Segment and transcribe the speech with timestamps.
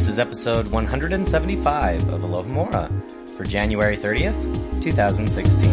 [0.00, 2.88] This is episode 175 of Alohomora
[3.36, 5.70] for January 30th, 2016.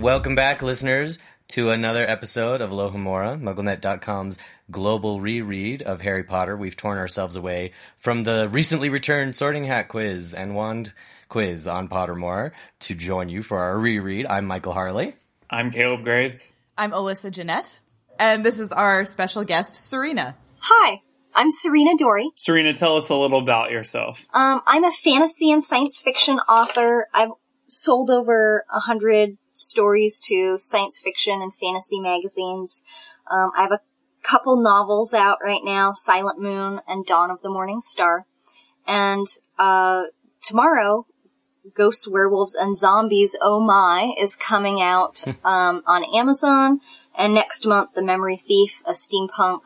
[0.00, 1.18] Welcome back, listeners,
[1.56, 4.38] to another episode of Alohomora, MuggleNet.com's
[4.70, 6.54] global reread of Harry Potter.
[6.54, 10.92] We've torn ourselves away from the recently returned Sorting Hat quiz and wand
[11.30, 14.26] quiz on Pottermore to join you for our reread.
[14.26, 15.14] I'm Michael Harle.
[15.48, 16.56] I'm Caleb Graves.
[16.76, 17.80] I'm Alyssa Jeanette,
[18.18, 20.36] and this is our special guest, Serena.
[20.58, 21.00] Hi,
[21.34, 22.32] I'm Serena Dory.
[22.34, 24.26] Serena, tell us a little about yourself.
[24.34, 27.08] Um, I'm a fantasy and science fiction author.
[27.14, 27.30] I've
[27.64, 32.84] sold over a hundred stories to science fiction and fantasy magazines.
[33.30, 33.80] Um, I have a
[34.22, 38.26] couple novels out right now, Silent Moon and Dawn of the Morning Star.
[38.86, 39.26] And,
[39.58, 40.04] uh,
[40.42, 41.06] tomorrow,
[41.74, 46.80] Ghosts, Werewolves, and Zombies, Oh My, is coming out, um, on Amazon.
[47.18, 49.62] And next month, The Memory Thief, a steampunk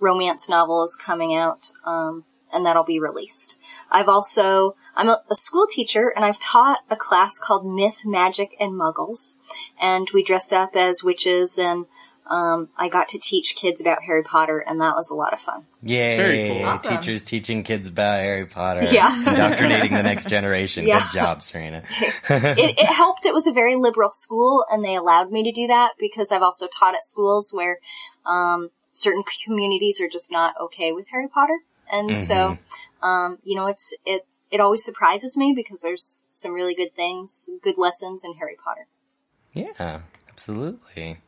[0.00, 3.56] romance novel is coming out, um, and that'll be released.
[3.90, 8.56] I've also, I'm a, a, school teacher and I've taught a class called Myth, Magic,
[8.58, 9.38] and Muggles.
[9.80, 11.86] And we dressed up as witches and,
[12.28, 15.40] um, I got to teach kids about Harry Potter and that was a lot of
[15.40, 15.64] fun.
[15.82, 16.16] Yay!
[16.16, 16.64] Very cool.
[16.64, 16.96] Awesome.
[16.96, 18.82] Teachers teaching kids about Harry Potter.
[18.82, 19.16] Yeah.
[19.30, 20.88] Indoctrinating the next generation.
[20.88, 21.02] Yeah.
[21.02, 21.84] Good job, Serena.
[22.00, 23.26] it, it helped.
[23.26, 26.42] It was a very liberal school and they allowed me to do that because I've
[26.42, 27.78] also taught at schools where,
[28.24, 31.58] um, certain communities are just not okay with Harry Potter.
[31.92, 32.58] And so,
[33.02, 37.50] um, you know, it's, it's, it always surprises me because there's some really good things,
[37.62, 38.86] good lessons in Harry Potter.
[39.52, 41.18] Yeah, absolutely.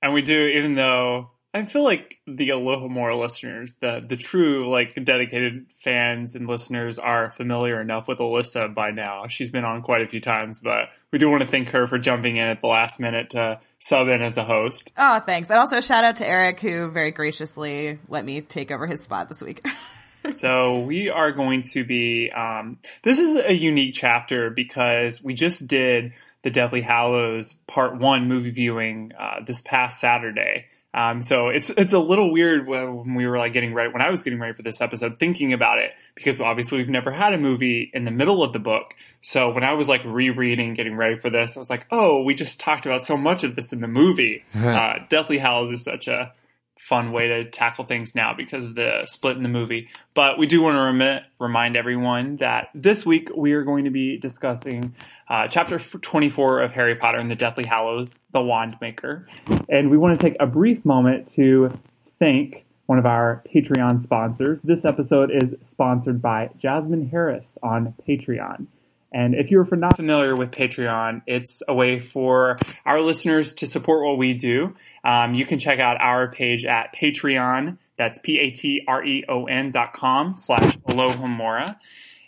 [0.00, 4.94] And we do, even though I feel like the Alohomora listeners, the the true like
[5.04, 9.26] dedicated fans and listeners are familiar enough with Alyssa by now.
[9.28, 11.98] She's been on quite a few times, but we do want to thank her for
[11.98, 14.92] jumping in at the last minute to sub in as a host.
[14.96, 15.50] Oh, thanks.
[15.50, 19.28] And also shout out to Eric, who very graciously let me take over his spot
[19.28, 19.60] this week.
[20.28, 25.66] so we are going to be um, this is a unique chapter because we just
[25.66, 26.12] did
[26.42, 30.66] the deathly hallows part one movie viewing uh, this past saturday.
[30.94, 34.10] Um, so it's it's a little weird when we were like getting ready when i
[34.10, 37.38] was getting ready for this episode thinking about it because obviously we've never had a
[37.38, 38.94] movie in the middle of the book.
[39.22, 42.34] So when i was like rereading getting ready for this i was like oh we
[42.34, 44.44] just talked about so much of this in the movie.
[44.54, 46.32] Uh, deathly hallows is such a
[46.82, 49.88] fun way to tackle things now because of the split in the movie.
[50.14, 53.90] But we do want to remi- remind everyone that this week we are going to
[53.90, 54.92] be discussing
[55.28, 59.28] uh, chapter 24 of Harry Potter and the Deathly Hallows, The Wand Maker.
[59.68, 61.70] And we want to take a brief moment to
[62.18, 64.60] thank one of our Patreon sponsors.
[64.62, 68.66] This episode is sponsored by Jasmine Harris on Patreon.
[69.12, 72.56] And if you're not familiar with Patreon, it's a way for
[72.86, 74.74] our listeners to support what we do.
[75.04, 77.78] Um, you can check out our page at Patreon.
[77.96, 81.76] That's P-A-T-R-E-O-N dot com slash Alohomora.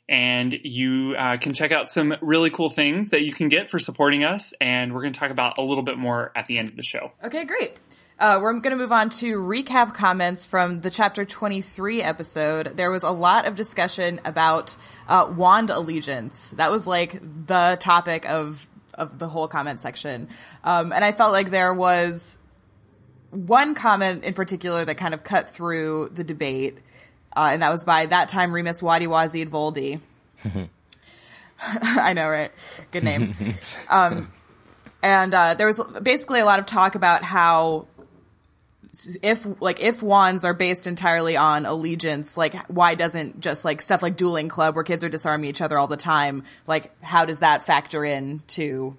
[0.07, 3.79] And you uh, can check out some really cool things that you can get for
[3.79, 4.53] supporting us.
[4.61, 6.83] And we're going to talk about a little bit more at the end of the
[6.83, 7.13] show.
[7.25, 7.79] okay, great.
[8.19, 12.77] Uh, we're going to move on to recap comments from the chapter 23 episode.
[12.77, 14.77] There was a lot of discussion about
[15.09, 16.51] uh, wand allegiance.
[16.51, 20.29] That was like the topic of of the whole comment section.
[20.63, 22.39] Um, and I felt like there was
[23.31, 26.79] one comment in particular that kind of cut through the debate,
[27.35, 30.01] uh, and that was by that time Remus Wadi Wazid Voldy.
[31.61, 32.53] I know, right?
[32.93, 33.35] Good name.
[33.89, 34.31] um,
[35.03, 37.89] and uh, there was basically a lot of talk about how
[39.23, 44.03] if like if wands are based entirely on allegiance like why doesn't just like stuff
[44.03, 47.41] like dueling club where kids are disarming each other all the time like how does
[47.41, 48.97] that factor in to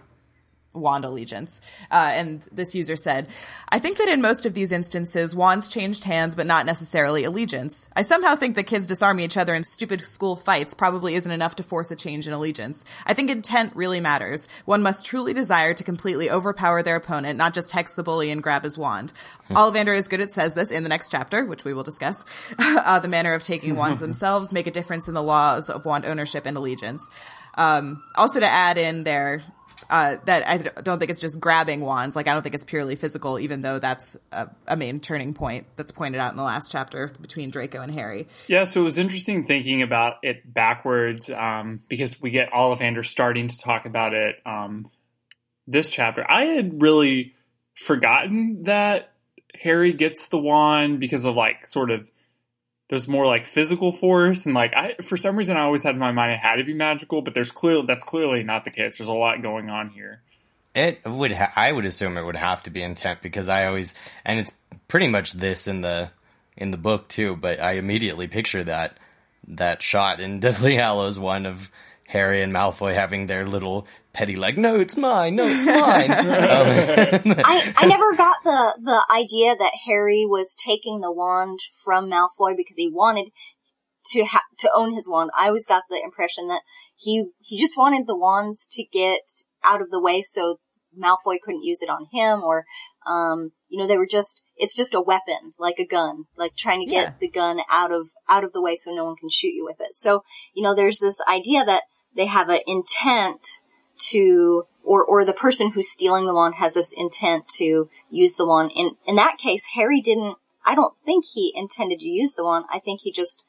[0.75, 1.61] wand allegiance.
[1.91, 3.27] Uh, and this user said
[3.69, 7.89] i think that in most of these instances wands changed hands but not necessarily allegiance.
[7.95, 11.55] I somehow think that kids disarming each other in stupid school fights probably isn't enough
[11.57, 12.85] to force a change in allegiance.
[13.05, 14.47] I think intent really matters.
[14.65, 18.43] One must truly desire to completely overpower their opponent not just hex the bully and
[18.43, 19.13] grab his wand.
[19.49, 22.25] Ollivander is good at says this in the next chapter which we will discuss.
[22.85, 26.05] Uh, the manner of taking wands themselves make a difference in the laws of wand
[26.05, 27.09] ownership and allegiance.
[27.55, 29.41] Um, also to add in there
[29.89, 32.15] uh, that I don't think it's just grabbing wands.
[32.15, 35.67] Like I don't think it's purely physical, even though that's a, a, main turning point
[35.75, 38.27] that's pointed out in the last chapter between Draco and Harry.
[38.47, 43.47] Yeah, so it was interesting thinking about it backwards um, because we get Ollivander starting
[43.47, 44.89] to talk about it um,
[45.67, 46.25] this chapter.
[46.29, 47.35] I had really
[47.75, 49.11] forgotten that
[49.61, 52.09] Harry gets the wand because of like sort of
[52.87, 55.99] there's more like physical force and like I for some reason I always had in
[55.99, 58.97] my mind it had to be magical, but there's clearly that's clearly not the case.
[58.97, 60.21] There's a lot going on here.
[60.75, 61.31] It would.
[61.31, 64.51] Ha- I would assume it would have to be intent because I always, and it's
[64.89, 66.11] pretty much this in the
[66.57, 67.37] in the book too.
[67.37, 68.97] But I immediately picture that
[69.47, 71.71] that shot in Deathly Hallows one of
[72.07, 76.11] Harry and Malfoy having their little petty like, no, it's mine, no, it's mine.
[77.31, 82.09] um, I, I never got the, the idea that Harry was taking the wand from
[82.09, 83.31] Malfoy because he wanted
[84.11, 85.31] to ha- to own his wand.
[85.37, 86.61] I always got the impression that
[86.95, 89.21] he, he just wanted the wands to get
[89.63, 90.59] out of the way so
[90.97, 92.65] Malfoy couldn't use it on him or,
[93.07, 96.81] um, you know, they were just, it's just a weapon, like a gun, like trying
[96.81, 97.13] to get Yeah.
[97.19, 99.77] the gun out of, out of the way so no one can shoot you with
[99.81, 99.93] it.
[99.93, 100.21] So,
[100.53, 101.81] you know, there's this idea that
[102.15, 103.61] they have an intent
[103.97, 108.45] to, or, or the person who's stealing the wand has this intent to use the
[108.45, 108.71] wand.
[108.75, 112.65] In, in that case, Harry didn't, I don't think he intended to use the wand.
[112.71, 113.45] I think he just,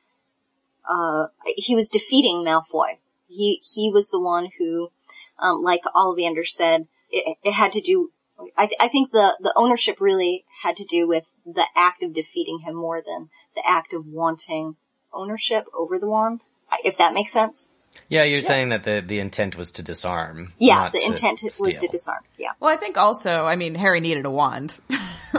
[0.88, 1.26] uh,
[1.56, 2.98] he was defeating Malfoy.
[3.28, 4.92] He, he was the one who,
[5.38, 8.12] um, like Ollivander said, it, it had to do,
[8.56, 12.12] I, th- I think the, the ownership really had to do with the act of
[12.12, 14.76] defeating him more than the act of wanting
[15.12, 16.42] ownership over the wand.
[16.84, 17.70] If that makes sense.
[18.08, 20.52] Yeah, you're saying that the the intent was to disarm.
[20.58, 22.22] Yeah, not the to intent was to disarm.
[22.38, 22.52] Yeah.
[22.60, 24.80] Well, I think also, I mean, Harry needed a wand.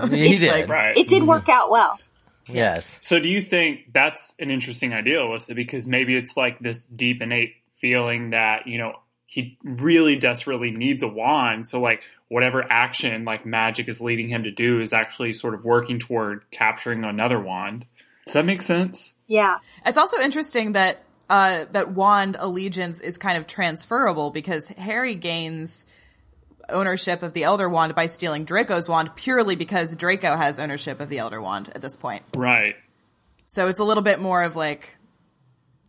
[0.09, 0.51] He did.
[0.51, 0.95] Like, Right.
[0.95, 1.98] It did work out well.
[2.45, 3.00] Yes.
[3.04, 5.56] So do you think that's an interesting idea, Alyssa?
[5.56, 8.94] Because maybe it's like this deep innate feeling that, you know,
[9.25, 11.68] he really desperately needs a wand.
[11.68, 15.65] So like whatever action like magic is leading him to do is actually sort of
[15.65, 17.86] working toward capturing another wand.
[18.25, 19.18] Does that make sense?
[19.27, 19.57] Yeah.
[19.86, 25.85] It's also interesting that uh, that wand allegiance is kind of transferable because Harry gains
[26.69, 31.09] ownership of the Elder Wand by stealing Draco's wand purely because Draco has ownership of
[31.09, 32.24] the Elder Wand at this point.
[32.35, 32.75] Right.
[33.45, 34.97] So it's a little bit more of like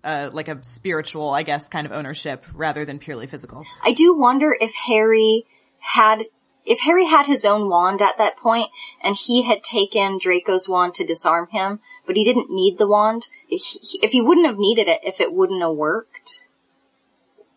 [0.04, 3.64] uh, like a spiritual, I guess, kind of ownership rather than purely physical.
[3.84, 5.44] I do wonder if Harry
[5.78, 6.26] had,
[6.64, 8.70] if Harry had his own wand at that point
[9.02, 13.24] and he had taken Draco's wand to disarm him, but he didn't need the wand,
[13.24, 16.46] if he, if he wouldn't have needed it, if it wouldn't have worked,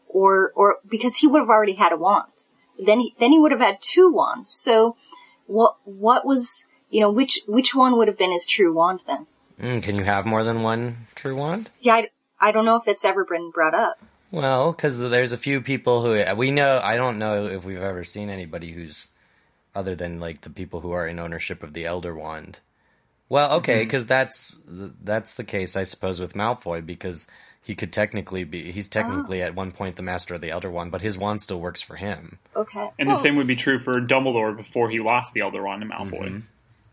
[0.07, 2.31] or, or, because he would have already had a wand.
[2.83, 4.51] Then he, then he would have had two wands.
[4.51, 4.95] So
[5.47, 9.27] what, what was, you know, which, which one would have been his true wand then?
[9.61, 11.69] Mm, can you have more than one true wand?
[11.79, 12.09] Yeah, I,
[12.39, 13.99] I don't know if it's ever been brought up.
[14.31, 16.79] Well, because there's a few people who we know.
[16.81, 19.09] I don't know if we've ever seen anybody who's
[19.75, 22.59] other than like the people who are in ownership of the Elder Wand.
[23.31, 23.83] Well, okay, mm-hmm.
[23.83, 27.31] because that's that's the case, I suppose, with Malfoy because
[27.63, 28.73] he could technically be.
[28.73, 29.45] He's technically ah.
[29.45, 31.95] at one point the master of the Elder Wand, but his wand still works for
[31.95, 32.39] him.
[32.57, 32.89] Okay.
[32.99, 35.87] And the same would be true for Dumbledore before he lost the Elder Wand to
[35.87, 36.25] Malfoy.
[36.25, 36.39] Mm-hmm.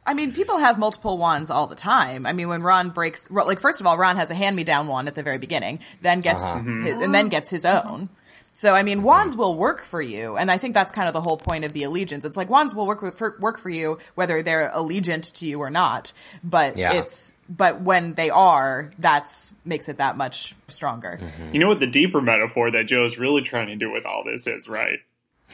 [0.06, 2.24] I mean, people have multiple wands all the time.
[2.24, 5.16] I mean, when Ron breaks, like first of all, Ron has a hand-me-down wand at
[5.16, 6.62] the very beginning, then gets uh-huh.
[6.62, 7.02] his, mm-hmm.
[7.02, 8.10] and then gets his own.
[8.58, 11.20] So I mean, wands will work for you, and I think that's kind of the
[11.20, 12.24] whole point of the allegiance.
[12.24, 15.70] It's like wands will work for, work for you whether they're allegiant to you or
[15.70, 16.12] not.
[16.42, 16.94] But Yeah.
[16.94, 21.20] it's but when they are, that's makes it that much stronger.
[21.22, 21.54] Mm-hmm.
[21.54, 24.48] You know what the deeper metaphor that Joe's really trying to do with all this
[24.48, 24.98] is, right?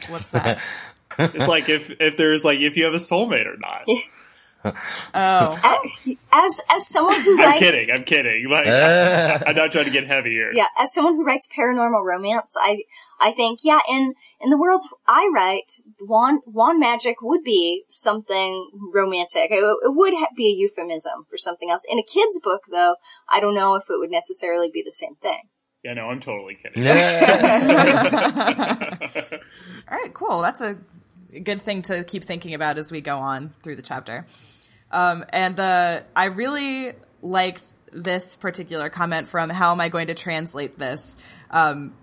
[0.09, 0.59] What's that?
[1.17, 3.85] It's like if if there's like if you have a soulmate or not.
[5.13, 5.79] Oh,
[6.33, 7.87] As, as someone who I'm writes, kidding.
[7.95, 8.47] I'm kidding.
[8.49, 9.39] Like, uh.
[9.47, 10.51] I'm not trying to get heavy here.
[10.53, 12.83] yeah, as someone who writes paranormal romance, I
[13.19, 18.69] I think yeah, in in the worlds I write, wand wand magic would be something
[18.93, 19.49] romantic.
[19.51, 21.85] It, it would ha- be a euphemism for something else.
[21.89, 22.95] In a kid's book, though,
[23.31, 25.43] I don't know if it would necessarily be the same thing.
[25.83, 26.87] Yeah, no, I'm totally kidding.
[26.87, 26.93] All
[29.97, 30.41] right, cool.
[30.41, 30.77] That's a
[31.43, 34.25] good thing to keep thinking about as we go on through the chapter.
[34.95, 40.13] Um, and uh, I really liked this particular comment from how am I going to
[40.13, 41.17] translate this
[41.51, 41.93] um,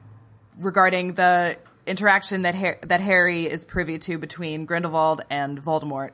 [0.60, 1.56] regarding the
[1.86, 6.10] interaction that Har- that Harry is privy to between Grindelwald and Voldemort.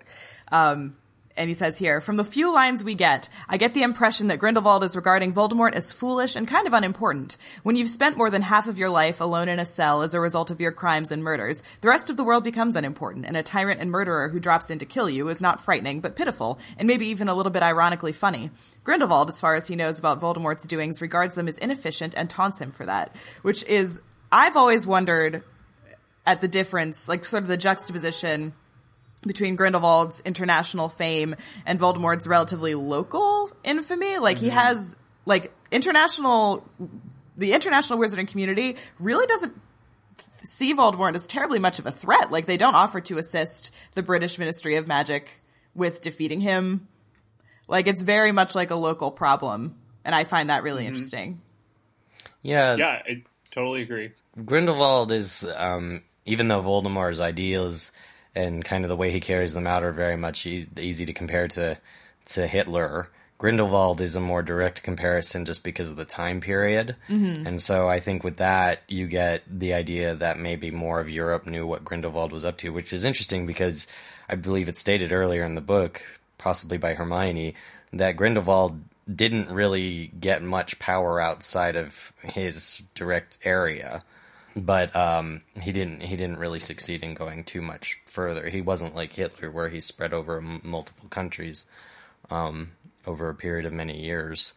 [0.52, 0.96] Um,
[1.38, 4.40] and he says here, from the few lines we get, I get the impression that
[4.40, 7.36] Grindelwald is regarding Voldemort as foolish and kind of unimportant.
[7.62, 10.20] When you've spent more than half of your life alone in a cell as a
[10.20, 13.42] result of your crimes and murders, the rest of the world becomes unimportant, and a
[13.42, 16.88] tyrant and murderer who drops in to kill you is not frightening, but pitiful, and
[16.88, 18.50] maybe even a little bit ironically funny.
[18.82, 22.60] Grindelwald, as far as he knows about Voldemort's doings, regards them as inefficient and taunts
[22.60, 24.00] him for that, which is,
[24.32, 25.44] I've always wondered
[26.26, 28.52] at the difference, like sort of the juxtaposition
[29.26, 31.34] between Grindelwald's international fame
[31.66, 34.18] and Voldemort's relatively local infamy.
[34.18, 34.96] Like he has
[35.26, 36.68] like international,
[37.36, 39.60] the international wizarding community really doesn't
[40.42, 42.30] see Voldemort as terribly much of a threat.
[42.30, 45.28] Like they don't offer to assist the British Ministry of Magic
[45.74, 46.88] with defeating him.
[47.66, 51.42] Like it's very much like a local problem, and I find that really interesting.
[52.42, 54.12] Yeah, Yeah, I totally agree.
[54.42, 57.92] Grindelwald is, um, even though Voldemort's ideals
[58.34, 61.12] and kind of the way he carries them out are very much e- easy to
[61.12, 61.78] compare to
[62.26, 63.08] to Hitler.
[63.38, 67.46] Grindelwald is a more direct comparison just because of the time period, mm-hmm.
[67.46, 71.46] and so I think with that you get the idea that maybe more of Europe
[71.46, 73.86] knew what Grindelwald was up to, which is interesting because
[74.28, 76.02] I believe it's stated earlier in the book,
[76.36, 77.54] possibly by Hermione,
[77.92, 78.80] that Grindelwald
[79.12, 84.02] didn't really get much power outside of his direct area
[84.64, 88.48] but um, he didn't he didn't really succeed in going too much further.
[88.48, 91.64] He wasn't like Hitler, where he spread over m- multiple countries
[92.30, 92.72] um,
[93.06, 94.52] over a period of many years.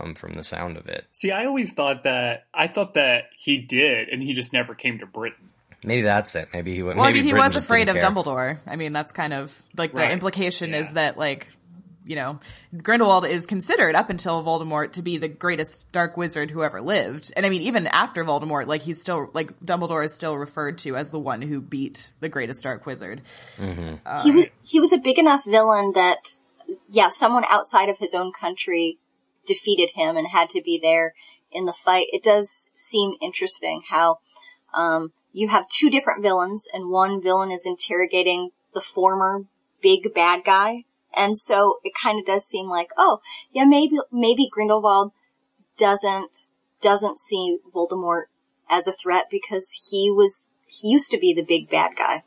[0.00, 3.58] Um, from the sound of it, See, I always thought that I thought that he
[3.58, 5.50] did, and he just never came to Britain.
[5.84, 6.48] maybe that's it.
[6.54, 6.82] Maybe he.
[6.82, 8.02] Well, maybe I mean, he Britain was afraid of care.
[8.04, 8.58] Dumbledore.
[8.66, 10.10] I mean, that's kind of like the Right.
[10.12, 11.46] implication is that like
[12.04, 12.40] you know
[12.82, 17.32] Grindelwald is considered up until Voldemort to be the greatest dark wizard who ever lived,
[17.36, 20.96] and I mean even after Voldemort, like he's still like Dumbledore is still referred to
[20.96, 23.22] as the one who beat the greatest dark wizard.
[24.22, 26.38] he was he was a big enough villain that
[26.88, 28.98] yeah, someone outside of his own country
[29.46, 31.14] defeated him and had to be there
[31.50, 32.06] in the fight.
[32.12, 34.18] It does seem interesting how
[34.72, 39.44] um, you have two different villains, and one villain is interrogating the former
[39.82, 40.84] big bad guy,
[41.16, 43.20] and so it kind of does seem like, oh,
[43.52, 45.12] yeah, maybe maybe Grindelwald
[45.76, 46.48] doesn't
[46.80, 48.24] doesn't see Voldemort
[48.68, 52.24] as a threat because he was he used to be the big bad guy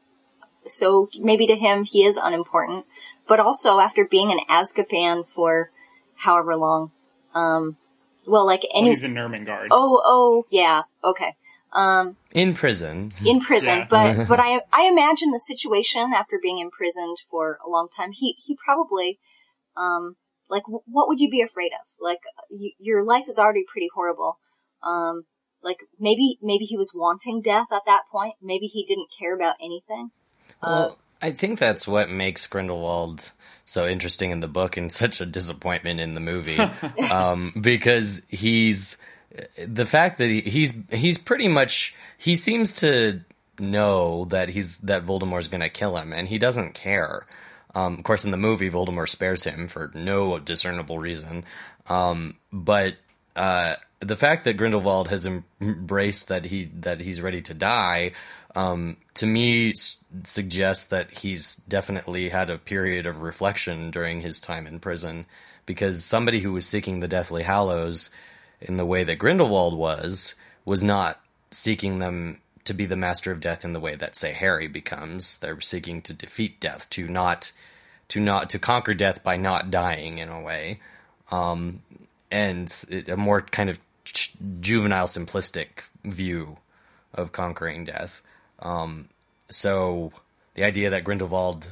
[0.67, 2.85] so maybe to him he is unimportant.
[3.27, 5.71] But also after being in Azkaban for
[6.17, 6.91] however long,
[7.33, 7.77] um,
[8.27, 9.67] well, like any, he's in Nurmengard.
[9.71, 11.35] oh, oh, yeah, okay,
[12.31, 13.11] in prison.
[13.25, 13.79] in prison.
[13.79, 13.87] Yeah.
[13.89, 18.11] But but I I imagine the situation after being imprisoned for a long time.
[18.13, 19.19] He he probably,
[19.75, 20.15] um,
[20.49, 21.85] like w- what would you be afraid of?
[21.99, 24.39] Like y- your life is already pretty horrible.
[24.83, 25.25] Um,
[25.61, 28.35] like maybe maybe he was wanting death at that point.
[28.41, 30.11] Maybe he didn't care about anything.
[30.61, 33.31] Well, I think that's what makes Grindelwald
[33.65, 36.59] so interesting in the book and such a disappointment in the movie,
[37.11, 38.97] um, because he's
[39.67, 43.21] the fact that he, he's he's pretty much he seems to
[43.59, 47.25] know that he's that Voldemort's going to kill him, and he doesn't care.
[47.73, 51.43] Um, of course, in the movie, Voldemort spares him for no discernible reason,
[51.87, 52.95] um, but
[53.35, 58.13] uh, the fact that Grindelwald has embraced that he that he's ready to die,
[58.55, 64.39] um, to me s- suggests that he's definitely had a period of reflection during his
[64.39, 65.25] time in prison,
[65.65, 68.09] because somebody who was seeking the Deathly Hallows
[68.61, 71.19] in the way that Grindelwald was was not
[71.51, 75.37] seeking them to be the master of death in the way that say Harry becomes.
[75.37, 77.51] They're seeking to defeat death, to not
[78.07, 80.79] to not to conquer death by not dying in a way
[82.31, 83.79] and it, a more kind of
[84.59, 86.57] juvenile, simplistic view
[87.13, 88.21] of conquering death.
[88.59, 89.09] Um,
[89.49, 90.11] so
[90.55, 91.71] the idea that Grindelwald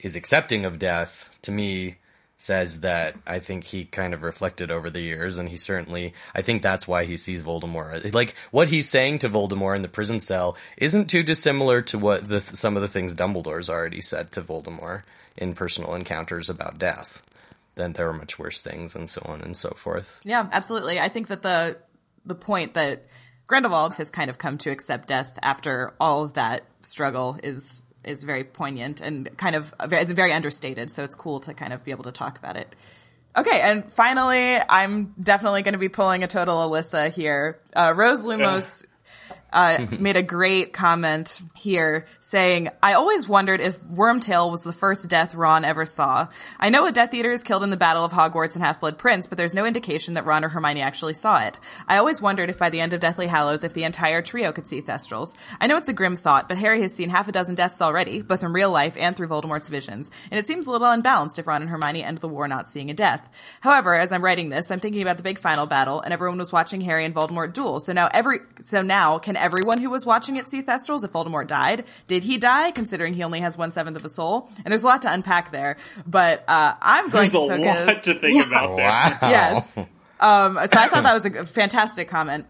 [0.00, 1.96] is accepting of death to me
[2.42, 6.42] says that I think he kind of reflected over the years, and he certainly I
[6.42, 10.18] think that's why he sees Voldemort like what he's saying to Voldemort in the prison
[10.18, 14.42] cell isn't too dissimilar to what the some of the things Dumbledore's already said to
[14.42, 15.02] Voldemort
[15.36, 17.22] in personal encounters about death.
[17.76, 20.20] Then there are much worse things, and so on and so forth.
[20.24, 20.98] Yeah, absolutely.
[20.98, 21.78] I think that the
[22.26, 23.06] the point that
[23.46, 28.24] Grindelwald has kind of come to accept death after all of that struggle is is
[28.24, 30.90] very poignant and kind of very, very understated.
[30.90, 32.74] So it's cool to kind of be able to talk about it.
[33.34, 37.58] Okay, and finally, I'm definitely going to be pulling a total Alyssa here.
[37.74, 38.84] Uh, Rose Lumos
[39.52, 45.08] uh, made a great comment here saying, I always wondered if Wormtail was the first
[45.08, 46.28] death Ron ever saw.
[46.58, 49.26] I know a Death Eater is killed in the Battle of Hogwarts and Half-Blood Prince,
[49.26, 51.60] but there's no indication that Ron or Hermione actually saw it.
[51.86, 54.66] I always wondered if by the end of Deathly Hallows, if the entire trio could
[54.66, 55.36] see Thestrals.
[55.60, 58.22] I know it's a grim thought, but Harry has seen half a dozen deaths already,
[58.22, 61.46] both in real life and through Voldemort's visions, and it seems a little unbalanced if
[61.46, 63.28] Ron and Hermione end the war not seeing a death.
[63.60, 66.52] However, as I'm writing this, I'm thinking about the big final battle, and everyone was
[66.52, 67.80] watching Harry and Voldemort duel.
[67.80, 71.46] So now every, so now can everyone who was watching it see Thestrals if Voldemort
[71.46, 71.84] died?
[72.06, 74.48] Did he die, considering he only has one seventh of a soul?
[74.58, 78.04] And there's a lot to unpack there, but uh, I'm going There's a to lot
[78.04, 78.86] to think about there.
[78.86, 79.18] Wow.
[79.22, 79.76] yes.
[79.76, 82.46] Um, so I thought that was a fantastic comment.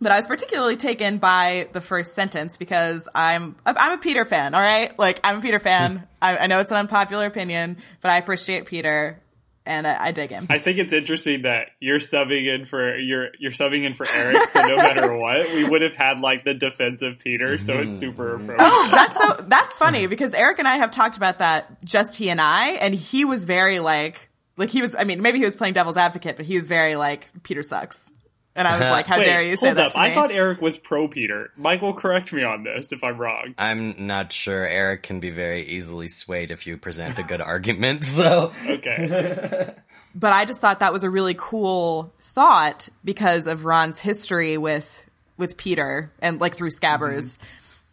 [0.00, 4.52] But I was particularly taken by the first sentence because I'm I'm a Peter fan.
[4.52, 6.08] All right, like I'm a Peter fan.
[6.20, 9.20] I, I know it's an unpopular opinion, but I appreciate Peter,
[9.64, 10.46] and I, I dig him.
[10.50, 14.42] I think it's interesting that you're subbing in for you're you're subbing in for Eric,
[14.44, 18.00] so no matter what, we would have had like the defensive Peter, so it's mm-hmm.
[18.00, 18.50] super mm-hmm.
[18.50, 18.68] appropriate.
[18.68, 22.30] Oh, that's so that's funny because Eric and I have talked about that just he
[22.30, 24.94] and I, and he was very like like he was.
[24.94, 28.10] I mean, maybe he was playing devil's advocate, but he was very like Peter sucks.
[28.54, 29.92] And I was like, "How Wait, dare you say hold that up.
[29.92, 31.50] to me?" I thought Eric was pro Peter.
[31.56, 33.54] Michael, correct me on this if I'm wrong.
[33.56, 34.66] I'm not sure.
[34.66, 38.04] Eric can be very easily swayed if you present a good argument.
[38.04, 39.72] So Okay.
[40.14, 45.08] but I just thought that was a really cool thought because of Ron's history with
[45.38, 47.38] with Peter and like through Scabbers,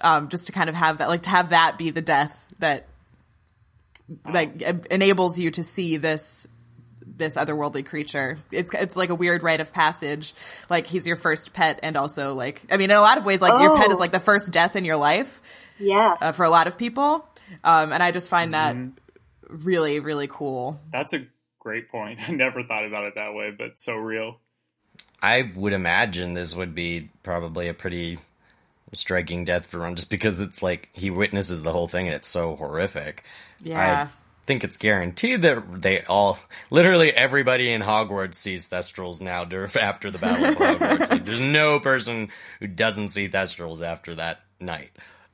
[0.02, 2.86] um, just to kind of have that, like to have that be the death that
[4.26, 6.48] like e- enables you to see this
[7.18, 8.38] this otherworldly creature.
[8.52, 10.34] It's it's like a weird rite of passage.
[10.70, 13.42] Like he's your first pet, and also like I mean, in a lot of ways,
[13.42, 13.94] like your pet Oh.
[13.94, 15.42] is like the first death in your life
[15.80, 16.22] Yes.
[16.22, 17.28] uh, for a lot of people.
[17.64, 18.76] Um, and I just find that
[19.48, 20.80] really really cool.
[20.92, 21.26] That's a
[21.60, 22.20] great point.
[22.28, 24.40] I never thought about it that way, but so real.
[25.22, 28.20] I would imagine this would be probably a pretty
[28.94, 32.28] striking death for Ron, just because it's like he witnesses the whole thing and it's
[32.28, 33.24] so horrific.
[33.62, 34.08] Yeah.
[34.08, 34.10] I
[34.50, 36.40] think it's guaranteed that they all,
[36.72, 39.44] literally everybody in Hogwarts sees Thestrals now
[39.80, 41.10] after the Battle of Hogwarts.
[41.12, 42.30] like, there's no person
[42.60, 44.90] who doesn't see Thestrals after that night.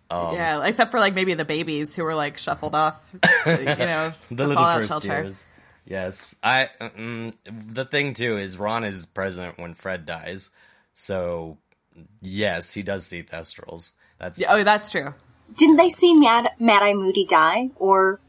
[0.09, 3.09] Um, Yeah, except for like maybe the babies who were like shuffled off,
[3.45, 5.07] to, you know, the, the, little fallout first shelter.
[5.07, 5.47] years.
[5.85, 6.69] Yes, I.
[6.81, 7.33] Mm,
[7.73, 10.49] the thing too is Ron is present when Fred dies,
[10.93, 11.57] so
[12.21, 13.91] yes, he does see Thestrals.
[14.19, 15.13] That's Yeah, Oh, that's true.
[15.55, 18.19] Didn't they see Mad Mad Eye Moody die, or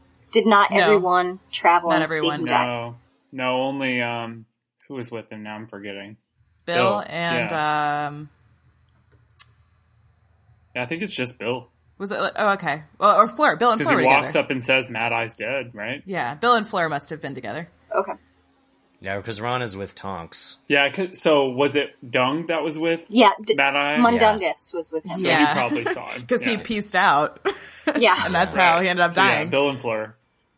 [0.41, 0.77] did not No.
[0.79, 2.39] everyone travel Not and see everyone.
[2.41, 2.65] who died?
[2.67, 2.95] No.
[3.31, 4.45] No, only um
[4.87, 6.17] who was with him now I'm forgetting.
[6.65, 8.29] Bill Bill, and um,
[10.75, 11.69] Yeah, I think it's just Bill.
[11.97, 12.19] was it?
[12.35, 12.83] Oh, okay.
[12.99, 13.55] Well, or Fleur.
[13.55, 13.91] Bill and Fleur.
[13.97, 14.43] Because he walks together.
[14.45, 16.03] up and says Mad Eye's dead, right?
[16.05, 17.69] Yeah, Bill and Fleur must have been together.
[17.95, 18.13] Okay.
[18.99, 20.57] yeah, because Ron is with Tonks.
[20.67, 23.31] Yeah, so was it Dung that was with Yeah.
[23.43, 23.97] D- Mad Eye?
[23.97, 25.03] Mundungus was with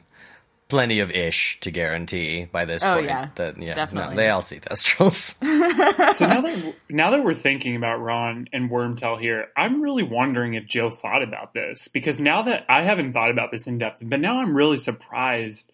[0.69, 3.27] plenty of ish to guarantee by this Oh, point yeah.
[3.36, 4.15] that yeah, Definitely.
[4.15, 5.38] no, they all see Thestrals.
[6.15, 10.54] So now that now that we're thinking about Ron and Wormtail here, I'm really wondering
[10.54, 14.01] if Joe thought about this because now that I haven't thought about this in depth,
[14.06, 15.71] but now I'm really surprised.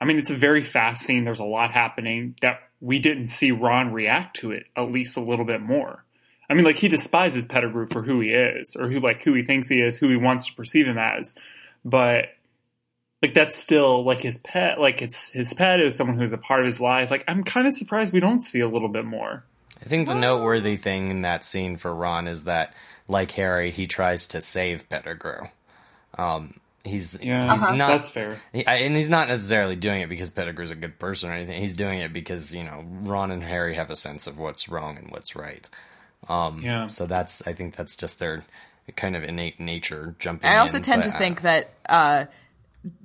[0.00, 1.22] I mean, it's a very fast scene.
[1.24, 5.20] There's a lot happening that we didn't see Ron react to it at least a
[5.20, 6.04] little bit more.
[6.50, 9.42] I mean, like he despises Pettigrew for who he is, or who like who he
[9.42, 11.34] thinks he is, who he wants to perceive him as,
[11.84, 12.30] but
[13.22, 14.80] like that's still like his pet.
[14.80, 17.10] Like it's his pet It was someone who's a part of his life.
[17.10, 19.44] Like I'm kind of surprised we don't see a little bit more.
[19.80, 22.74] I think the noteworthy thing in that scene for Ron is that,
[23.06, 25.48] like Harry, he tries to save Pettigrew.
[26.16, 27.88] Um, he's, Yeah, he's not.
[27.88, 28.38] that's fair.
[28.52, 31.60] He, I, and he's not necessarily doing it because Pettigrew's a good person or anything.
[31.60, 34.98] He's doing it because you know Ron and Harry have a sense of what's wrong
[34.98, 35.68] and what's right.
[36.62, 36.86] Yeah.
[36.88, 38.44] So that's I think that's just their
[38.96, 40.48] kind of innate nature jumping.
[40.48, 42.24] I also in, tend to uh, think that uh,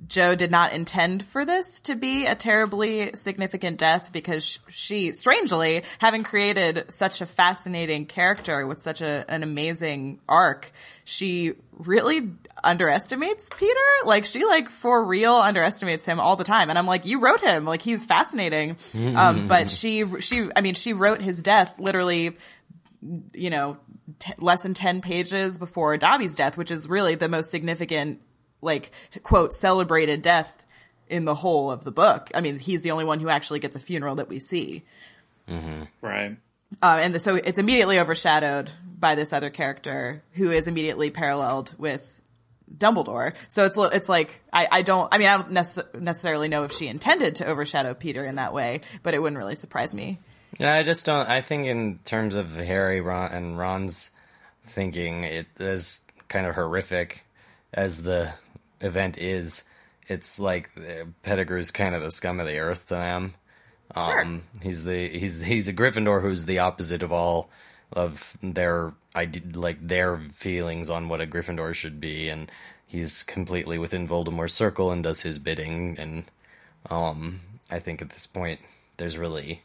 [0.06, 5.82] Joe did not intend for this to be a terribly significant death because she, strangely,
[5.98, 10.70] having created such a fascinating character with such a, an amazing arc,
[11.04, 12.30] she really
[12.62, 13.74] underestimates Peter.
[14.04, 16.70] Like she like for real underestimates him all the time.
[16.70, 17.64] And I'm like, you wrote him.
[17.64, 18.76] Like he's fascinating.
[19.16, 22.36] Um, but she, she, I mean, she wrote his death literally
[23.32, 23.76] you know,
[24.18, 28.20] t- less than 10 pages before Dobby's death, which is really the most significant,
[28.62, 28.90] like,
[29.22, 30.66] quote, celebrated death
[31.08, 32.30] in the whole of the book.
[32.34, 34.84] I mean, he's the only one who actually gets a funeral that we see.
[36.00, 36.36] Right.
[36.82, 42.22] Uh, and so it's immediately overshadowed by this other character who is immediately paralleled with
[42.74, 43.34] Dumbledore.
[43.48, 46.72] So it's, it's like, I, I don't, I mean, I don't nece- necessarily know if
[46.72, 50.18] she intended to overshadow Peter in that way, but it wouldn't really surprise me.
[50.58, 51.28] Yeah, I just don't.
[51.28, 54.10] I think in terms of Harry Ron, and Ron's
[54.64, 57.24] thinking, it is kind of horrific
[57.72, 58.32] as the
[58.80, 59.64] event is.
[60.06, 63.34] It's like uh, Pettigrew's kind of the scum of the earth to them.
[63.94, 67.50] Um, He's the he's he's a Gryffindor who's the opposite of all
[67.92, 72.50] of their ide- like their feelings on what a Gryffindor should be, and
[72.86, 75.96] he's completely within Voldemort's circle and does his bidding.
[75.98, 76.24] And
[76.90, 77.40] um,
[77.70, 78.60] I think at this point,
[78.96, 79.62] there's really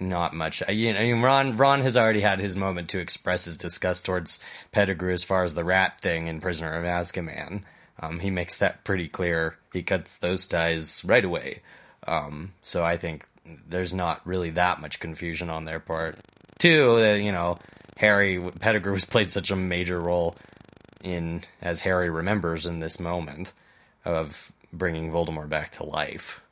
[0.00, 0.62] not much.
[0.68, 4.38] I- You know, Ron Ron has already had his moment to express his disgust towards
[4.72, 7.62] Pettigrew as far as the rat thing in Prisoner of Azkaban.
[8.00, 9.56] Um, he makes that pretty clear.
[9.72, 11.60] He cuts those ties right away.
[12.06, 13.24] Um, so I think
[13.68, 16.18] there's not really that much confusion on their part.
[16.58, 17.58] Two, that you know,
[17.96, 20.36] Harry Pettigrew has played such a major role
[21.02, 23.52] in as Harry remembers in this moment
[24.04, 26.42] of bringing Voldemort back to life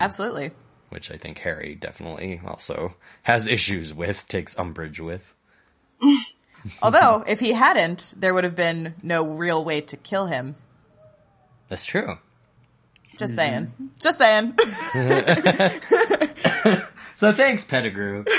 [0.00, 0.52] Absolutely.
[0.96, 5.32] Which I think Harry definitely also has issues with, takes umbrage with.
[6.82, 10.56] Although, if he hadn't, there would have been no real way to kill him.
[11.68, 12.18] That's true.
[13.16, 13.72] Just saying.
[14.00, 14.54] Just saying.
[17.16, 18.24] So thanks, Pettigrew.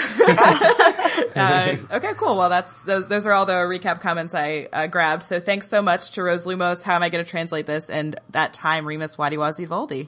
[1.35, 2.35] Uh, okay, cool.
[2.35, 3.07] Well, that's those.
[3.07, 5.21] Those are all the recap comments I uh, grabbed.
[5.21, 6.81] So thanks so much to Rose Lumos.
[6.81, 7.91] How am I going to translate this?
[7.91, 10.07] And that time, Remus Wadiwazi Voldi.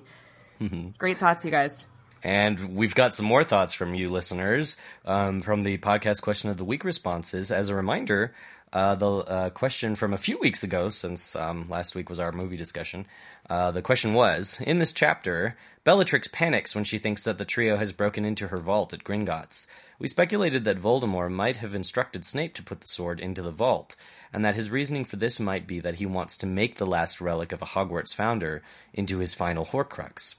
[0.97, 1.85] Great thoughts, you guys.
[2.23, 6.57] And we've got some more thoughts from you listeners um, from the podcast question of
[6.57, 7.51] the week responses.
[7.51, 8.33] As a reminder,
[8.73, 12.31] uh, the uh, question from a few weeks ago, since um, last week was our
[12.31, 13.05] movie discussion,
[13.49, 17.77] uh, the question was In this chapter, Bellatrix panics when she thinks that the trio
[17.77, 19.65] has broken into her vault at Gringotts.
[19.97, 23.95] We speculated that Voldemort might have instructed Snape to put the sword into the vault,
[24.31, 27.19] and that his reasoning for this might be that he wants to make the last
[27.19, 28.61] relic of a Hogwarts founder
[28.93, 30.35] into his final Horcrux.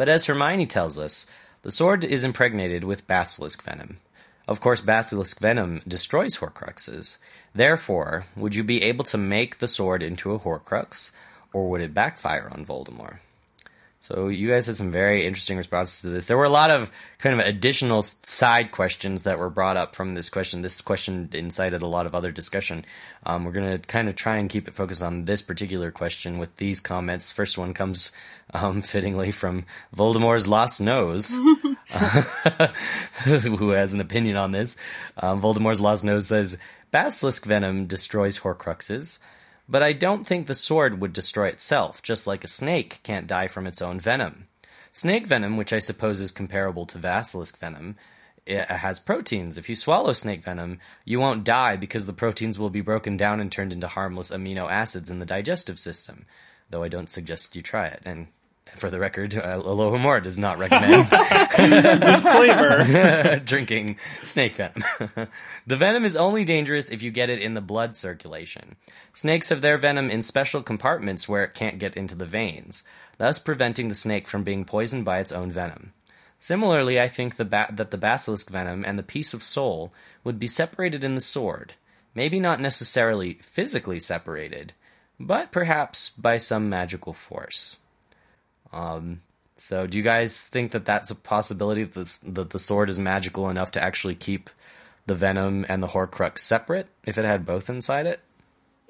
[0.00, 3.98] But as Hermione tells us, the sword is impregnated with basilisk venom.
[4.48, 7.18] Of course, basilisk venom destroys Horcruxes.
[7.54, 11.12] Therefore, would you be able to make the sword into a Horcrux,
[11.52, 13.18] or would it backfire on Voldemort?
[14.02, 16.24] So you guys had some very interesting responses to this.
[16.24, 20.14] There were a lot of kind of additional side questions that were brought up from
[20.14, 20.62] this question.
[20.62, 22.86] This question incited a lot of other discussion.
[23.26, 26.38] Um, we're going to kind of try and keep it focused on this particular question
[26.38, 27.30] with these comments.
[27.30, 28.12] First one comes
[28.54, 31.34] um, fittingly from Voldemort's lost nose,
[33.24, 34.78] who has an opinion on this.
[35.18, 36.58] Um, Voldemort's lost nose says
[36.90, 39.18] basilisk venom destroys Horcruxes.
[39.70, 43.46] But I don't think the sword would destroy itself, just like a snake can't die
[43.46, 44.48] from its own venom.
[44.90, 47.94] Snake venom, which I suppose is comparable to basilisk venom,
[48.44, 49.56] it has proteins.
[49.56, 53.38] If you swallow snake venom, you won't die because the proteins will be broken down
[53.38, 56.26] and turned into harmless amino acids in the digestive system.
[56.68, 58.00] Though I don't suggest you try it.
[58.04, 58.26] And
[58.76, 61.08] for the record, uh, Alohomora does not recommend
[62.00, 63.40] Disclaimer.
[63.44, 64.82] drinking snake venom.
[65.66, 68.76] the venom is only dangerous if you get it in the blood circulation.
[69.12, 72.84] Snakes have their venom in special compartments where it can't get into the veins,
[73.18, 75.92] thus preventing the snake from being poisoned by its own venom.
[76.38, 79.92] Similarly, I think the ba- that the basilisk venom and the piece of soul
[80.24, 81.74] would be separated in the sword.
[82.14, 84.72] Maybe not necessarily physically separated,
[85.18, 87.76] but perhaps by some magical force.
[88.72, 89.22] Um,
[89.56, 93.50] so, do you guys think that that's a possibility that, that the sword is magical
[93.50, 94.48] enough to actually keep
[95.06, 98.20] the venom and the Horcrux separate if it had both inside it?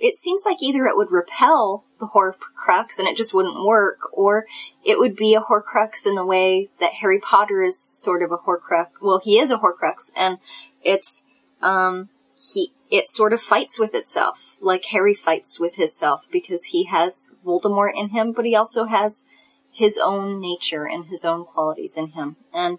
[0.01, 4.47] it seems like either it would repel the Horcrux and it just wouldn't work, or
[4.83, 8.39] it would be a Horcrux in the way that Harry Potter is sort of a
[8.39, 8.89] Horcrux.
[9.03, 10.39] Well, he is a Horcrux, and
[10.83, 11.27] it's
[11.61, 16.85] um he it sort of fights with itself, like Harry fights with himself because he
[16.85, 19.29] has Voldemort in him, but he also has
[19.81, 22.79] his own nature and his own qualities in him, and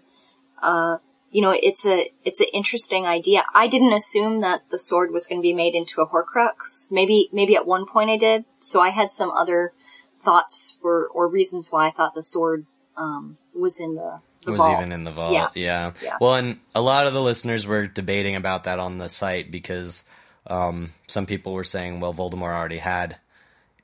[0.62, 0.96] uh
[1.32, 3.44] you know, it's a it's an interesting idea.
[3.54, 6.90] I didn't assume that the sword was going to be made into a Horcrux.
[6.90, 8.44] Maybe maybe at one point I did.
[8.60, 9.72] So I had some other
[10.18, 12.66] thoughts for or reasons why I thought the sword
[12.98, 14.76] um, was in the, the was vault.
[14.76, 15.32] even in the vault.
[15.32, 15.48] Yeah.
[15.54, 15.92] Yeah.
[16.02, 16.18] Yeah.
[16.20, 20.04] Well, and a lot of the listeners were debating about that on the site because
[20.46, 23.16] um, some people were saying, well, Voldemort already had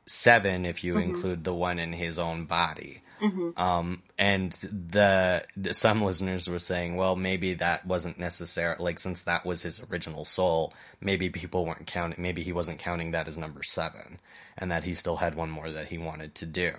[0.05, 3.03] seven if you include the one in his own body.
[3.57, 8.77] Um, and the some listeners were saying, well, maybe that wasn't necessary.
[8.79, 12.23] Like since that was his original soul, maybe people weren't counting.
[12.23, 14.19] Maybe he wasn't counting that as number seven,
[14.57, 16.73] and that he still had one more that he wanted to do.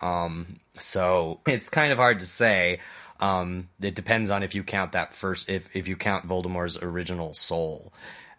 [0.00, 2.80] Um, so it's kind of hard to say.
[3.18, 7.32] Um, it depends on if you count that first, if, if you count Voldemort's original
[7.32, 7.92] soul,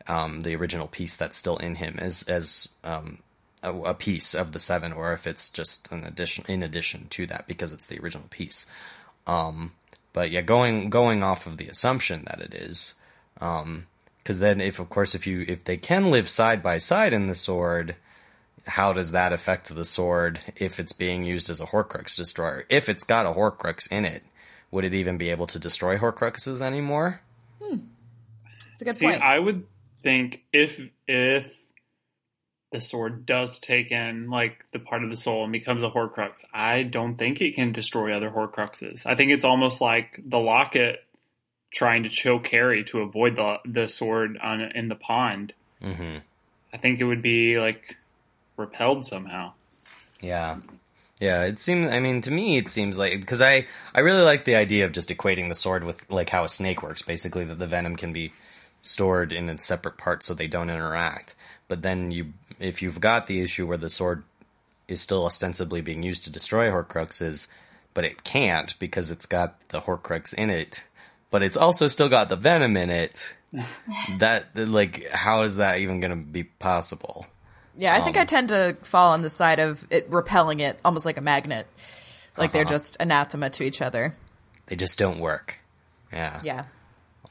[0.08, 3.20] um, the original piece that's still in him as, as, um,
[3.68, 7.26] a, a piece of the seven, or if it's just an addition, in addition to
[7.28, 8.66] that, because it's the original piece.
[9.26, 9.74] Um,
[10.14, 12.96] but yeah, going, going off of the assumption that it is,
[13.40, 13.86] um,
[14.24, 17.28] cause then if, of course, if you, if they can live side by side in
[17.28, 17.96] the sword,
[18.66, 22.66] how does that affect the sword if it's being used as a Horcrux destroyer?
[22.70, 24.24] If it's got a Horcrux in it,
[24.72, 27.22] would it even be able to destroy Horcruxes anymore?
[28.78, 29.24] It's a good See, point.
[29.24, 29.66] I would
[30.04, 31.60] think if if
[32.72, 36.44] the sword does take in like the part of the soul and becomes a Horcrux,
[36.54, 39.06] I don't think it can destroy other Horcruxes.
[39.06, 41.04] I think it's almost like the locket
[41.72, 45.54] trying to choke Harry to avoid the the sword on in the pond.
[45.82, 46.18] Mm-hmm.
[46.74, 47.98] I think it would be like
[48.58, 49.54] repelled somehow.
[50.22, 50.58] Yeah.
[51.20, 51.92] Yeah, it seems.
[51.92, 54.92] I mean, to me, it seems like because I I really like the idea of
[54.92, 57.02] just equating the sword with like how a snake works.
[57.02, 58.34] Basically, that the venom can be
[58.84, 61.34] stored in its separate parts so they don't interact.
[61.68, 64.24] But then you, if you've got the issue where the sword
[64.88, 67.52] is still ostensibly being used to destroy Horcruxes,
[67.93, 70.88] but it can't because it's got the Horcrux in it,
[71.30, 73.36] but it's also still got the venom in it.
[74.20, 77.26] that like how is that even going to be possible?
[77.78, 80.80] Yeah, I think I um, tend to fall on the side of it repelling it
[80.84, 81.67] almost like a magnet.
[82.38, 82.72] Like they're uh-huh.
[82.72, 84.15] just anathema to each other.
[84.67, 85.60] They just don't work.
[86.12, 86.39] Yeah.
[86.43, 86.65] Yeah.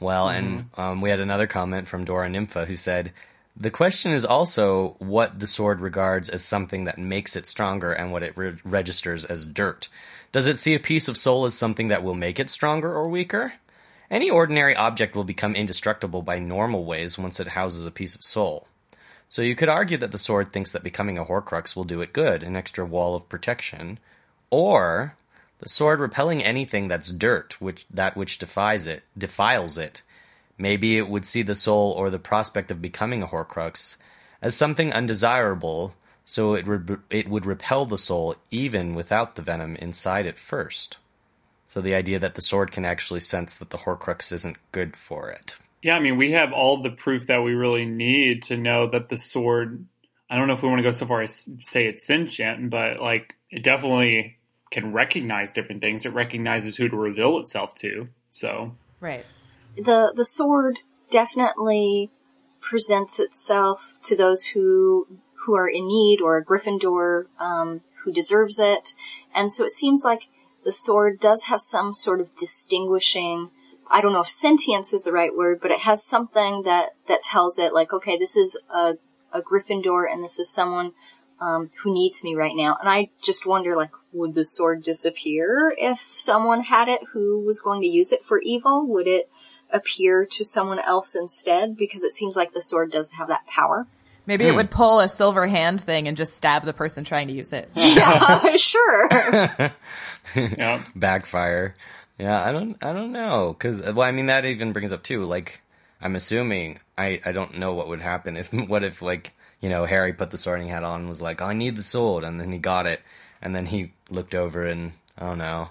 [0.00, 0.80] Well, and mm-hmm.
[0.80, 3.12] um, we had another comment from Dora Nympha who said,
[3.58, 8.12] The question is also what the sword regards as something that makes it stronger and
[8.12, 9.88] what it re- registers as dirt.
[10.30, 13.08] Does it see a piece of soul as something that will make it stronger or
[13.08, 13.54] weaker?
[14.10, 18.22] Any ordinary object will become indestructible by normal ways once it houses a piece of
[18.22, 18.68] soul.
[19.28, 22.12] So you could argue that the sword thinks that becoming a Horcrux will do it
[22.12, 23.98] good, an extra wall of protection,
[24.50, 25.16] or
[25.58, 30.02] the sword repelling anything that's dirt, which that which defies it, defiles it.
[30.58, 33.96] Maybe it would see the soul or the prospect of becoming a Horcrux
[34.40, 39.76] as something undesirable, so it would it would repel the soul even without the venom
[39.76, 40.98] inside it first.
[41.66, 45.28] So the idea that the sword can actually sense that the Horcrux isn't good for
[45.28, 45.58] it.
[45.82, 49.08] Yeah, I mean, we have all the proof that we really need to know that
[49.08, 49.86] the sword.
[50.28, 52.98] I don't know if we want to go so far as say it's sentient, but
[53.00, 54.38] like it definitely
[54.70, 56.04] can recognize different things.
[56.04, 58.08] It recognizes who to reveal itself to.
[58.28, 59.24] So Right.
[59.76, 62.10] The the sword definitely
[62.60, 65.06] presents itself to those who
[65.44, 68.94] who are in need or a Gryffindor um, who deserves it,
[69.34, 70.28] and so it seems like
[70.64, 73.50] the sword does have some sort of distinguishing.
[73.88, 77.22] I don't know if sentience is the right word, but it has something that that
[77.22, 78.96] tells it like, okay, this is a
[79.32, 80.92] a Gryffindor, and this is someone
[81.40, 82.76] um, who needs me right now.
[82.80, 87.60] And I just wonder, like, would the sword disappear if someone had it who was
[87.60, 88.90] going to use it for evil?
[88.92, 89.30] Would it
[89.70, 91.76] appear to someone else instead?
[91.76, 93.86] Because it seems like the sword doesn't have that power.
[94.26, 94.56] Maybe it hmm.
[94.56, 97.70] would pull a silver hand thing and just stab the person trying to use it.
[97.76, 99.08] Yeah, sure.
[100.34, 101.74] yeah, backfire.
[102.18, 105.02] Yeah, I don't, I don't know, because uh, well, I mean that even brings up
[105.02, 105.24] too.
[105.24, 105.60] Like,
[106.00, 109.84] I'm assuming I, I don't know what would happen if what if like you know
[109.84, 112.52] Harry put the sorting hat on and was like, I need the sword, and then
[112.52, 113.02] he got it,
[113.40, 115.68] and then he looked over and I don't know,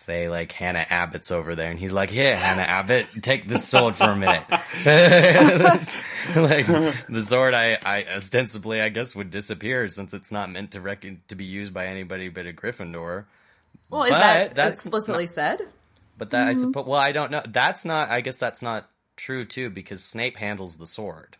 [0.00, 3.96] say like Hannah Abbott's over there, and he's like, Here, Hannah Abbott, take this sword
[3.96, 4.44] for a minute.
[6.36, 6.66] like
[7.08, 11.22] the sword, I, I ostensibly I guess would disappear since it's not meant to reckon
[11.28, 13.24] to be used by anybody but a Gryffindor.
[13.90, 15.62] Well, is But that that's explicitly said?
[16.16, 16.60] But that I mm-hmm.
[16.60, 16.86] suppose.
[16.86, 17.42] Well, I don't know.
[17.46, 18.10] That's not.
[18.10, 21.36] I guess that's not true too, because Snape handles the sword.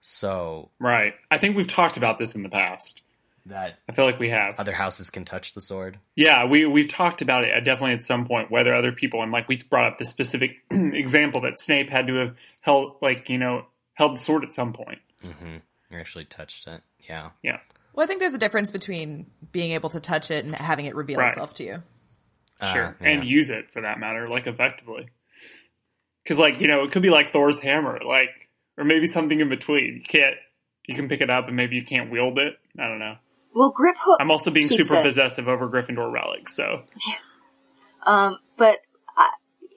[0.00, 1.14] So right.
[1.30, 3.00] I think we've talked about this in the past.
[3.46, 4.54] That I feel like we have.
[4.58, 5.98] other houses can touch the sword.
[6.14, 8.50] Yeah, we we've talked about it definitely at some point.
[8.50, 12.14] Whether other people and like we brought up the specific example that Snape had to
[12.14, 14.98] have held, like you know, held the sword at some point.
[15.22, 16.80] You actually touched it.
[17.08, 17.30] Yeah.
[17.42, 17.58] Yeah,
[17.92, 20.94] Well, I think there's a difference between being able to touch it and having it
[20.94, 21.28] reveal Right.
[21.28, 21.82] itself to you.
[22.72, 23.08] sure, Uh, yeah.
[23.08, 25.08] and use it for that matter, like effectively.
[26.22, 29.48] Because like you know, it could be like Thor's hammer, like or maybe something in
[29.48, 29.96] between.
[29.96, 30.36] You can't.
[30.86, 32.56] You can pick it up, and maybe you can't wield it.
[32.78, 33.16] I don't know.
[33.54, 34.16] Well, Griphook.
[34.20, 35.02] I'm also being super it.
[35.02, 37.14] possessive over Gryffindor relics, so Yeah.
[38.04, 38.78] Um, but
[39.16, 39.28] uh,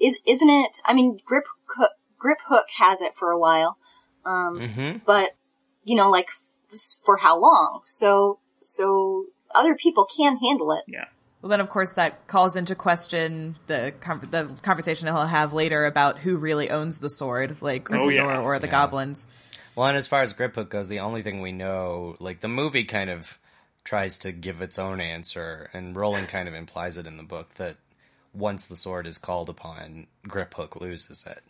[0.02, 0.78] is isn't it?
[0.86, 1.46] I mean, Grip
[1.78, 3.78] Hook, Griphook has it for a while,
[4.26, 4.98] um, Mm-hmm.
[5.06, 5.36] but
[5.84, 6.30] you know, like
[7.06, 7.82] for how long?
[7.86, 10.84] So so other people can handle it.
[10.88, 11.06] yeah.
[11.42, 15.86] Well, then of course that calls into question the con- the conversation he'll have later
[15.86, 18.40] about who really owns the sword, like Gryffindor Oh, yeah.
[18.40, 18.72] or the Yeah.
[18.72, 19.28] goblins.
[19.76, 22.84] Well, and as far as Griphook goes, the only thing we know, like the movie,
[22.86, 23.38] kind of
[23.86, 27.52] tries to give its own answer, and Rowling kind of implies it in the book
[27.56, 27.78] that
[28.34, 31.42] once the sword is called upon, Griphook loses it.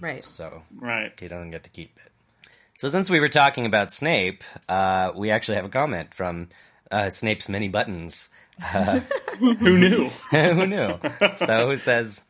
[0.00, 0.22] Right.
[0.22, 1.12] So Right.
[1.18, 2.12] he doesn't get to keep it.
[2.76, 6.48] So since we were talking about Snape, uh, we actually have a comment from
[6.90, 8.28] uh, Snape's many buttons.
[9.38, 10.08] Who knew?
[10.30, 11.00] Who knew?
[11.36, 12.20] so who says,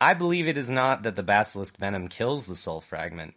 [0.00, 3.34] I believe it is not that the basilisk venom kills the soul fragment,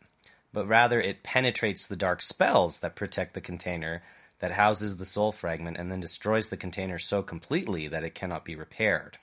[0.54, 4.02] but rather it penetrates the dark spells that protect the container
[4.40, 8.46] that houses the soul fragment and then destroys the container so completely that it cannot
[8.46, 9.18] be repaired.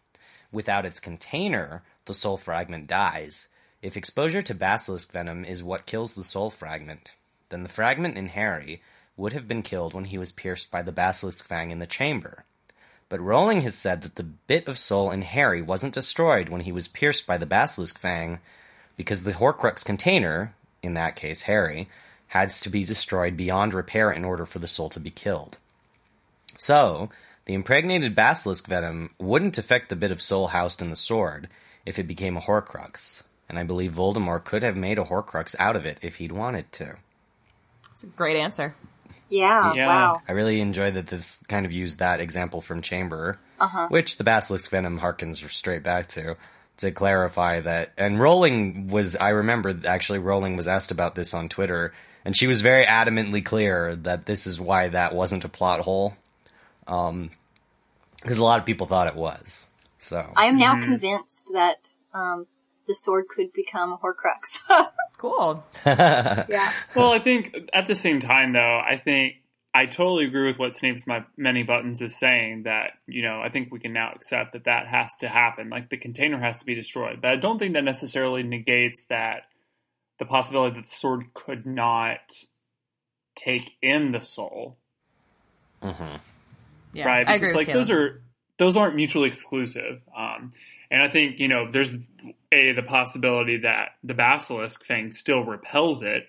[0.51, 3.49] Without its container, the soul fragment dies.
[3.83, 7.15] If exposure to basilisk venom is what kills the soul fragment,
[7.49, 8.83] then the fragment in Harry
[9.17, 12.45] would have been killed when he was pierced by the basilisk fang in the chamber.
[13.09, 16.73] But Rowling has said that the bit of soul in Harry wasn't destroyed when he
[16.73, 18.41] was pierced by the basilisk fang,
[18.97, 21.89] because the Horcrux container, in that case Harry,
[22.35, 25.57] has to be destroyed beyond repair in order for the soul to be killed.
[26.59, 27.09] So,
[27.45, 31.49] the impregnated basilisk venom wouldn't affect the bit of soul housed in the sword
[31.87, 35.77] if it became a Horcrux, and I believe Voldemort could have made a Horcrux out
[35.77, 36.97] of it if he'd wanted to.
[37.93, 38.75] It's a great answer.
[39.29, 39.87] Yeah, Yeah.
[39.87, 40.23] wow.
[40.29, 43.87] I really enjoy that this kind of used that example from Chamber, uh-huh.
[43.89, 46.37] which the basilisk venom harkens straight back to.
[46.79, 47.93] to clarify that.
[47.97, 52.47] And Rowling was, I remember actually Rowling was asked about this on Twitter, and she
[52.47, 56.15] was very adamantly clear that this is why that wasn't a plot hole.
[56.87, 57.31] Um,
[58.21, 59.67] because a lot of people thought it was.
[59.99, 62.47] So I am now convinced that um,
[62.89, 64.61] the sword could become a Horcrux.
[65.17, 65.65] Cool.
[65.87, 66.73] yeah.
[66.95, 69.37] Well, I think at the same time, though, I think
[69.73, 72.65] I totally agree with what Snape's my many buttons is saying.
[72.65, 75.71] That you know, I think we can now accept that that has to happen.
[75.71, 79.45] Like the container has to be destroyed, but I don't think that necessarily negates that
[80.19, 82.21] the possibility that the sword could not
[83.37, 84.79] take in the soul,
[86.93, 87.27] Yeah, right?
[87.27, 88.23] I agree Because with like those are
[88.59, 90.03] those aren't mutually exclusive.
[90.17, 90.53] Um,
[90.91, 91.97] and I think you know, there's
[92.53, 96.25] a the possibility that the basilisk thing still repels it,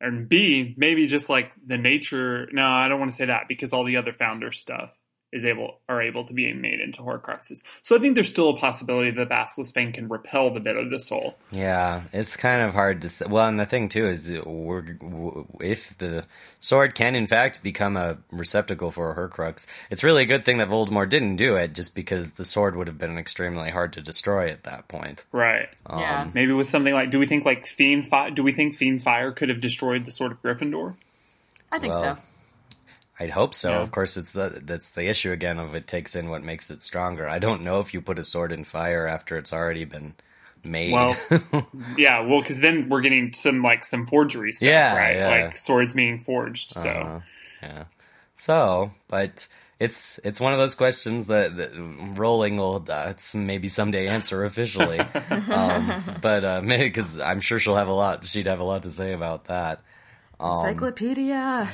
[0.00, 2.48] and B maybe just like the nature.
[2.52, 4.96] No, I don't want to say that because all the other founder stuff
[5.36, 7.62] is able are able to be made into Horcruxes.
[7.82, 10.90] So I think there's still a possibility that basilisk thing can repel the bit of
[10.90, 11.36] the soul.
[11.52, 13.26] Yeah, it's kind of hard to say.
[13.28, 14.96] Well, and the thing too is, we're,
[15.60, 16.24] if the
[16.58, 20.56] sword can in fact become a receptacle for a Horcrux, it's really a good thing
[20.56, 24.00] that Voldemort didn't do it, just because the sword would have been extremely hard to
[24.00, 25.24] destroy at that point.
[25.30, 25.68] Right.
[25.84, 26.30] Um, yeah.
[26.32, 28.30] Maybe with something like, do we think like Fiend Fire?
[28.30, 30.94] Do we think Fiend Fire could have destroyed the sword of Gryffindor?
[31.70, 32.18] I think well, so.
[33.18, 33.70] I'd hope so.
[33.70, 33.80] Yeah.
[33.82, 36.82] Of course, it's the that's the issue again of it takes in what makes it
[36.82, 37.26] stronger.
[37.28, 40.14] I don't know if you put a sword in fire after it's already been
[40.62, 40.92] made.
[40.92, 41.16] Well,
[41.96, 45.16] yeah, well, because then we're getting some like some forgery stuff, Yeah, right?
[45.16, 45.44] yeah.
[45.46, 46.72] Like swords being forged.
[46.72, 47.20] So Uh,
[47.62, 47.84] yeah.
[48.34, 49.48] So, but
[49.80, 51.70] it's it's one of those questions that, that
[52.18, 54.98] Rowling will uh, maybe someday answer officially.
[55.50, 58.26] um, but uh, maybe because I'm sure she'll have a lot.
[58.26, 59.80] She'd have a lot to say about that.
[60.38, 61.66] Encyclopedia.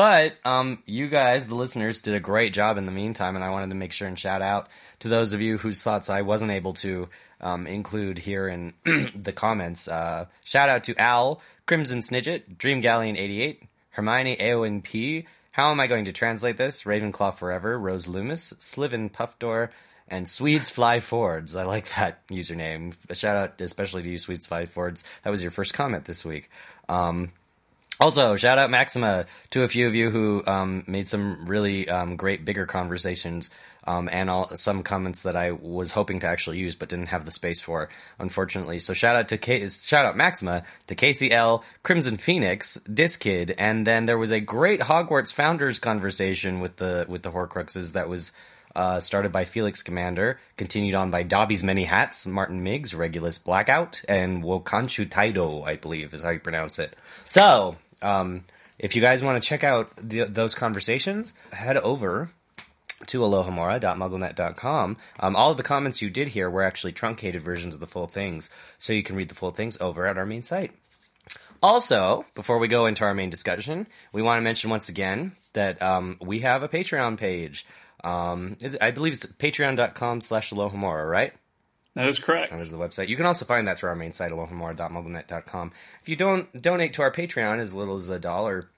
[0.00, 3.50] But um, you guys, the listeners, did a great job in the meantime, and I
[3.50, 6.52] wanted to make sure and shout out to those of you whose thoughts I wasn't
[6.52, 7.10] able to
[7.42, 8.72] um, include here in
[9.14, 9.88] the comments.
[9.88, 15.86] Uh, shout out to Al, Crimson Snidget, Dream Galleon 88, Hermione AONP, How am I
[15.86, 16.84] going to translate this?
[16.84, 19.68] Ravenclaw Forever, Rose Loomis, Sliven Puffdoor,
[20.08, 21.56] and Swedes Fly Fords.
[21.56, 22.94] I like that username.
[23.10, 25.04] A shout out especially to you, Swedes Fly Fords.
[25.24, 26.48] That was your first comment this week.
[26.88, 27.32] Um,
[28.00, 32.16] also, shout out Maxima to a few of you who um, made some really um,
[32.16, 33.50] great bigger conversations
[33.86, 37.24] um, and all, some comments that I was hoping to actually use but didn't have
[37.24, 38.78] the space for, unfortunately.
[38.78, 43.86] So shout out to K- shout out Maxima to Casey L, Crimson Phoenix, Diskid, and
[43.86, 48.32] then there was a great Hogwarts founders conversation with the with the Horcruxes that was.
[48.72, 54.00] Uh, started by Felix Commander, continued on by Dobby's Many Hats, Martin Miggs, Regulus Blackout,
[54.08, 56.94] and Wokanshu Taido, I believe is how you pronounce it.
[57.24, 58.42] So, um,
[58.78, 62.30] if you guys want to check out the, those conversations, head over
[63.06, 64.96] to alohomora.mugglenet.com.
[65.18, 68.06] Um, all of the comments you did here were actually truncated versions of the full
[68.06, 70.72] things, so you can read the full things over at our main site.
[71.62, 75.80] Also, before we go into our main discussion, we want to mention once again that
[75.82, 77.66] um, we have a Patreon page.
[78.02, 81.32] Um, is I believe it's patreon.com slash alohomora, right?
[81.94, 82.50] That is correct.
[82.50, 83.08] That is the website.
[83.08, 85.72] You can also find that through our main site, alohomora.mugglenet.com.
[86.02, 88.70] If you don't donate to our Patreon as little as a dollar,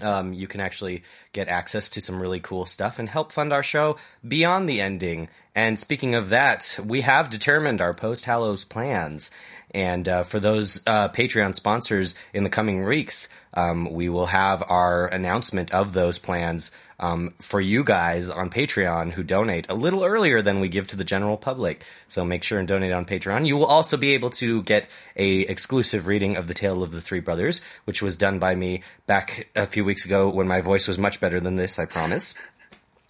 [0.00, 1.02] um, you can actually
[1.32, 5.28] get access to some really cool stuff and help fund our show beyond the ending.
[5.54, 9.30] And speaking of that, we have determined our post Hallows plans.
[9.74, 14.62] And uh, for those uh, Patreon sponsors in the coming weeks, um, we will have
[14.68, 16.70] our announcement of those plans
[17.02, 20.96] um, for you guys on Patreon who donate a little earlier than we give to
[20.96, 21.84] the general public.
[22.08, 23.46] So make sure and donate on Patreon.
[23.46, 27.00] You will also be able to get a exclusive reading of the Tale of the
[27.00, 30.86] Three Brothers, which was done by me back a few weeks ago when my voice
[30.86, 31.78] was much better than this.
[31.78, 32.34] I promise.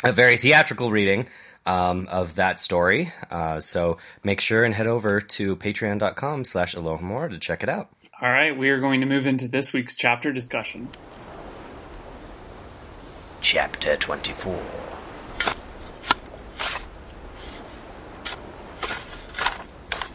[0.03, 1.29] A very theatrical reading
[1.67, 3.13] um, of that story.
[3.31, 7.91] Uh, so make sure and head over to patreon.com slash alohomora to check it out.
[8.21, 10.89] All right, we are going to move into this week's chapter discussion.
[13.43, 14.63] Chapter 24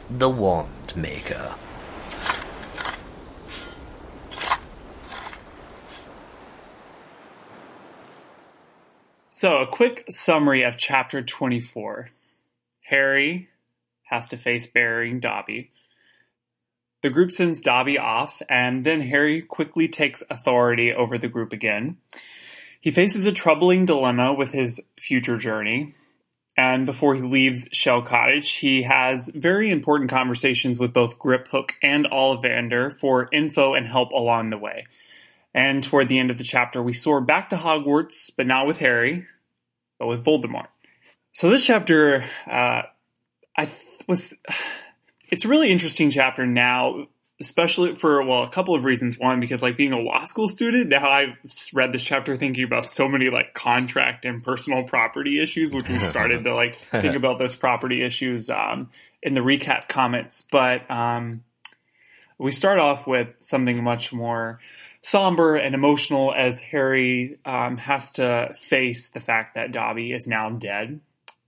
[0.09, 1.53] The Wand Maker.
[9.27, 12.09] So, a quick summary of chapter 24.
[12.85, 13.49] Harry
[14.03, 15.71] has to face burying Dobby.
[17.01, 21.97] The group sends Dobby off, and then Harry quickly takes authority over the group again.
[22.87, 25.93] He faces a troubling dilemma with his future journey.
[26.55, 32.05] And before he leaves Shell Cottage, he has very important conversations with both Griphook and
[32.05, 34.87] Ollivander for info and help along the way.
[35.53, 38.77] And toward the end of the chapter, we soar back to Hogwarts, but not with
[38.77, 39.27] Harry,
[39.99, 40.69] but with Voldemort.
[41.33, 42.83] So this chapter, uh,
[43.57, 44.33] I th- was.
[45.29, 47.07] It's a really interesting chapter now,
[47.39, 49.17] especially for well, a couple of reasons.
[49.17, 51.37] One, because like being a law school student, now I've
[51.73, 55.99] read this chapter thinking about so many like contract and personal property issues, which we
[55.99, 58.89] started to like think about those property issues um,
[59.21, 60.47] in the recap comments.
[60.51, 61.43] But um,
[62.37, 64.59] we start off with something much more
[65.01, 70.49] somber and emotional as Harry um, has to face the fact that Dobby is now
[70.49, 70.99] dead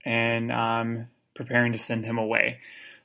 [0.04, 2.58] and um, preparing to send him away.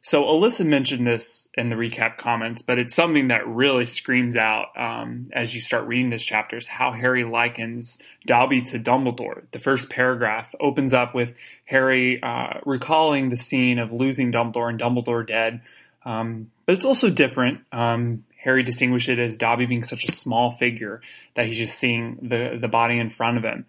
[0.05, 4.67] So Alyssa mentioned this in the recap comments, but it's something that really screams out
[4.77, 9.49] um, as you start reading this chapter is how Harry likens Dobby to Dumbledore.
[9.49, 11.33] The first paragraph opens up with
[11.65, 15.61] Harry uh, recalling the scene of losing Dumbledore and Dumbledore dead,
[16.05, 17.61] um, but it's also different.
[17.71, 21.01] Um, Harry distinguished it as Dobby being such a small figure
[21.33, 23.65] that he's just seeing the the body in front of him,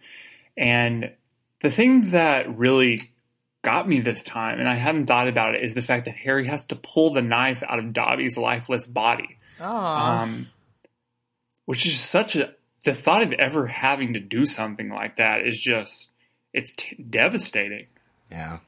[0.54, 1.12] and
[1.62, 3.10] the thing that really
[3.66, 6.46] got me this time, and I hadn't thought about it, is the fact that Harry
[6.46, 9.38] has to pull the knife out of Dobby's lifeless body.
[9.60, 10.50] Oh, Um,
[11.64, 12.54] which is such a
[12.84, 16.12] the thought of ever having to do something like that is just
[16.52, 17.88] it's t- devastating.
[18.30, 18.58] Yeah.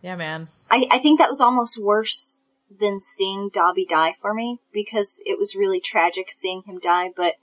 [0.00, 0.48] yeah, man.
[0.70, 2.42] I, I think that was almost worse
[2.80, 7.34] than seeing Dobby die for me because it was really tragic seeing him die, but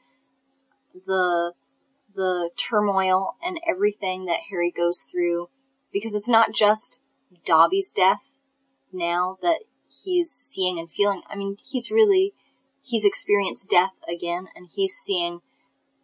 [1.05, 1.53] the
[2.15, 5.49] the turmoil and everything that Harry goes through
[5.91, 7.01] because it's not just
[7.45, 8.33] Dobby's death
[8.91, 11.21] now that he's seeing and feeling.
[11.29, 12.33] I mean, he's really
[12.83, 15.41] he's experienced death again and he's seeing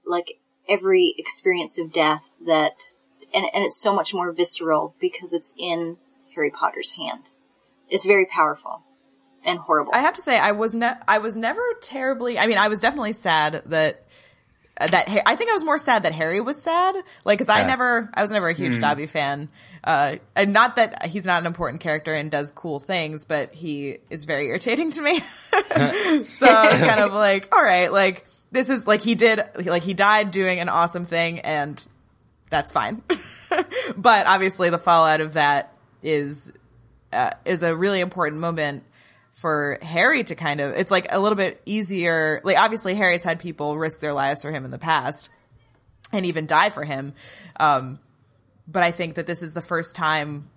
[0.05, 2.73] like every experience of death that
[3.33, 5.97] and and it's so much more visceral because it's in
[6.35, 7.29] Harry Potter's hand.
[7.89, 8.83] It's very powerful
[9.43, 9.91] and horrible.
[9.95, 12.37] I have to say, I was ne- I was never terribly.
[12.37, 14.05] I mean, I was definitely sad that
[14.79, 16.95] that I think I was more sad that Harry was sad.
[17.25, 19.49] Like, because I never, I was never a huge Dobby fan.
[19.83, 23.97] Uh, and not that he's not an important character and does cool things, but he
[24.09, 25.19] is very irritating to me.
[25.19, 29.83] so I was kind of like, all right, like this is like he did, like
[29.83, 31.83] he died doing an awesome thing, and
[32.49, 33.01] that's fine.
[33.97, 35.73] but obviously, the fallout of that
[36.03, 36.51] is
[37.11, 38.83] uh, is a really important moment
[39.37, 43.37] for Harry to kind of it's like a little bit easier like obviously Harry's had
[43.37, 45.29] people risk their lives for him in the past
[46.11, 47.13] and even die for him.
[47.59, 47.99] Um
[48.67, 50.49] but I think that this is the first time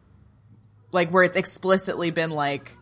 [0.93, 2.75] like where it's explicitly been like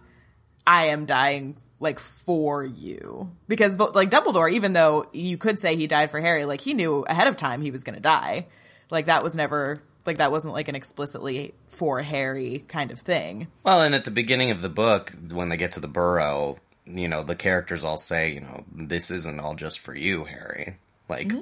[0.65, 3.33] I am dying like for you.
[3.49, 7.05] Because like Dumbledore even though you could say he died for Harry like he knew
[7.09, 8.47] ahead of time he was going to die.
[8.89, 13.47] Like that was never like that wasn't like an explicitly for Harry kind of thing
[13.63, 17.07] Well, and at the beginning of the book, when they get to the burrow, you
[17.07, 20.77] know, the characters all say, you know, this isn't all just for you, Harry.
[21.09, 21.33] Like,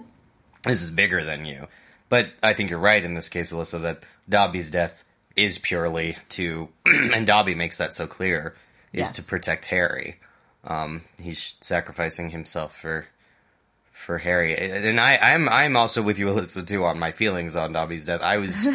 [0.64, 1.66] this is bigger than you.
[2.08, 5.02] But I think you're right in this case, Alyssa, that Dobby's death
[5.34, 8.54] is purely to, and Dobby makes that so clear,
[8.92, 9.12] is Yes.
[9.12, 10.16] to protect Harry.
[10.64, 13.06] Um, he's sacrificing himself for
[13.96, 17.72] for Harry, and I, I'm I'm also with you, Alyssa, too, on my feelings on
[17.72, 18.20] Dobby's death.
[18.22, 18.68] I was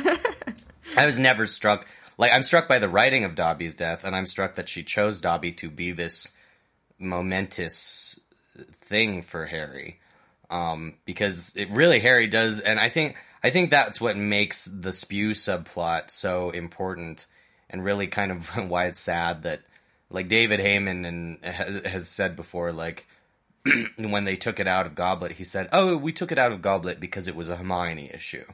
[0.98, 4.26] I was never struck like I'm struck by the writing of Dobby's death, and I'm
[4.26, 6.36] struck that she chose Dobby to be this
[7.00, 8.20] momentous
[8.82, 10.00] thing for Harry,
[10.50, 14.92] um, because it really Harry does, and I think I think that's what makes the
[14.92, 17.28] spew subplot so important,
[17.70, 19.62] and really kind of why it's sad that
[20.10, 23.08] like David Heyman and has, has said before, like
[23.98, 26.62] when they took it out of Goblet, he said, "Oh, we took it out of
[26.62, 28.46] Goblet because it was a Hermione issue."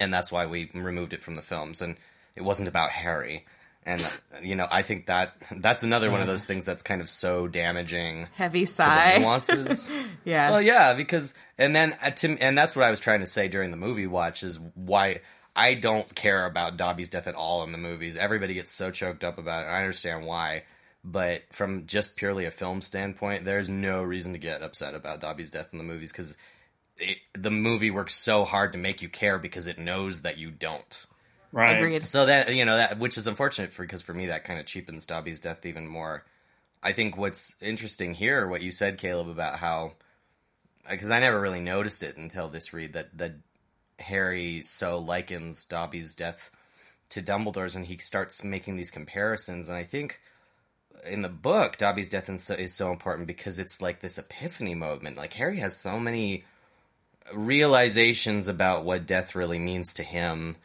[0.00, 1.80] and that's why we removed it from the films.
[1.80, 1.96] And
[2.36, 3.44] it wasn't about harry.
[3.84, 4.04] And
[4.42, 7.46] you know i think that that's another one of those things that's kind of so
[7.46, 9.18] damaging heavy sigh.
[9.18, 9.88] nuances.
[10.24, 10.50] Yeah.
[10.50, 13.46] Well yeah because and then uh, to, and that's what i was trying to say
[13.46, 15.20] during the movie watch is why
[15.54, 18.16] i don't care about dobby's death at all in the movies.
[18.16, 19.68] Everybody gets so choked up about it.
[19.68, 20.64] I understand why
[21.08, 25.50] but from just purely a film standpoint there's no reason to get upset about dobby's
[25.50, 26.36] death in the movies because
[27.36, 31.06] the movie works so hard to make you care because it knows that you don't.
[31.52, 31.76] Right.
[31.76, 34.58] agreed So that you know that which is unfortunate for because for me that kind
[34.58, 36.24] of cheapens Dobby's death even more.
[36.82, 39.92] I think what's interesting here, what you said, Caleb, about how
[40.90, 43.34] because I never really noticed it until this read that that
[43.98, 46.50] Harry so likens Dobby's death
[47.10, 50.20] to Dumbledore's, and he starts making these comparisons, and I think.
[51.04, 54.74] In the book, Dobby's death is so, is so important because it's like this epiphany
[54.74, 55.16] moment.
[55.16, 56.44] Like Harry has so many
[57.32, 60.56] realizations about what death really means to him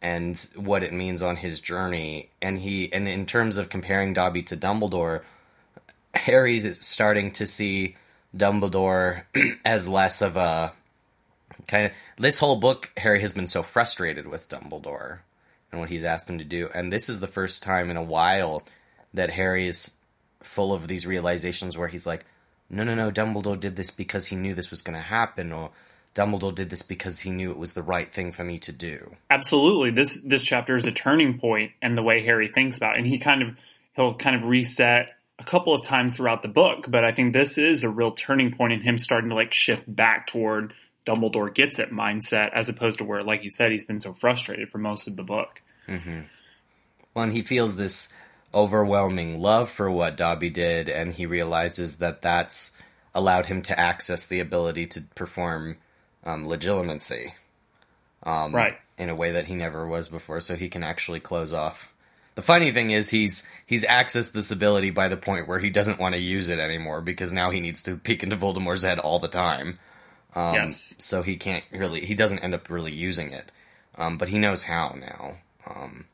[0.00, 4.42] and what it means on his journey and he and in terms of comparing Dobby
[4.42, 5.22] to Dumbledore
[6.14, 7.96] Harry's starting to see
[8.36, 9.22] Dumbledore
[9.64, 10.72] as less of a
[11.68, 15.20] kind of this whole book Harry has been so frustrated with Dumbledore
[15.70, 16.68] and what he's asked him to do.
[16.74, 18.62] And this is the first time in a while
[19.14, 19.98] that Harry is
[20.40, 22.24] full of these realizations where he's like,
[22.70, 25.70] no, no, no, Dumbledore did this because he knew this was going to happen, or
[26.14, 29.16] Dumbledore did this because he knew it was the right thing for me to do.
[29.30, 29.90] Absolutely.
[29.90, 32.98] This this chapter is a turning point in the way Harry thinks about it.
[32.98, 33.56] And he kind of
[33.94, 37.58] he'll kind of reset a couple of times throughout the book, but I think this
[37.58, 41.78] is a real turning point in him starting to like shift back toward Dumbledore gets
[41.78, 45.08] it mindset as opposed to where, like you said, he's been so frustrated for most
[45.08, 45.60] of the book.
[45.88, 46.20] Mm-hmm.
[47.14, 48.12] Well, and he feels this
[48.54, 52.72] overwhelming love for what Dobby did, and he realizes that that's
[53.14, 55.76] allowed him to access the ability to perform
[56.24, 57.32] um, Occlumency
[58.24, 58.76] right.
[58.98, 61.92] in a way that he never was before, so he can actually close off.
[62.34, 65.98] The funny thing is, he's he's accessed this ability by the point where he doesn't
[65.98, 69.18] want to use it anymore because now he needs to peek into Voldemort's head all
[69.18, 69.78] the time.
[70.34, 70.94] Um, yes.
[70.98, 73.52] So he can't really, he doesn't end up really using it,
[73.98, 75.36] um, but he knows how now.
[75.66, 76.06] Um,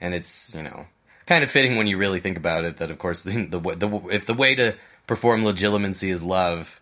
[0.00, 0.86] and it's you know
[1.26, 3.88] kind of fitting when you really think about it that of course the, the, the
[4.10, 4.74] if the way to
[5.06, 6.80] perform Occlumency is love.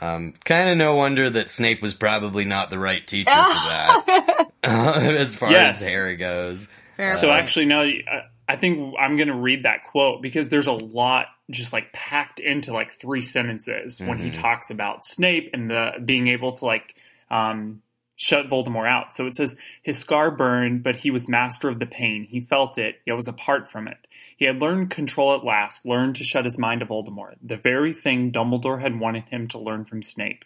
[0.00, 4.46] Um, kind of no wonder that Snape was probably not the right teacher for that,
[4.64, 5.82] as far Yes.
[5.82, 6.66] as Harry goes.
[6.96, 7.40] Fair So point.
[7.42, 11.26] actually, no, I- I think I'm going to read that quote because there's a lot
[11.50, 16.26] just like packed into like three sentences when he talks about Snape and the being
[16.28, 16.94] able to like
[17.30, 17.80] um,
[18.22, 19.12] shut Voldemort out.
[19.12, 22.28] So it says his scar burned, but he was master of the pain.
[22.30, 24.06] He felt it, yet was apart from it.
[24.36, 27.92] He had learned control at last, learned to shut his mind to Voldemort, the very
[27.92, 30.44] thing Dumbledore had wanted him to learn from Snape.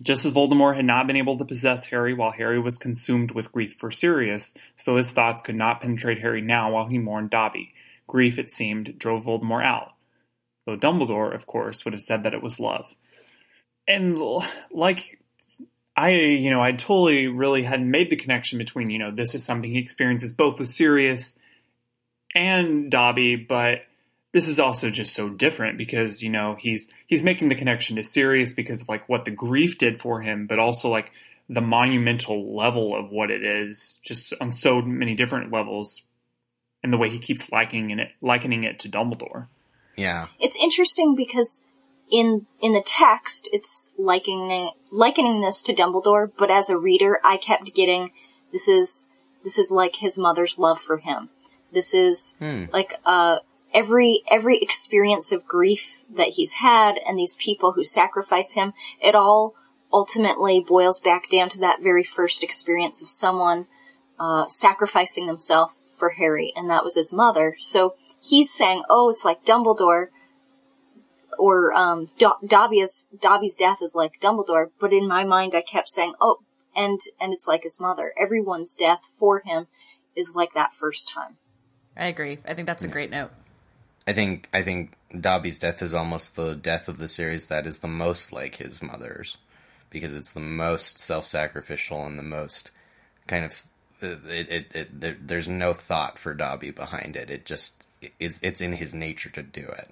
[0.00, 3.50] Just as Voldemort had not been able to possess Harry while Harry was consumed with
[3.50, 7.74] grief for Sirius, so his thoughts could not penetrate Harry now while he mourned Dobby.
[8.06, 9.94] Grief, it seemed, drove Voldemort out.
[10.66, 12.94] Though Dumbledore, of course, would have said that it was love.
[13.88, 14.16] And
[14.70, 15.18] like
[15.98, 19.44] I, you know, I totally really hadn't made the connection between, you know, this is
[19.44, 21.36] something he experiences both with Sirius
[22.36, 23.80] and Dobby, but
[24.32, 28.04] this is also just so different because, you know, he's he's making the connection to
[28.04, 31.10] Sirius because of like what the grief did for him, but also like
[31.48, 36.06] the monumental level of what it is, just on so many different levels,
[36.84, 39.48] and the way he keeps likening it likening it to Dumbledore.
[39.96, 41.64] Yeah, It's interesting because
[42.10, 47.36] in in the text it's likening likening this to Dumbledore, but as a reader I
[47.36, 48.12] kept getting
[48.52, 49.10] this is
[49.42, 51.30] this is like his mother's love for him.
[51.72, 52.36] This is
[52.72, 53.38] like uh
[53.72, 59.14] every every experience of grief that he's had and these people who sacrifice him, it
[59.14, 59.54] all
[59.92, 63.66] ultimately boils back down to that very first experience of someone
[64.18, 67.56] uh, sacrificing themselves for Harry, and that was his mother.
[67.58, 70.08] So he's saying, "Oh, it's like Dumbledore."
[71.38, 75.88] Or um, Do- Dobby's Dobby's death is like Dumbledore, but in my mind, I kept
[75.88, 76.38] saying, "Oh,
[76.76, 78.12] and and it's like his mother.
[78.20, 79.66] Everyone's death for him
[80.16, 81.36] is like that first time."
[81.96, 82.38] I agree.
[82.46, 83.30] I think that's a great note.
[84.06, 87.80] I think I think Dobby's death is almost the death of the series that is
[87.80, 89.36] the most like his mother's,
[89.90, 92.70] because it's the most self-sacrificial and the most
[93.26, 93.62] kind of
[94.00, 94.50] it.
[94.50, 97.30] it, it there, there's no thought for Dobby behind it.
[97.30, 97.86] It just
[98.18, 98.40] is.
[98.42, 99.90] It's in his nature to do it.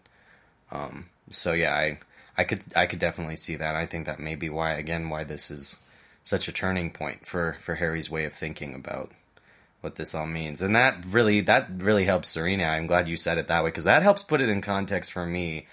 [0.71, 1.99] Um, so yeah, I
[2.39, 3.77] I could I could definitely see that.
[3.77, 5.81] I think that may be why again why this is
[6.23, 9.11] such a turning point for for Harry's way of thinking about
[9.81, 10.61] what this all means.
[10.63, 12.65] And that really that really helps Serena.
[12.65, 15.25] I'm glad you said it that way because that helps put it in context for
[15.25, 15.67] me.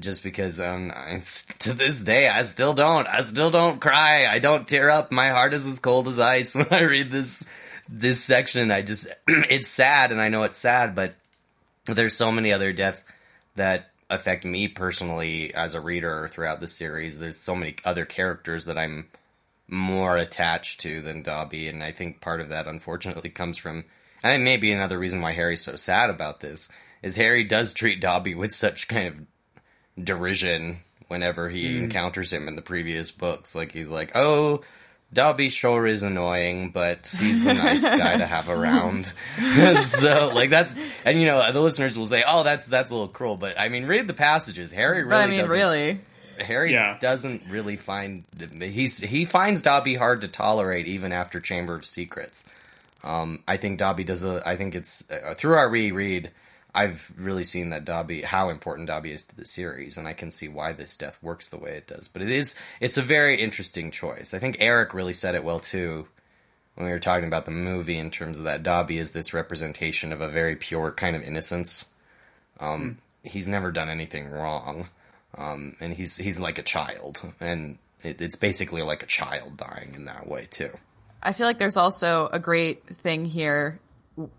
[0.00, 1.22] Just because um, I,
[1.60, 5.28] to this day I still don't I still don't cry I don't tear up my
[5.28, 7.48] heart is as cold as ice when I read this
[7.88, 11.14] this section I just it's sad and I know it's sad but
[11.86, 13.04] there's so many other deaths
[13.54, 18.66] that affect me personally as a reader throughout the series there's so many other characters
[18.66, 19.08] that I'm
[19.68, 23.84] more attached to than Dobby, and I think part of that, unfortunately, comes from,
[24.22, 26.70] and it may be another reason why Harry's so sad about this,
[27.02, 29.22] is Harry does treat Dobby with such kind of
[30.02, 31.84] derision whenever he hmm.
[31.84, 33.54] encounters him in the previous books.
[33.54, 34.62] Like he's like, "Oh,
[35.12, 39.06] Dobby sure is annoying, but he's a nice guy to have around."
[39.84, 43.08] so, like that's, and you know, the listeners will say, "Oh, that's that's a little
[43.08, 44.72] cruel," but I mean, read the passages.
[44.72, 46.00] Harry really, But I mean, doesn't- really,
[46.40, 46.98] Harry Yeah.
[47.00, 48.24] doesn't really find
[48.60, 52.44] he's he finds Dobby hard to tolerate even after Chamber of Secrets.
[53.04, 54.42] Um, I think Dobby does a.
[54.44, 56.30] I think it's uh, through our reread.
[56.76, 60.30] I've really seen that Dobby, how important Dobby is to the series, and I can
[60.30, 62.06] see why this death works the way it does.
[62.06, 64.34] But it is, it's a very interesting choice.
[64.34, 66.06] I think Eric really said it well too
[66.74, 70.12] when we were talking about the movie in terms of that Dobby is this representation
[70.12, 71.86] of a very pure kind of innocence.
[72.60, 74.88] Um, He's never done anything wrong,
[75.36, 79.94] um, and he's he's like a child, and it, it's basically like a child dying
[79.96, 80.70] in that way too.
[81.22, 83.80] I feel like there's also a great thing here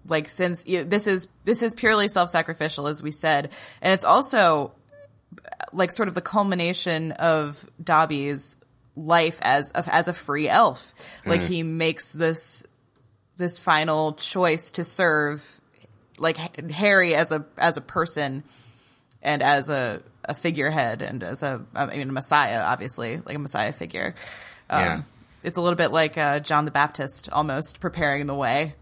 [0.08, 3.52] like since you this is this is purely self-sacrificial as we said.
[3.82, 4.72] And it's also
[5.74, 8.58] like sort of the culmination of Dobby's
[8.96, 10.94] life as a, as a free elf.
[11.26, 12.66] Like he makes this
[13.38, 15.44] this final choice to serve
[16.18, 16.38] like
[16.72, 18.44] Harry as a as a person
[19.22, 23.40] and as a a figurehead and as a I mean a messiah obviously like a
[23.40, 24.16] messiah figure.
[24.70, 25.02] Um, Yeah.
[25.44, 28.74] it's a little bit like uh, John the Baptist almost preparing the way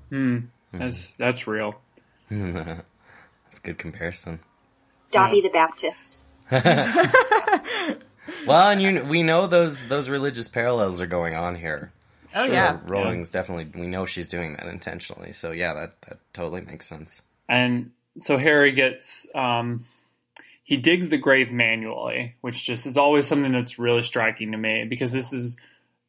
[0.79, 1.79] That's that's real.
[2.29, 4.39] That's a good comparison.
[5.11, 5.43] Dobby Yeah.
[5.43, 6.19] the Baptist.
[8.47, 11.91] Well, and you, we know those those religious parallels are going on here.
[12.35, 15.31] oh So yeah Rowling's definitely we know she's doing that intentionally.
[15.31, 17.21] So yeah, that that totally makes sense.
[17.47, 19.85] And so Harry gets um
[20.63, 24.85] he digs the grave manually, which just is always something that's really striking to me
[24.85, 25.55] because this is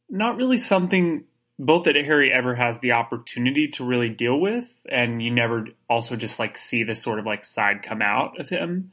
[0.08, 1.24] not really something
[1.58, 6.16] both that Harry ever has the opportunity to really deal with and you never also
[6.16, 8.92] just like see this sort of like side come out of him.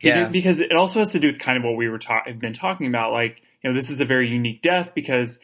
[0.00, 0.28] Yeah.
[0.28, 2.52] because it also has to do with kind of what we were ta- have been
[2.52, 5.40] talking about like you know this is a very unique death because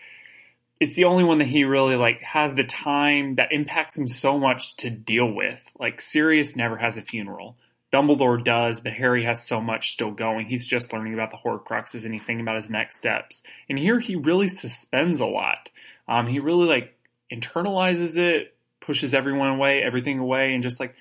[0.81, 4.39] it's the only one that he really like has the time that impacts him so
[4.39, 5.61] much to deal with.
[5.79, 7.57] Like Sirius never has a funeral.
[7.93, 10.47] Dumbledore does, but Harry has so much still going.
[10.47, 13.43] He's just learning about the Horcruxes and he's thinking about his next steps.
[13.69, 15.71] And here he really suspends a lot.
[16.11, 16.95] Um, he really like
[17.33, 20.97] internalizes it, pushes everyone away, everything away, and just like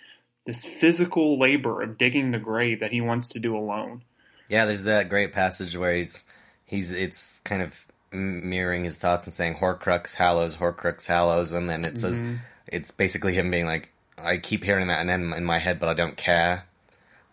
[0.46, 4.04] this physical labor of digging the grave that he wants to do alone.
[4.50, 6.26] Yeah, there's that great passage where he's
[6.66, 11.84] he's it's kind of mirroring his thoughts and saying Horcrux Hallows, Horcrux Hallows, and then
[11.86, 12.24] it says
[12.68, 15.90] it's basically him being like, I keep hearing that and then in my head, but
[15.90, 16.66] I don't care.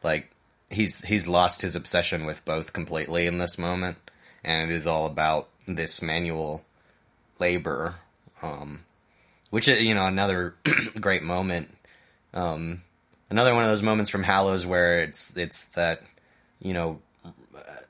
[0.02, 0.30] Like
[0.70, 3.98] he's he's lost his obsession with both completely in this moment,
[4.42, 6.64] and it is all about this manual
[7.38, 7.96] labor,
[8.42, 8.84] um,
[9.50, 10.54] which is you know another
[11.00, 11.74] great moment.
[12.34, 12.82] Um,
[13.30, 16.02] another one of those moments from Hallows where it's it's that
[16.60, 17.00] you know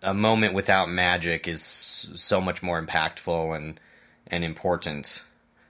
[0.03, 3.81] a moment without magic is so much more impactful and
[4.29, 5.23] and important.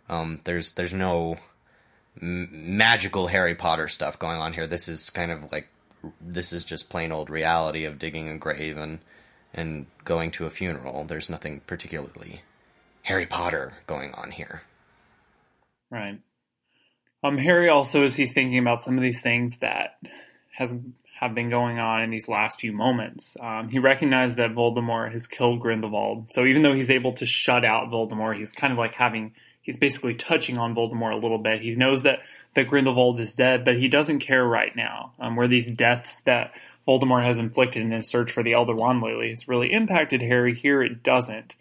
[0.08, 1.36] Um, there's there's no
[2.20, 4.66] m- magical Harry Potter stuff going on here.
[4.66, 5.68] This is kind of like
[6.20, 9.00] this is just plain old reality of digging a grave and
[9.52, 11.04] and going to a funeral.
[11.04, 12.42] There's nothing particularly
[13.06, 14.62] Harry Potter going on here.
[15.90, 16.18] Right.
[17.22, 20.00] Um, Harry also, as he's thinking about some of these things that
[20.52, 20.80] has
[21.20, 25.28] have been going on in these last few moments, um, he recognized that Voldemort has
[25.28, 26.32] killed Grindelwald.
[26.32, 29.78] So even though he's able to shut out Voldemort, he's kind of like having he's
[29.78, 31.62] basically touching on Voldemort a little bit.
[31.62, 32.22] He knows that
[32.54, 35.12] that Grindelwald is dead, but he doesn't care right now.
[35.20, 36.50] Um, where these deaths that
[36.88, 40.56] Voldemort has inflicted in his search for the Elder Wand Lily has really impacted Harry.
[40.56, 41.54] Here it doesn't.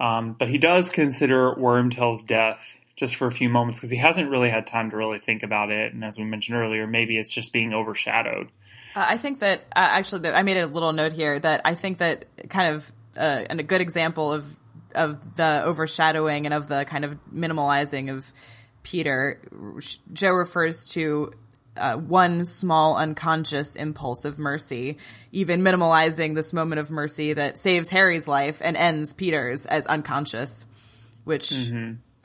[0.00, 4.30] Um, but he does consider Wormtail's death just for a few moments because he hasn't
[4.30, 5.92] really had time to really think about it.
[5.92, 8.48] And as we mentioned earlier, maybe it's just being overshadowed.
[8.96, 11.74] Uh, I think that uh, actually, that I made a little note here that I
[11.74, 14.56] think that kind of uh, and a good example of
[14.94, 18.32] of the overshadowing and of the kind of minimalizing of
[18.82, 19.40] Peter.
[20.12, 21.32] Jo refers to
[21.80, 24.98] uh, one small unconscious impulse of mercy,
[25.32, 30.66] even minimalizing this moment of mercy that saves Harry's life and ends Peter's as unconscious,
[31.24, 31.50] which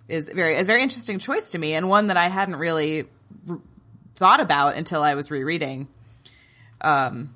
[0.08, 3.06] is very is a very interesting choice to me and one that I hadn't really
[3.50, 3.60] r-
[4.16, 5.88] thought about until I was rereading
[6.82, 7.36] um,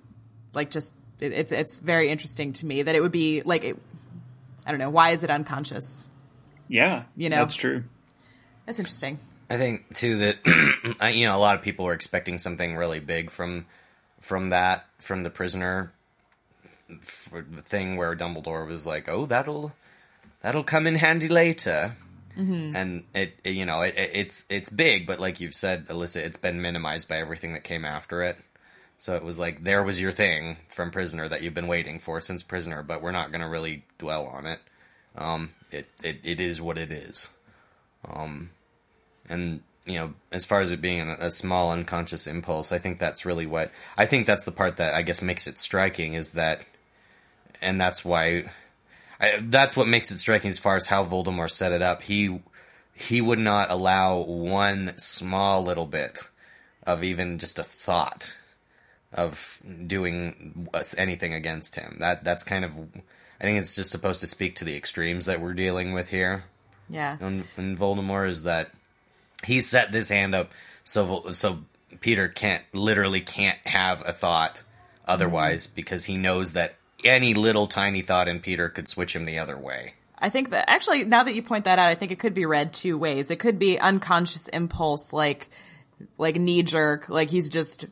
[0.54, 3.78] like just it, it's it's very interesting to me that it would be like it,
[4.66, 6.08] I don't know why is it unconscious?
[6.68, 7.38] Yeah, You know.
[7.38, 7.84] that's true.
[8.68, 9.18] That's interesting.
[9.50, 13.00] I think too that I- you know a lot of people were expecting something really
[13.00, 13.66] big from
[14.20, 15.92] from that from the prisoner
[17.02, 19.74] thing where Dumbledore was like, "Oh, that'll
[20.42, 21.94] that'll come in handy later,"
[22.76, 26.18] and it, it- you know it, it, it's it's big, but like you've said, Alyssa,
[26.18, 28.38] it's been minimized by everything that came after it.
[28.98, 32.20] So it was like there was your thing from Prisoner that you've been waiting for
[32.20, 34.60] since Prisoner, but we're not going to really dwell on it.
[35.16, 37.30] Um, it, it it is what it is.
[38.08, 38.50] Um,
[39.30, 43.00] and you know, as far as it being a, a small unconscious impulse, I think
[43.00, 46.32] that's really what I think that's the part that I guess makes it striking is
[46.32, 46.62] that,
[47.62, 48.46] and that's why,
[49.20, 52.02] I, that's what makes it striking as far as how Voldemort set it up.
[52.04, 52.42] He
[52.94, 56.30] he would not allow one small little bit
[56.86, 58.38] of even just a thought
[59.14, 60.68] of doing
[60.98, 61.98] anything against him.
[62.00, 65.42] That that's kind of I think it's just supposed to speak to the extremes that
[65.42, 66.44] we're dealing with here
[66.90, 67.18] Yeah.
[67.20, 68.70] and, in Voldemort is that
[69.46, 70.52] he set this hand up
[70.84, 71.60] so so
[72.02, 74.64] Peter can't literally can't have a thought
[75.06, 75.76] otherwise mm-hmm.
[75.76, 79.58] because he knows that any little tiny thought in Peter could switch him the other
[79.58, 79.94] way.
[80.18, 82.46] I think that actually now that you point that out, I think it could be
[82.46, 83.32] read two ways.
[83.32, 85.50] It could be unconscious impulse, like
[86.18, 87.86] like knee jerk, like he's just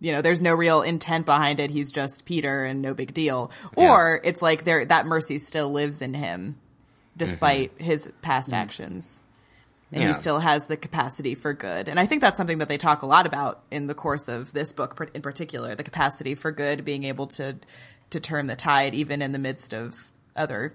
[0.00, 1.70] you know, there's no real intent behind it.
[1.70, 3.52] He's just Peter and no big deal.
[3.76, 6.56] Or it's like there that mercy still lives in him
[7.16, 7.84] despite mm-hmm.
[7.84, 9.21] his past actions.
[9.92, 10.08] And Yeah.
[10.08, 11.88] he still has the capacity for good.
[11.88, 14.52] And I think that's something that they talk a lot about in the course of
[14.52, 17.56] this book in particular, the capacity for good, being able to
[18.10, 20.74] to turn the tide even in the midst of other,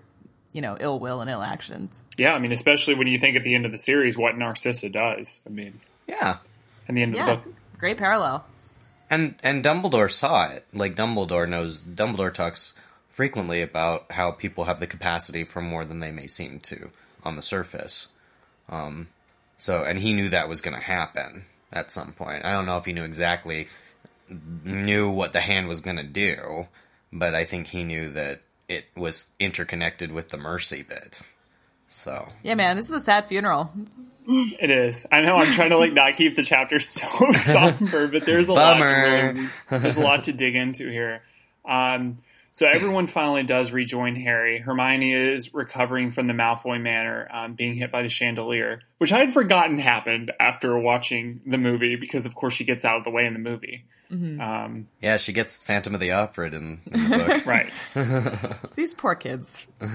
[0.53, 2.01] you know, ill will and ill actions.
[2.18, 4.89] Yeah, I mean, especially when you think at the end of the series what Narcissa
[4.89, 5.41] does.
[5.45, 6.38] I mean, Yeah.
[6.89, 7.53] at the end of the book.
[7.78, 8.45] Great parallel.
[9.09, 10.65] And and Dumbledore saw it.
[10.74, 12.74] Like Dumbledore knows Dumbledore talks
[13.09, 16.89] frequently about how people have the capacity for more than they may seem to
[17.24, 18.07] on the surface.
[18.70, 19.07] Um
[19.57, 22.45] so and he knew that was going to happen at some point.
[22.45, 23.68] I don't know if he knew exactly
[24.63, 26.68] knew what the hand was going to do,
[27.13, 31.22] but I think he knew that it was interconnected with the mercy bit.
[31.88, 33.72] So, Yeah, man, this is a sad funeral.
[34.28, 35.07] It is.
[35.09, 35.38] I know.
[35.38, 38.74] I'm trying to like not keep the chapter so somber, but there's a lot.
[38.74, 41.22] To really, there's a lot to dig into here.
[41.63, 42.18] Um,
[42.58, 44.58] so everyone finally does rejoin Harry.
[44.58, 49.20] Hermione is recovering from the Malfoy Manor, um, being hit by the chandelier, which I
[49.20, 53.12] had forgotten happened after watching the movie because, of course, she gets out of the
[53.12, 53.86] way in the movie.
[54.10, 57.45] Um, yeah, she gets Phantom of the Opera in, in the book.
[58.66, 58.66] right.
[58.76, 59.68] These poor kids.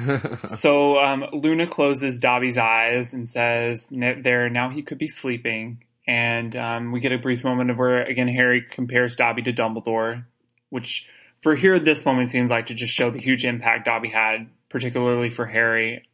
[0.47, 6.55] So um, Luna closes Dobby's eyes and says, "There now he could be sleeping." And
[6.55, 10.27] um, we get a brief moment of where again Harry compares Dobby to Dumbledore,
[10.69, 11.09] which
[11.43, 15.28] for here this moment seems like to just show the huge impact Dobby had, particularly
[15.28, 16.05] for Harry.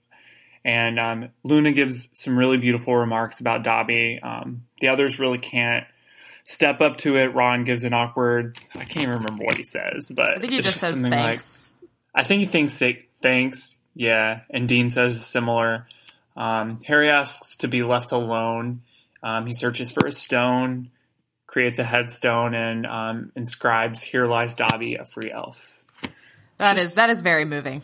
[0.64, 4.18] And um, Luna gives some really beautiful remarks about Dobby.
[4.22, 5.86] Um, the others really can't
[6.44, 7.34] step up to it.
[7.34, 8.58] Ron gives an awkward.
[8.74, 11.12] I can't even remember what he says, but I think he it's just says something
[11.12, 11.68] like- thanks.
[12.14, 12.82] I think he thinks
[13.22, 13.80] thanks.
[13.94, 14.40] Yeah.
[14.50, 15.86] And Dean says similar.
[16.36, 18.82] Um, Harry asks to be left alone.
[19.22, 20.90] Um, he searches for a stone,
[21.58, 25.82] creates a headstone, and um, inscribes "Here lies Dobby, a free elf."
[26.58, 27.82] That is that is very moving.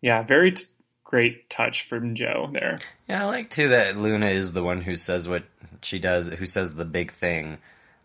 [0.00, 0.64] Yeah, very t-
[1.04, 2.78] great touch from Jo there.
[3.06, 5.42] Yeah, I like too that Luna is the one who says what
[5.82, 7.58] she does, who says the big thing,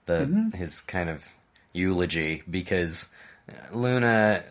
[0.08, 1.26] the his kind of
[1.72, 3.14] eulogy, because
[3.72, 4.44] Luna,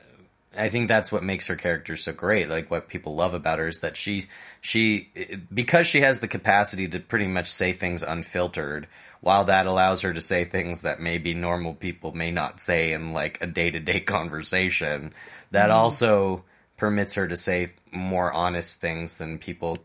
[0.56, 2.48] I think that's what makes her character so great.
[2.48, 4.24] Like what people love about her is that she
[4.60, 5.08] she
[5.52, 8.88] because she has the capacity to pretty much say things unfiltered.
[9.20, 13.12] While that allows her to say things that maybe normal people may not say in
[13.12, 15.12] like a day to day conversation,
[15.52, 16.44] that also
[16.76, 19.78] permits her to say more honest things than people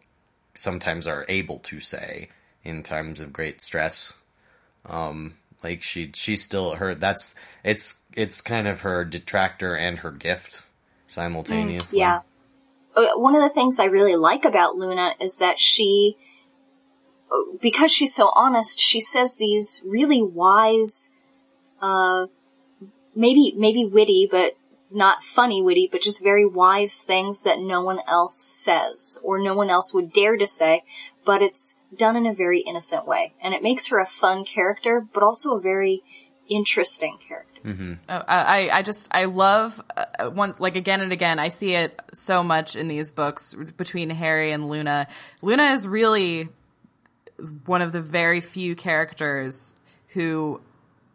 [0.55, 2.30] sometimes are able to say
[2.63, 4.13] in times of great stress.
[4.86, 5.34] Um,
[5.66, 6.93] like she, she's still her.
[6.93, 10.63] That's it's it's kind of her detractor and her gift
[11.07, 11.99] simultaneously.
[11.99, 12.22] Yeah.
[12.95, 16.18] Uh, One of the things I really like about Luna is that she,
[17.32, 21.16] uh, because she's so honest, she says these really wise,
[21.82, 22.28] uh,
[23.16, 24.55] maybe, maybe witty, but
[24.91, 29.55] not funny witty, but just very wise things that no one else says or no
[29.55, 30.84] one else would dare to say,
[31.26, 33.34] but it's done in a very innocent way.
[33.41, 36.03] And it makes her a fun character, but also a very
[36.47, 37.51] interesting character.
[38.07, 41.39] Uh, I I just I love uh, one like again and again.
[41.39, 45.07] I see it so much in these books between Harry and Luna.
[45.41, 46.49] Luna is really
[47.65, 49.73] one of the very few characters
[50.09, 50.61] who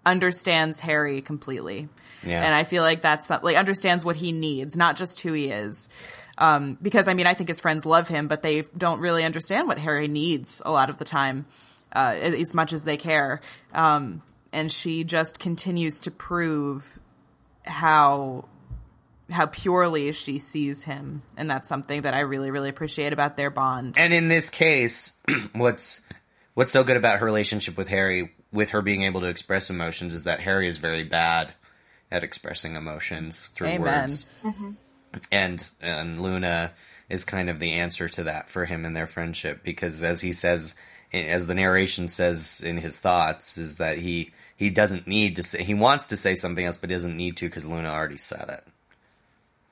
[0.05, 1.89] understands Harry completely.
[2.27, 2.45] Yeah.
[2.45, 5.89] And I feel like that's like understands what he needs, not just who he is.
[6.41, 9.69] Um, because I mean, I think his friends love him, but they don't really understand
[9.69, 11.45] what Harry needs a lot of the time,
[11.95, 13.43] uh, as much as they care.
[13.75, 14.23] Um,
[14.53, 16.99] and she just continues to prove
[17.65, 18.47] how
[19.31, 23.51] how purely she sees him, and that's something that I really, really appreciate about their
[23.51, 23.97] bond.
[23.97, 25.17] And in this case,
[25.53, 26.07] what's
[26.55, 30.15] what's so good about her relationship with Harry, with her being able to express emotions,
[30.15, 31.55] is that Harry is very bad
[32.11, 34.01] at expressing emotions through Amen.
[34.01, 34.27] words,
[35.31, 36.73] and and Luna
[37.09, 40.33] is kind of the answer to that for him in their friendship because, as he
[40.33, 40.81] says,
[41.13, 45.63] as the narration says in his thoughts, is that he he doesn't need to say
[45.63, 48.49] he wants to say something else, but he doesn't need to because Luna already said
[48.49, 48.65] it.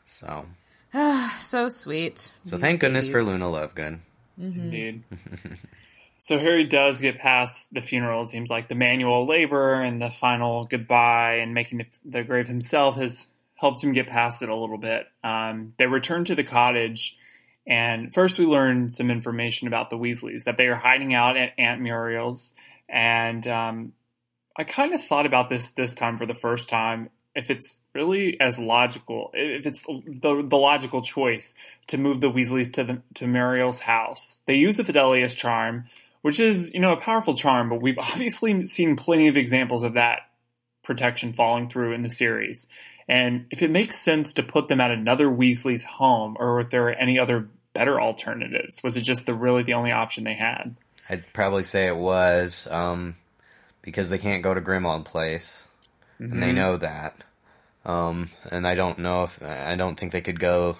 [0.04, 0.46] So,
[1.40, 2.32] so sweet.
[2.44, 3.98] so thank goodness for Luna Lovegood.
[4.40, 4.60] Mm-hmm.
[4.60, 5.02] Indeed.
[6.18, 8.22] so Harry does get past the funeral.
[8.22, 12.48] It seems like the manual labor and the final goodbye and making the, the grave
[12.48, 13.28] himself has
[13.58, 15.06] helped him get past it a little bit.
[15.22, 17.18] Um, they return to the cottage,
[17.66, 21.52] and first we learn some information about the Weasleys that they are hiding out at
[21.58, 22.54] Aunt Muriel's.
[22.88, 23.92] And um,
[24.56, 27.10] I kind of thought about this this time for the first time.
[27.34, 31.54] If it's really as logical, if it's the, the logical choice
[31.88, 35.84] to move the Weasleys to the to Muriel's house, they use the Fidelius charm.
[36.22, 39.94] which is, you know, a powerful charm, but we've obviously seen plenty of examples of
[39.94, 40.22] that
[40.82, 42.68] protection falling through in the series.
[43.08, 46.88] And if it makes sense to put them at another Weasley's home, or if there
[46.88, 50.76] are any other better alternatives, was it just the really the only option they had?
[51.08, 53.16] I'd probably say it was um,
[53.80, 55.66] because they can't go to Grimmauld Place,
[56.18, 56.40] and Mm-hmm.
[56.40, 57.24] they know that.
[57.86, 60.76] Um, and I don't know if I don't think they could go.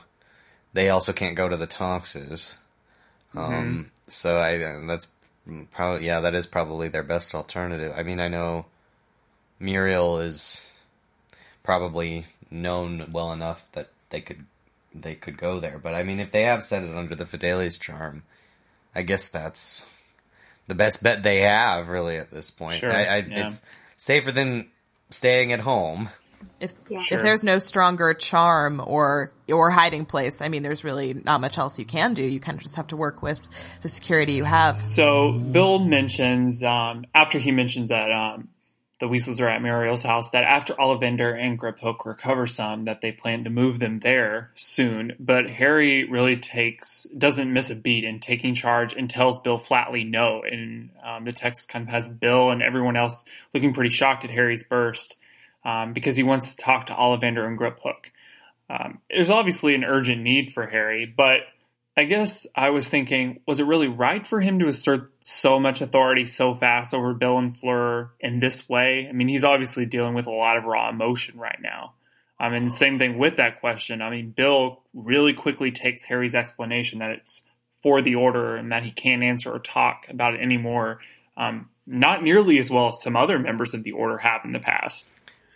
[0.75, 2.57] They also can't go to the Tonkses.
[3.35, 3.39] Mm-hmm.
[3.39, 5.07] Um, so I that's
[5.71, 7.95] probably yeah that is probably their best alternative.
[7.97, 8.67] I mean I know
[9.59, 10.68] Muriel is
[11.69, 14.47] probably known well enough that they could
[14.95, 15.79] they could go there.
[15.79, 18.23] But I mean if they have set it under the Fidelius charm,
[18.95, 19.87] I guess that's
[20.67, 22.79] the best bet they have really at this point.
[22.79, 23.45] Sure, I, I, yeah.
[23.45, 23.67] It's
[23.99, 24.71] safer than
[25.11, 26.09] staying at home.
[26.59, 27.01] If Yeah.
[27.01, 27.19] Sure.
[27.19, 31.59] if there's no stronger charm or or hiding place, I mean, there's really not much
[31.59, 32.25] else you can do.
[32.25, 33.47] You kind of just have to work with
[33.83, 34.83] the security you have.
[34.83, 38.49] So Bill mentions um, after he mentions that um,
[39.01, 43.13] the Weasleys are at Muriel's house that after Ollivander and Griphook recover some, that they
[43.13, 45.15] plan to move them there soon.
[45.21, 50.03] But Harry really takes doesn't miss a beat in taking charge and tells Bill flatly
[50.03, 50.43] no.
[50.43, 53.25] And um, the text kind of has Bill and everyone else
[53.55, 55.17] looking pretty shocked at Harry's burst
[55.65, 58.11] um, because he wants to talk to Ollivander and Griphook.
[58.69, 61.43] Um, there's obviously an urgent need for Harry, but
[61.99, 65.81] I guess I was thinking, was it really right for him to assert so much
[65.81, 69.09] authority so fast over Bill and Fleur in this way?
[69.09, 71.95] I mean, he's obviously dealing with a lot of raw emotion right now.
[72.39, 74.01] I mean, same thing with that question.
[74.01, 77.43] I mean, Bill really quickly takes Harry's explanation that it's
[77.83, 81.01] for the order and that he can't answer or talk about it anymore.
[81.37, 84.61] Um, not nearly as well as some other members of the order have in the
[84.61, 85.11] past.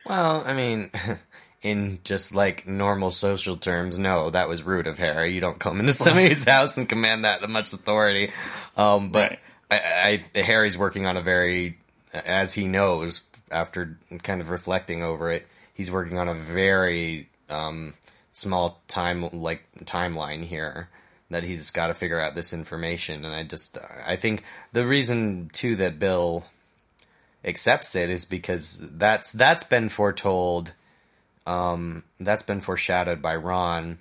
[0.04, 0.90] Well, I mean,
[1.62, 5.32] in just like normal social terms, no, that was rude of Harry.
[5.32, 8.32] You don't come into somebody's house and command that much authority.
[8.76, 9.38] Um, but
[9.70, 11.78] I, I, Harry's working on a very,
[12.12, 17.94] as he knows after kind of reflecting over it, he's working on a very um,
[18.32, 20.88] small time like timeline here
[21.30, 23.24] that he's got to figure out this information.
[23.24, 26.44] And I just, I think the reason too that Bill
[27.44, 30.74] accepts it is because that's that's been foretold
[31.46, 33.98] um, that's been foreshadowed by Ron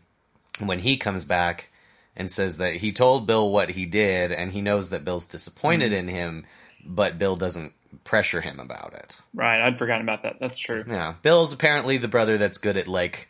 [0.59, 1.69] when he comes back
[2.15, 5.93] and says that he told Bill what he did and he knows that Bill's disappointed
[5.93, 6.45] in him
[6.85, 7.73] but Bill doesn't
[8.03, 9.17] pressure him about it.
[9.33, 9.61] Right.
[9.61, 10.39] I'd forgotten about that.
[10.39, 10.83] That's true.
[10.87, 13.29] Yeah, Bill's apparently the brother that's good at like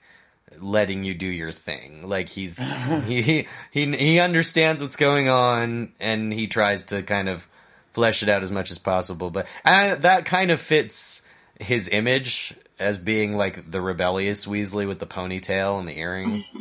[0.59, 2.07] letting you do your thing.
[2.07, 2.57] Like he's
[3.05, 7.47] he, he he he understands what's going on and he tries to kind of
[7.93, 9.29] flesh it out as much as possible.
[9.29, 11.27] But uh, that kind of fits
[11.59, 16.43] his image as being like the rebellious Weasley with the ponytail and the earring.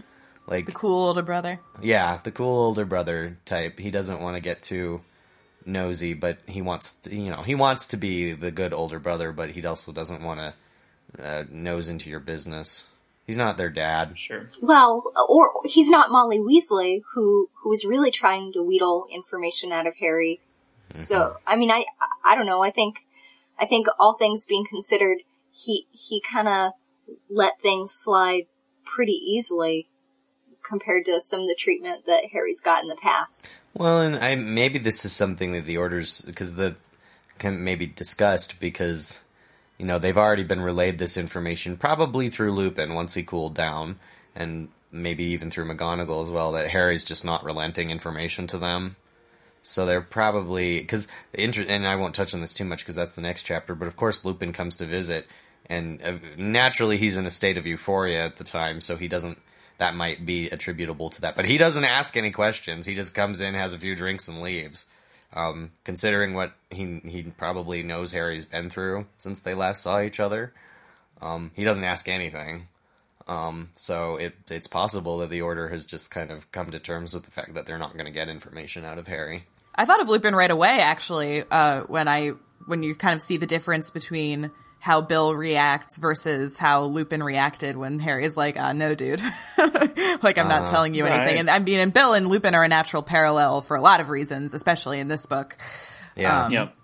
[0.46, 1.60] Like The cool older brother.
[1.80, 3.78] yeah, the cool older brother type.
[3.78, 5.00] He doesn't want to get too
[5.64, 9.30] nosy, but he wants to, you know, he wants to be the good older brother,
[9.30, 12.88] but he also doesn't want to uh, nose into your business.
[13.28, 14.18] He's not their dad.
[14.18, 14.50] Sure.
[14.60, 19.86] Well, or he's not Molly Weasley, who who is really trying to wheedle information out
[19.86, 20.40] of Harry.
[20.90, 21.84] So, I mean, I
[22.24, 22.64] I don't know.
[22.64, 23.04] I think
[23.56, 25.18] I think all things being considered,
[25.64, 26.72] he he kind of
[27.28, 28.46] let things slide
[28.84, 29.88] pretty easily
[30.62, 33.50] compared to some of the treatment that Harry's got in the past.
[33.74, 36.76] Well, and I maybe this is something that the orders because the
[37.38, 39.24] can maybe discussed because
[39.78, 43.96] you know they've already been relayed this information probably through Lupin once he cooled down,
[44.34, 48.96] and maybe even through McGonagall as well that Harry's just not relenting information to them.
[49.62, 53.22] So they're probably because and I won't touch on this too much because that's the
[53.22, 53.74] next chapter.
[53.74, 55.26] But of course, Lupin comes to visit,
[55.70, 59.38] and uh, naturally he's in a state of euphoria at the time, so he doesn't.
[59.78, 62.84] That might be attributable to that, but he doesn't ask any questions.
[62.84, 64.84] He just comes in, has a few drinks, and leaves.
[65.32, 70.20] Um, considering what he he probably knows Harry's been through since they last saw each
[70.20, 70.52] other,
[71.22, 72.66] um, he doesn't ask anything.
[73.28, 77.14] Um, so it it's possible that the Order has just kind of come to terms
[77.14, 79.44] with the fact that they're not going to get information out of Harry.
[79.76, 82.32] I thought of Lupin right away, actually, uh, when I
[82.66, 84.50] when you kind of see the difference between
[84.80, 89.20] how Bill reacts versus how Lupin reacted when Harry is like, uh, no, dude.
[90.22, 91.26] like, I'm not telling you anything.
[91.26, 91.36] right.
[91.36, 94.08] And I mean, and Bill and Lupin are a natural parallel for a lot of
[94.08, 95.58] reasons, especially in this book.
[96.16, 96.74] Yeah, Um, Yep.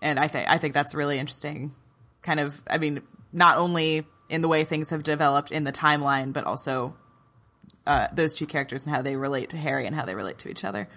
[0.00, 1.74] And I think, I think that's really interesting.
[2.22, 6.32] Kind of, I mean, not only in the way things have developed in the timeline,
[6.32, 6.96] but also,
[7.86, 10.48] uh, those two characters and how they relate to Harry and how they relate to
[10.48, 10.88] each other.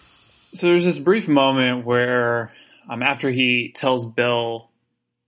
[0.54, 2.54] So there's this brief moment where,
[2.90, 4.69] um, after he tells Bill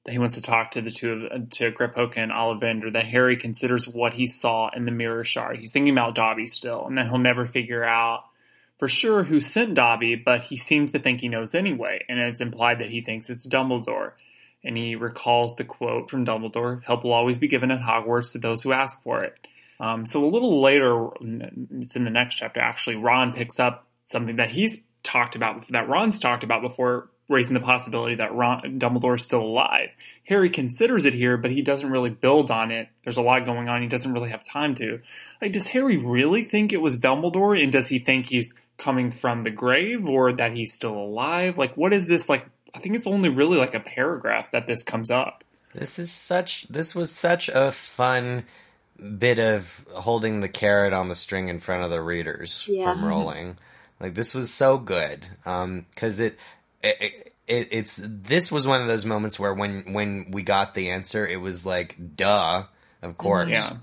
[0.03, 3.37] that he wants to talk to the two of to Griphook and Ollivander, that Harry
[3.37, 5.59] considers what he saw in the mirror shard.
[5.59, 8.25] He's thinking about Dobby still, and that he'll never figure out
[8.79, 12.41] for sure who sent Dobby, but he seems to think he knows anyway, and it's
[12.41, 14.13] implied that he thinks it's Dumbledore.
[14.63, 18.39] And he recalls the quote from Dumbledore, help will always be given at Hogwarts to
[18.39, 19.35] those who ask for it.
[19.79, 21.09] Um, so a little later,
[21.79, 25.87] it's in the next chapter actually, Ron picks up something that he's talked about, that
[25.87, 29.89] Ron's talked about before, raising the possibility that Ron, Dumbledore is still alive.
[30.25, 32.89] Harry considers it here, but he doesn't really build on it.
[33.03, 33.81] There's a lot going on.
[33.81, 35.01] He doesn't really have time to.
[35.41, 37.61] Like, does Harry really think it was Dumbledore?
[37.61, 41.57] And does he think he's coming from the grave or that he's still alive?
[41.57, 42.45] Like, what is this like?
[42.73, 45.43] I think it's only really like a paragraph that this comes up.
[45.73, 48.43] This is such, this was such a fun
[49.17, 52.91] bit of holding the carrot on the string in front of the readers Yeah.
[52.91, 53.57] from Rowling.
[53.99, 56.37] Like this was so good um, because it,
[56.83, 60.91] it, it it's this was one of those moments where when when we got the
[60.91, 62.63] answer, it was like duh,
[63.01, 63.49] of course.
[63.49, 63.73] Yeah.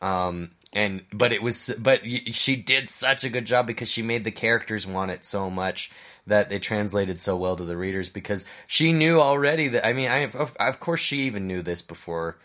[0.00, 4.24] Um, and but it was but she did such a good job because she made
[4.24, 5.90] the characters want it so much
[6.26, 10.08] that it translated so well to the readers because she knew already that I mean
[10.08, 12.38] I of, of course she even knew this before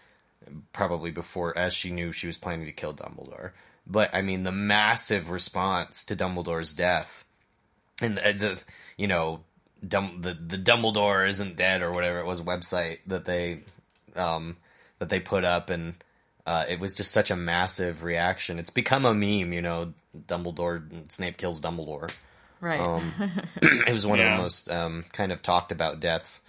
[0.74, 3.52] probably before as she knew she was planning to kill Dumbledore
[3.86, 7.26] but I mean the massive response to Dumbledore's death
[8.02, 8.64] and the, the
[8.98, 9.42] you know
[9.86, 13.62] Dum, the the Dumbledore isn't dead or whatever it was website that they
[14.16, 14.58] um
[15.00, 15.96] that they put up and
[16.46, 18.60] uh, it was just such a massive reaction.
[18.60, 19.94] It's become a meme, you know.
[20.16, 22.14] Dumbledore, Snape kills Dumbledore.
[22.62, 22.80] Right.
[22.80, 23.14] Um,
[23.62, 26.42] it was one of the most um, kind of talked about deaths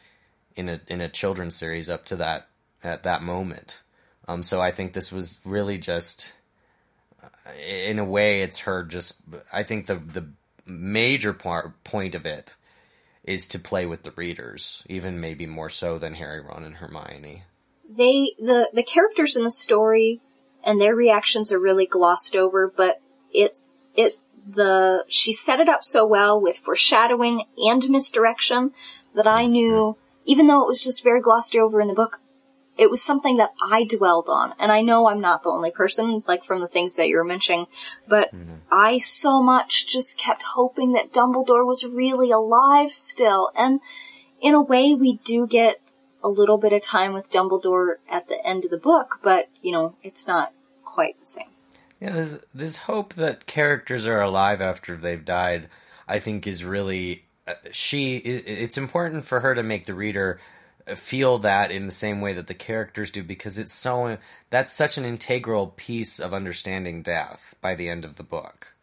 [0.54, 2.48] in a in a children's series up to that
[2.84, 3.82] at that moment.
[4.28, 6.34] Um, so I think this was really just,
[7.22, 7.28] uh,
[7.86, 9.22] in a way, it's her just.
[9.52, 10.26] I think the the
[10.66, 12.56] major part point of it
[13.26, 17.44] is to play with the readers, even maybe more so than Harry, Ron, and Hermione.
[17.88, 20.20] they the the characters in the story
[20.64, 23.00] and their reactions are really glossed over, but
[23.32, 24.14] it's it
[24.48, 28.72] the she set it up so well with foreshadowing and misdirection
[29.14, 30.22] that I knew mm-hmm.
[30.24, 32.20] even though it was just very glossed over in the book,
[32.78, 34.54] it was something that I dwelled on.
[34.58, 37.24] And I know I'm not the only person, like from the things that you were
[37.24, 37.66] mentioning,
[38.06, 38.30] but
[38.70, 43.50] I so much just kept hoping that Dumbledore was really alive still.
[43.56, 43.80] And
[44.40, 45.80] in a way, we do get
[46.22, 49.72] a little bit of time with Dumbledore at the end of the book, but, you
[49.72, 50.52] know, it's not
[50.84, 51.48] quite the same.
[52.00, 55.68] Yeah, this, this hope that characters are alive after they've died,
[56.06, 58.16] I think, is really uh, she.
[58.16, 60.38] i it's important for her to make the reader
[60.94, 64.18] feel that in the same way that the characters do, because it's so
[64.50, 68.74] that's such an integral piece of understanding death by the end of the book,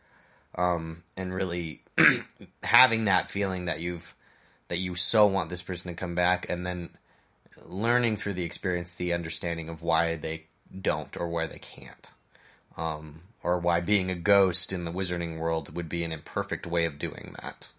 [0.56, 1.82] um, and really
[2.64, 4.16] having that feeling that you've
[4.68, 6.90] that you so want this person to come back, and then
[7.66, 10.44] learning through the experience the understanding of why they
[10.82, 12.12] don't or why they can't
[12.78, 16.86] um, or why being a ghost in the wizarding world would be an imperfect way
[16.86, 17.72] of doing that.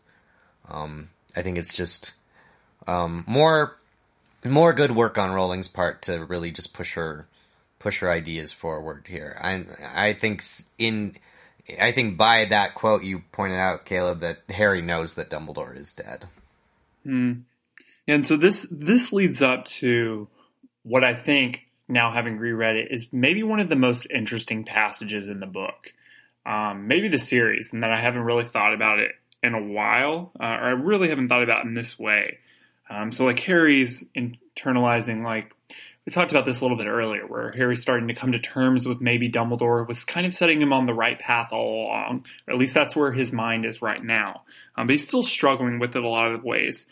[0.68, 2.14] Um, I think it's just
[2.86, 3.76] um, more
[4.44, 7.26] more good work on Rowling's part to really just push her
[7.78, 9.36] push her ideas forward here.
[9.40, 9.64] I
[9.94, 10.42] I think
[10.78, 11.16] in
[11.80, 15.92] I think by that quote you pointed out, Caleb, that Harry knows that Dumbledore is
[15.92, 16.26] dead.
[18.06, 20.28] And so this this leads up to
[20.82, 25.28] what I think now having reread it is maybe one of the most interesting passages
[25.28, 25.92] in the book,
[26.44, 30.32] um, maybe the series, and that I haven't really thought about it in a while,
[30.40, 32.38] uh, or I really haven't thought about in this way.
[32.88, 35.54] Um, so like Harry's internalizing like
[36.06, 38.86] we talked about this a little bit earlier, where Harry's starting to come to terms
[38.86, 42.52] with maybe Dumbledore was kind of setting him on the right path all along, or
[42.52, 44.42] at least that's where his mind is right now.
[44.76, 46.86] Um, but he's still struggling with it a lot of ways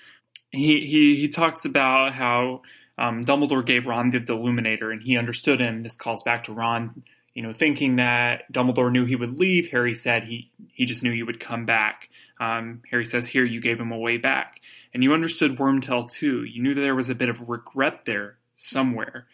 [0.53, 2.63] he he he talks about how
[2.99, 5.81] um, Dumbledore gave Ron the Deluminator, and he understood him.
[5.81, 7.03] This calls back to Ron,
[7.35, 9.71] you know, thinking that Dumbledore knew he would leave.
[9.71, 12.11] Harry said he he just knew he would come back.
[12.39, 14.61] Um, Harry says, "Here, you gave him a way back,
[14.93, 16.45] and you understood Wormtail too.
[16.45, 19.27] You knew that there was a bit of regret there somewhere.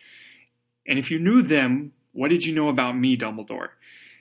[0.87, 3.71] And if you knew them, what did you know about me, Dumbledore?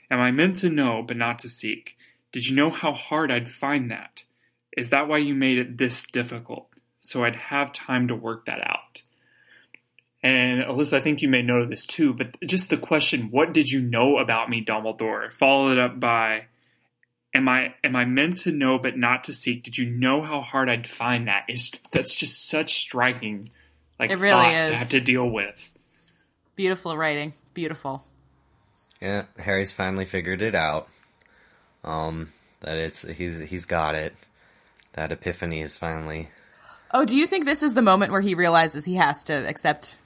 [0.09, 1.97] Am I meant to know, but not to seek?
[2.31, 4.23] Did you know how hard I'd find that?
[4.75, 6.67] Is that why you made it this difficult?
[6.99, 9.03] So I'd have time to work that out.
[10.21, 13.69] And Alyssa, I think you may know this too, but just the question, what did
[13.69, 15.31] you know about me, Dumbledore?
[15.33, 16.47] Followed up by,
[17.33, 19.63] am I am I meant to know but not to seek?
[19.63, 21.45] Did you know how hard I'd find that?
[21.47, 23.49] Is that's just such striking
[23.99, 24.67] like It really thoughts is.
[24.71, 25.71] to have to deal with.
[26.55, 27.33] Beautiful writing.
[27.53, 28.03] Beautiful.
[29.01, 30.87] Yeah, Harry's finally figured it out.
[31.83, 34.15] Um, that it's he's he's got it.
[34.93, 36.29] That epiphany is finally.
[36.91, 39.97] Oh, do you think this is the moment where he realizes he has to accept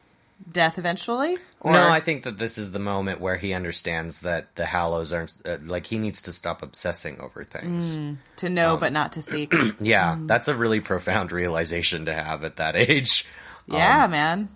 [0.49, 1.37] death eventually?
[1.59, 5.11] Or No, I think that this is the moment where he understands that the Hallows
[5.13, 8.17] aren't uh, like he needs to stop obsessing over things.
[8.37, 9.53] to Um, know but not to seek.
[9.81, 13.25] Yeah, that's a really profound realization to have at that age.
[13.67, 14.49] yeah, Um, man,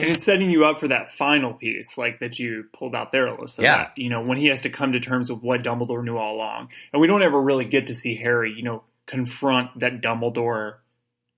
[0.00, 3.26] And it's setting you up for that final piece, like that you pulled out there,
[3.26, 3.62] Alyssa.
[3.62, 3.76] Yeah.
[3.76, 6.34] That, you know, when he has to come to terms with what Dumbledore knew all
[6.36, 6.70] along.
[6.92, 10.76] And we don't ever really get to see Harry, you know, confront that Dumbledore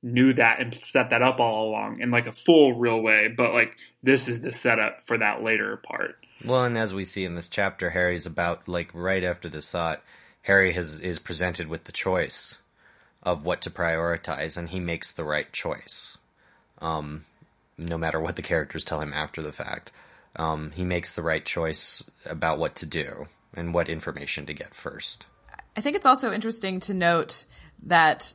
[0.02, 3.28] knew that and set that up all along in like a full real way.
[3.28, 6.16] But like, this is the setup for that later part.
[6.44, 10.02] Well, and as we see in this chapter, Harry's about like right after this thought,
[10.42, 12.62] Harry has is presented with the choice
[13.22, 16.16] of what to prioritize, and he makes the right choice.
[16.78, 17.26] Um,
[17.76, 19.92] no matter what the characters tell him after the fact,
[20.36, 24.74] um, he makes the right choice about what to do and what information to get
[24.74, 25.26] first.
[25.76, 27.44] I think it's also interesting to note
[27.84, 28.32] that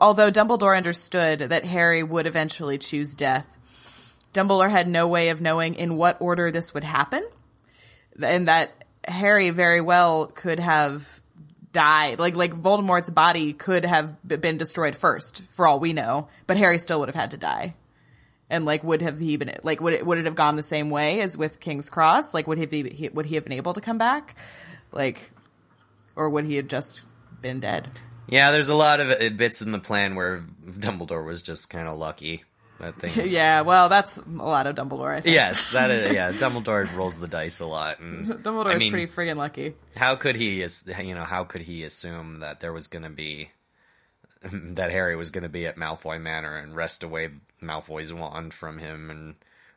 [0.00, 3.58] although Dumbledore understood that Harry would eventually choose death,
[4.32, 7.24] Dumbledore had no way of knowing in what order this would happen,
[8.20, 8.72] and that
[9.06, 11.20] Harry very well could have
[11.72, 12.18] died.
[12.18, 16.78] Like like Voldemort's body could have been destroyed first, for all we know, but Harry
[16.78, 17.74] still would have had to die.
[18.50, 20.90] And like, would have he been like would it would it have gone the same
[20.90, 22.34] way as with King's Cross?
[22.34, 24.36] Like, would he be would he have been able to come back?
[24.92, 25.30] Like,
[26.16, 27.02] or would he have just
[27.40, 27.88] been dead?
[28.26, 31.88] Yeah, there's a lot of uh, bits in the plan where Dumbledore was just kind
[31.88, 32.44] of lucky.
[32.80, 33.26] That thing.
[33.28, 35.14] yeah, well, that's a lot of Dumbledore.
[35.14, 35.34] I think.
[35.34, 36.12] Yes, that is.
[36.12, 39.74] Yeah, Dumbledore rolls the dice a lot, and Dumbledore I is pretty friggin' lucky.
[39.94, 43.10] How could he, as- you know, how could he assume that there was going to
[43.10, 43.50] be
[44.52, 47.30] that Harry was going to be at Malfoy Manor and wrest away
[47.62, 49.34] Malfoy's wand from him, and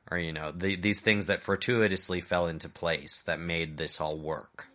[0.10, 4.18] or you know, the, these things that fortuitously fell into place that made this all
[4.18, 4.68] work.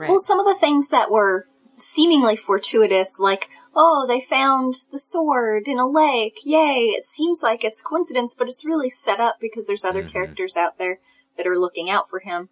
[0.00, 0.10] Right.
[0.10, 1.46] Well, some of the things that were
[1.80, 7.64] seemingly fortuitous, like, oh, they found the sword in a lake, yay, it seems like
[7.64, 11.00] it's coincidence, but it's really set up because there's other characters out there
[11.36, 12.48] that are looking out for him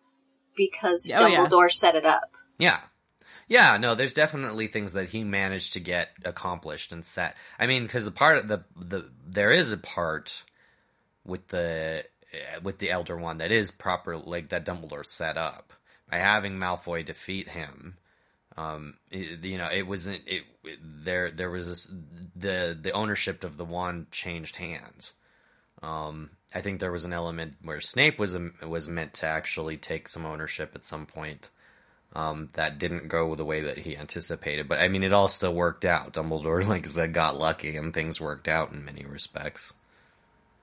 [0.57, 1.47] because Oh, yeah.
[1.47, 2.31] Dumbledore set it up.
[2.59, 2.81] Yeah.
[3.49, 7.35] Yeah, no, there's definitely things that he managed to get accomplished and set.
[7.59, 10.45] I mean, because the part of the the there is a part
[11.25, 12.05] with the
[12.35, 15.73] uh, with the Elder Wand that is proper, like that Dumbledore set up
[16.11, 17.97] by having Malfoy defeat him.
[18.59, 21.31] Um, it- you know, it wasn't it, it there.
[21.31, 21.87] There was this,
[22.35, 25.15] the the ownership of the wand changed hands.
[25.83, 28.37] Um, I think there was an element where Snape was
[28.67, 31.51] was meant to actually take some ownership at some point
[32.15, 34.69] um, that didn't go the way that he anticipated.
[34.69, 36.13] But I mean, it all still worked out.
[36.15, 39.75] Dumbledore, like I said, got lucky, and things worked out in many respects.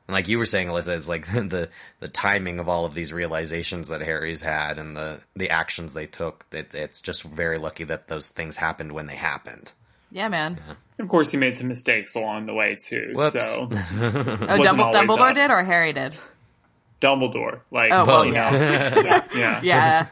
[0.07, 3.11] And like you were saying, Alyssa, it's like the the timing of all of these
[3.11, 6.45] realizations that Harry's had and the the actions they took.
[6.51, 9.73] It, it's just very lucky that those things happened when they happened.
[10.11, 10.59] Yeah, man.
[10.99, 13.11] Of course, he made some mistakes along the way too.
[13.15, 13.33] Whoops.
[13.33, 16.15] So Oh, Dumbledore, Dumbledore did or Harry did?
[17.01, 19.25] Dumbledore, like, Oh, well, you know, Yeah.
[19.35, 20.07] yeah, Yeah.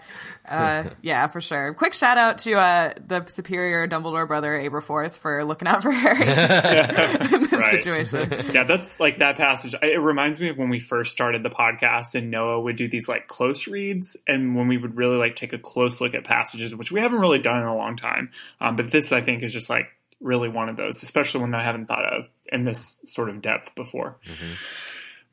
[0.48, 1.74] Uh, yeah, for sure.
[1.74, 6.22] Quick shout out to uh, the superior Dumbledore brother Aberforth for looking out for Harry
[7.34, 7.82] in this Right.
[7.82, 8.30] situation.
[8.54, 9.74] yeah, that's like that passage.
[9.82, 12.88] I- It reminds me of when we first started the podcast and Noah would do
[12.88, 16.24] these like close reads and when we would really like take a close look at
[16.26, 18.32] passages, which we haven't really done in a long time.
[18.60, 19.88] Um, but this I think is just like
[20.20, 23.42] really one of those, especially one that I haven't thought of in this sort of
[23.42, 24.18] depth before.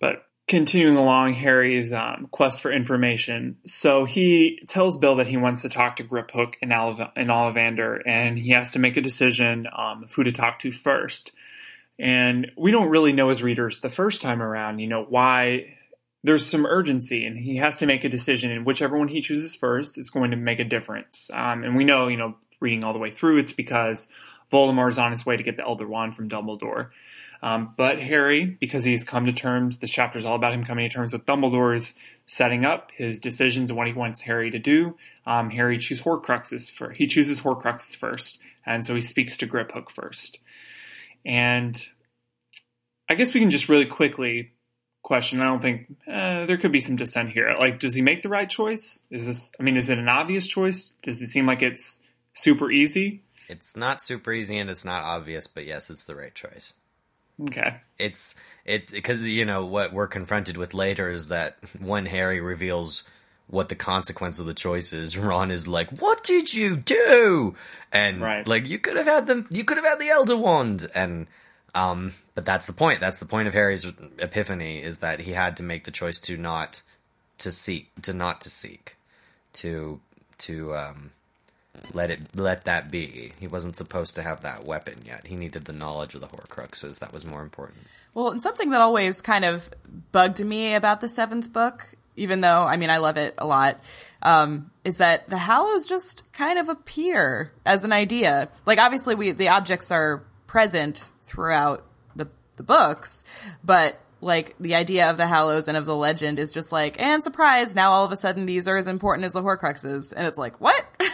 [0.01, 5.63] But continuing along Harry's um, quest for information, so he tells Bill that he wants
[5.63, 9.69] to talk to Griphook and, Oliv- and Ollivander, and he has to make a decision
[9.73, 11.31] um, of who to talk to first.
[12.01, 15.77] And we don't really know as readers the first time around, you know, why
[16.25, 19.55] there's some urgency and he has to make a decision and whichever one he chooses
[19.55, 21.31] first is going to make a difference.
[21.33, 24.09] Um, and we know, you know, reading all the way through, it's because
[24.51, 26.91] Voldemort is on his way to get the Elder Wand from Dumbledore.
[27.43, 30.89] Um, but Harry, because he's come to terms, this chapter is all about him coming
[30.89, 31.95] to terms with Dumbledore, is
[32.27, 34.97] setting up his decisions and what he wants Harry to do.
[35.27, 39.91] Um, Harry chooses Horcruxes for he chooses Horcruxes first, and so he speaks to Griphook
[39.91, 40.39] first.
[41.25, 41.83] And
[43.09, 44.53] I guess we can just really quickly
[45.03, 45.41] question.
[45.41, 47.55] I don't think uh, there could be some dissent here.
[47.59, 49.03] Like, does he make the right choice?
[49.11, 49.53] Is this?
[49.59, 50.95] I mean, is it an obvious choice?
[51.03, 52.03] Does it seem like it's
[52.35, 53.23] super easy?
[53.49, 56.75] It's not super easy and it's not obvious, but yes, it's the right choice.
[57.43, 57.77] Okay.
[57.99, 58.35] it's
[58.65, 63.05] it because you know what we're confronted with later is that when Harry reveals
[63.47, 67.55] what the consequence of the choice is, Ron is like, "What did you do?"
[67.93, 68.47] And Right.
[68.47, 71.27] like, you could have had them, you could have had the Elder Wand, and
[71.75, 73.01] um, but that's the point.
[73.01, 73.85] That's the point of Harry's
[74.19, 76.83] epiphany is that he had to make the choice to not
[77.39, 78.97] to seek, to not to seek,
[79.55, 80.01] to
[80.39, 81.11] to um,
[81.93, 83.33] let it let that be.
[83.39, 85.27] He wasn't supposed to have that weapon yet.
[85.27, 86.99] He needed the knowledge of the Horcruxes.
[86.99, 87.79] That was more important.
[88.15, 89.71] Well, and something that always kind of
[90.13, 93.81] bugged me about the seventh book, even though I mean I love it a lot,
[94.23, 98.49] um, is that the Hallows just kind of appear as an idea.
[98.67, 101.85] Like obviously we the objects are present throughout
[102.17, 103.25] the the books,
[103.65, 107.23] but like the idea of the Hallows and of the legend is just like, and
[107.23, 110.39] surprise, now all of a sudden these are as important as the Horcruxes, and it's
[110.39, 110.85] like, what?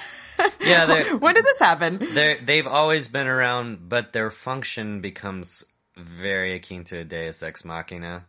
[0.61, 1.99] Yeah, when did this happen?
[2.45, 5.65] They've always been around, but their function becomes
[5.97, 8.27] very akin to a Deus Ex Machina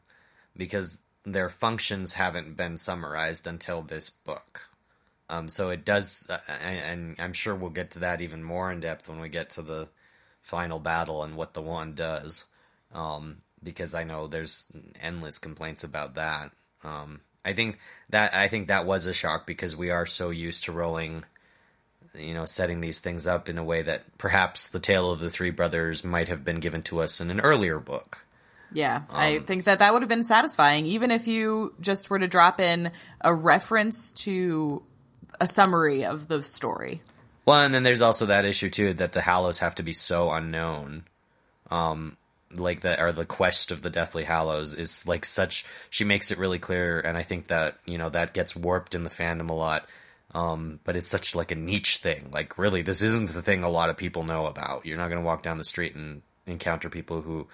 [0.56, 4.70] because their functions haven't been summarized until this book.
[5.30, 8.72] Um, so it does, uh, and, and I'm sure we'll get to that even more
[8.72, 9.90] in depth when we get to the
[10.42, 12.46] final battle and what the wand does.
[12.94, 14.66] Um, because I know there's
[15.02, 16.52] endless complaints about that.
[16.84, 17.80] Um, I think
[18.10, 21.24] that I think that was a shock because we are so used to Rowling
[22.20, 25.30] you know, setting these things up in a way that perhaps the tale of the
[25.30, 28.26] three brothers might have been given to us in an earlier book.
[28.72, 32.20] Yeah, Um, I think that that would have been satisfying, even if you just were
[32.20, 34.84] to drop in a reference to
[35.40, 37.02] a summary of the story.
[37.46, 40.32] Well, and then there's also that issue too that the Hallows have to be so
[40.32, 41.06] unknown.
[41.72, 42.18] Um,
[42.54, 45.66] like the or the quest of the Deathly Hallows is like such.
[45.90, 49.04] She makes it really clear, and I think that you know that gets warped in
[49.04, 49.88] the fandom a lot.
[50.34, 52.30] Um, but it's such like a niche thing.
[52.32, 54.86] Like really, this isn't the thing a lot of people know about.
[54.86, 57.48] You're not going to walk down the street and encounter people who,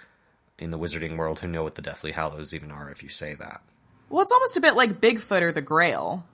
[0.59, 2.89] in the wizarding world, who know what the Deathly Hallows even are.
[2.89, 3.61] If you say that.
[4.09, 6.25] Well, it's almost a bit like Bigfoot or the Grail.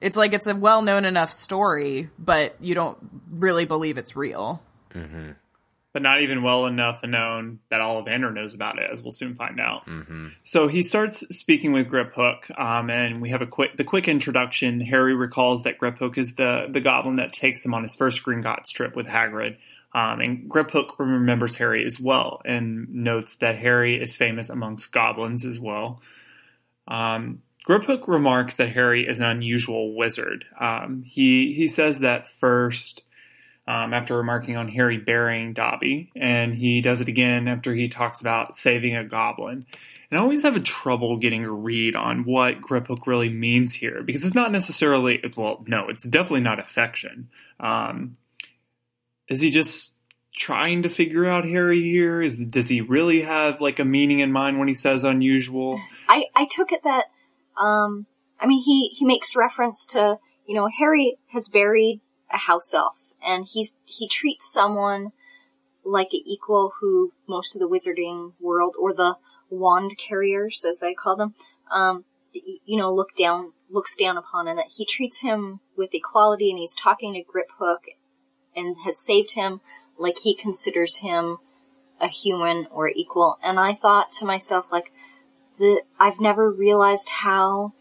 [0.00, 2.98] It's like it's a well known enough story, but you don't
[3.30, 4.62] really believe it's real.
[5.96, 9.58] But not even well enough known that Ollivander knows about it, as we'll soon find
[9.58, 9.88] out.
[10.44, 14.82] So he starts speaking with Griphook, um, and we have a quick the quick introduction.
[14.82, 18.74] Harry recalls that Griphook is the the goblin that takes him on his first Gringotts
[18.74, 19.56] trip with Hagrid.
[19.94, 25.46] Um, and Griphook remembers Harry as well and notes that Harry is famous amongst goblins
[25.46, 26.02] as well.
[26.86, 30.44] Um, Griphook remarks that Harry is an unusual wizard.
[30.60, 33.02] Um, he he says that first
[33.66, 38.20] um, after remarking on Harry burying Dobby, and he does it again after he talks
[38.20, 39.66] about saving a goblin.
[40.10, 44.02] And I always have a trouble getting a read on what Griphook really means here
[44.04, 47.28] because it's not necessarily well, no, it's definitely not affection.
[47.58, 48.16] Um,
[49.28, 49.98] is he just
[50.32, 52.22] trying to figure out Harry here?
[52.22, 55.80] Is does he really have like a meaning in mind when he says unusual?
[56.08, 57.06] I, I took it that,
[57.60, 58.06] um,
[58.38, 63.05] I mean, he, he makes reference to, you know, Harry has buried a house elf
[63.26, 65.12] and he's, he treats someone
[65.84, 69.16] like an equal who most of the wizarding world or the
[69.50, 71.34] wand carriers, as they call them,
[71.70, 76.50] um, you know, look down, looks down upon and that he treats him with equality
[76.50, 77.94] and he's talking to Griphook
[78.54, 79.60] and has saved him
[79.98, 81.38] like he considers him
[82.00, 83.38] a human or equal.
[83.42, 84.92] And I thought to myself, like,
[85.58, 87.72] the, I've never realized how,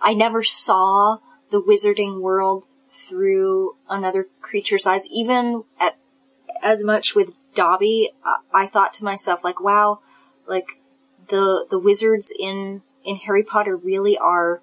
[0.00, 1.18] I never saw
[1.50, 5.96] the wizarding world through another creature's eyes, even at,
[6.62, 10.00] as much with Dobby, I, I thought to myself, like, wow,
[10.46, 10.80] like,
[11.28, 14.60] the, the wizards in, in Harry Potter really are,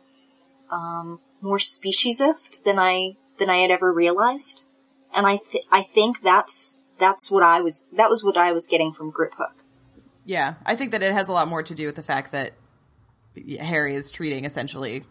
[0.69, 4.63] um, more speciesist than I, than I had ever realized.
[5.15, 8.67] And I, th- I think that's, that's what I was, that was what I was
[8.67, 9.63] getting from Griphook.
[10.25, 12.51] Yeah, I think that it has a lot more to do with the fact that
[13.59, 15.03] Harry is treating essentially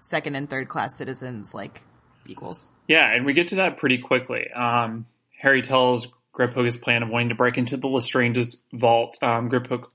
[0.00, 1.82] second and third class citizens like
[2.28, 2.70] equals.
[2.88, 4.50] Yeah, and we get to that pretty quickly.
[4.50, 5.06] Um,
[5.38, 9.16] Harry tells Griphook his plan of wanting to break into the Lestrange's vault.
[9.22, 9.90] Um, Griphook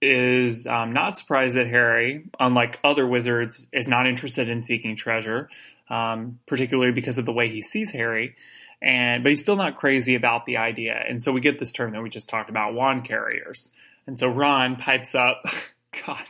[0.00, 5.48] is um, not surprised that Harry, unlike other wizards, is not interested in seeking treasure,
[5.88, 8.36] um, particularly because of the way he sees Harry.
[8.82, 11.92] And but he's still not crazy about the idea, and so we get this term
[11.92, 13.72] that we just talked about, wand carriers.
[14.06, 15.42] And so Ron pipes up.
[16.06, 16.26] God,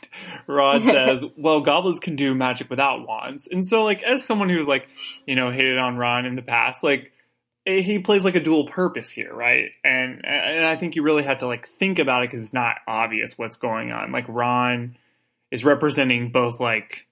[0.47, 4.69] Rod says, "Well, goblins can do magic without wands." And so, like, as someone who's
[4.69, 4.89] like,
[5.27, 7.13] you know, hated on Ron in the past, like,
[7.67, 9.75] eh, he plays like a dual purpose here, right?
[9.85, 12.77] And and I think you really have to like think about it because it's not
[12.87, 14.13] obvious what's going on.
[14.13, 14.97] Like, Ron
[15.51, 17.07] is representing both like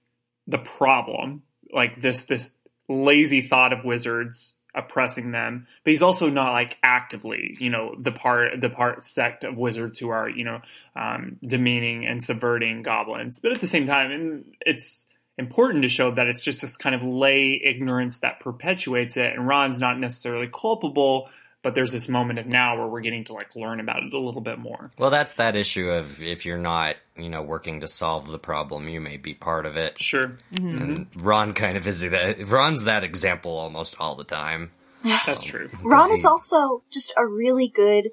[0.47, 2.55] the problem, like this this
[2.87, 8.11] lazy thought of wizards oppressing them, but he's also not like actively, you know, the
[8.11, 10.61] part the part sect of wizards who are, you know,
[10.95, 13.39] um, demeaning and subverting goblins.
[13.39, 16.95] But at the same time, and it's important to show that it's just this kind
[16.95, 21.29] of lay ignorance that perpetuates it, and Ron's not necessarily culpable.
[21.61, 24.19] But there's this moment of now where we're getting to like learn about it a
[24.19, 24.91] little bit more.
[24.97, 28.87] Well, that's that issue of if you're not, you know, working to solve the problem,
[28.87, 30.01] you may be part of it.
[30.01, 30.81] Sure, mm-hmm.
[30.81, 32.47] And Ron kind of is that.
[32.47, 34.71] Ron's that example almost all the time.
[35.03, 35.69] that's true.
[35.83, 38.11] Ron is also just a really good,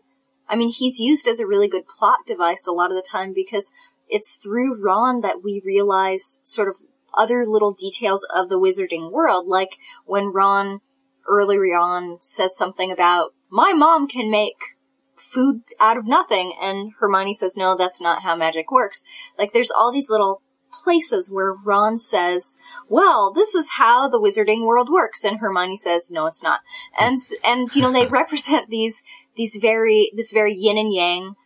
[0.48, 3.32] I mean, he's used as a really good plot device a lot of the time
[3.32, 3.72] because
[4.08, 6.76] it's through Ron that we realize sort of
[7.16, 10.80] other little details of the wizarding world, like when Ron
[11.28, 14.76] earlier on says something about, my mom can make
[15.16, 19.04] food out of nothing, and Hermione says, no, that's not how magic works.
[19.38, 22.58] Like, there's all these little places where Ron says,
[22.88, 26.60] well, this is how the wizarding world works, and Hermione says, no, it's not.
[26.98, 27.16] And,
[27.46, 29.02] and, you know, they represent these,
[29.36, 31.36] these very, this very yin and yang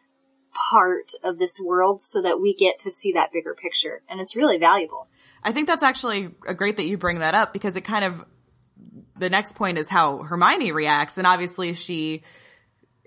[0.71, 4.03] part of this world so that we get to see that bigger picture.
[4.09, 5.09] And it's really valuable.
[5.43, 8.25] I think that's actually a great that you bring that up because it kind of
[9.21, 12.23] the next point is how Hermione reacts, and obviously she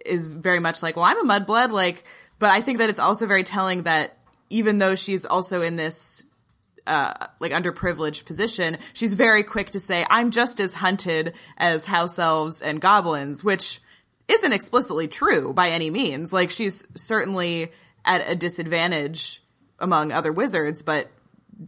[0.06, 2.04] is very much like, "Well, I'm a mudblood," like,
[2.40, 4.18] but I think that it's also very telling that
[4.50, 6.24] even though she's also in this
[6.86, 12.20] uh, like underprivileged position, she's very quick to say, "I'm just as hunted as house
[12.20, 13.82] elves and goblins," which
[14.28, 16.32] isn't explicitly true by any means.
[16.32, 17.72] Like she's certainly
[18.06, 19.42] at a disadvantage
[19.80, 21.10] among other wizards, but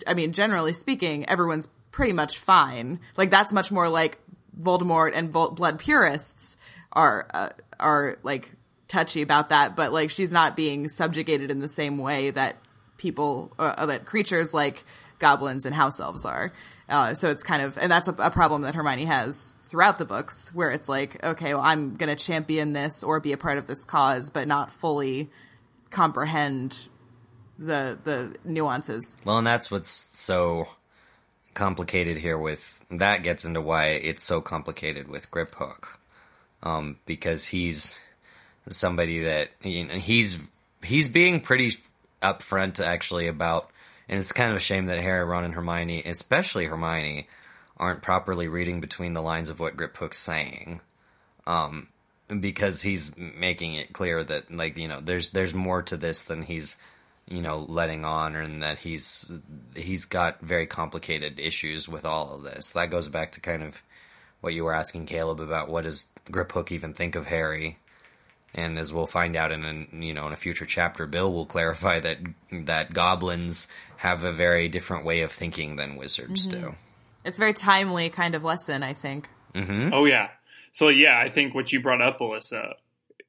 [0.05, 2.99] I mean, generally speaking, everyone's pretty much fine.
[3.15, 4.19] Like that's much more like
[4.59, 6.57] Voldemort and blood purists
[6.91, 7.49] are uh,
[7.79, 8.51] are like
[8.87, 12.57] touchy about that, but like she's not being subjugated in the same way that
[12.97, 14.83] people uh, that creatures like
[15.19, 16.53] goblins and house elves are.
[16.87, 20.05] Uh, so it's kind of and that's a, a, problem that Hermione has throughout the
[20.05, 23.57] books, where it's like, okay, well, I'm going to champion this or be a part
[23.57, 25.29] of this cause, but not fully
[25.89, 26.87] comprehend
[27.57, 29.17] the the nuances.
[29.25, 30.67] Well, and that's what's so
[31.55, 35.97] complicated here with that gets into why it's so complicated with Griphook.
[36.61, 37.99] Um, because he's
[38.69, 40.43] somebody that you know, he's
[40.83, 41.71] he's being pretty
[42.21, 43.69] upfront actually about
[44.07, 47.27] and it's kind of a shame that Harry, Ron, and Hermione, especially Hermione,
[47.77, 50.81] aren't properly reading between the lines of what Griphook's saying.
[51.47, 51.87] Um,
[52.39, 56.43] because he's making it clear that like, you know, there's there's more to this than
[56.43, 56.77] he's
[57.27, 59.31] you know letting on and that he's
[59.75, 62.71] he's got very complicated issues with all of this.
[62.71, 63.81] That goes back to kind of
[64.41, 65.69] what you were asking Caleb about.
[65.69, 67.79] What does Griphook even think of Harry?
[68.53, 71.45] And as we'll find out in a you know in a future chapter Bill will
[71.45, 72.19] clarify that
[72.51, 76.61] that goblins have a very different way of thinking than wizards mm-hmm.
[76.61, 76.75] do.
[77.23, 79.29] It's a very timely kind of lesson I think.
[79.53, 79.93] Mm-hmm.
[79.93, 80.29] oh yeah.
[80.71, 82.75] So yeah I think what you brought up Alyssa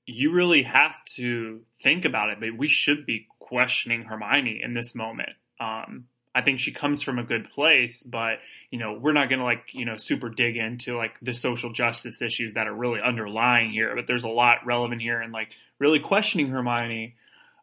[0.07, 2.41] you really have to think about it.
[2.41, 5.31] But we should be questioning Hermione in this moment.
[5.61, 8.41] Um, I think she comes from a good place, but
[8.71, 11.73] you know, we're not going to like, you know, super dig into like the social
[11.73, 15.53] justice issues that are really underlying here, but there's a lot relevant here and like
[15.79, 17.15] really questioning Hermione.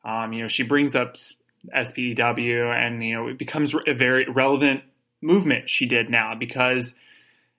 [0.05, 1.15] Um, you know, she brings up
[1.75, 4.83] SPEW and, you know, it becomes a very relevant
[5.21, 6.97] movement she did now because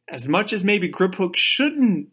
[0.08, 2.08] as much as maybe Griphook shouldn't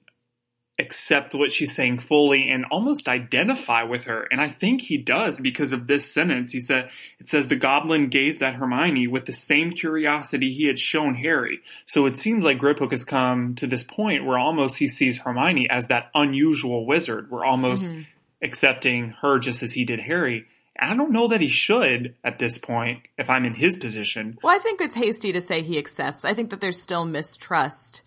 [0.79, 4.27] accept what she's saying fully and almost identify with her.
[4.31, 6.51] And I think he does because of this sentence.
[6.51, 6.89] He said,
[7.19, 11.59] it says the goblin gazed at Hermione with the same curiosity he had shown Harry.
[11.85, 15.69] So it seems like Griphook has come to this point where almost he sees Hermione
[15.69, 17.29] as that unusual wizard.
[17.29, 18.01] We're almost mm-hmm.
[18.41, 20.45] accepting her just as he did Harry.
[20.79, 24.39] I don't know that he should at this point if I'm in his position.
[24.41, 26.25] Well, I think it's hasty to say he accepts.
[26.25, 28.01] I think that there's still mistrust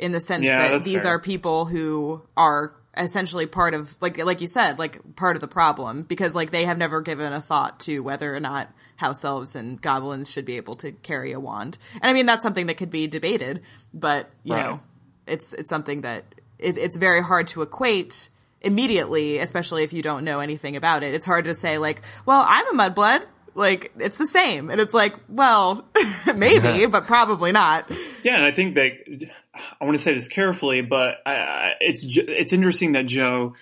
[0.00, 1.16] in the sense yeah, that these fair.
[1.16, 5.48] are people who are essentially part of like like you said like part of the
[5.48, 9.54] problem because like they have never given a thought to whether or not house elves
[9.54, 11.78] and goblins should be able to carry a wand.
[11.94, 13.62] And i mean that's something that could be debated
[13.94, 14.64] but you right.
[14.64, 14.80] know
[15.26, 16.24] it's it's something that
[16.58, 18.30] it, it's very hard to equate
[18.62, 21.14] immediately especially if you don't know anything about it.
[21.14, 23.24] It's hard to say like well i'm a mudblood.
[23.54, 24.70] Like it's the same.
[24.70, 25.86] And it's like well
[26.34, 27.90] maybe but probably not.
[28.22, 32.52] Yeah and i think that I want to say this carefully, but I, it's it's
[32.52, 33.54] interesting that Jo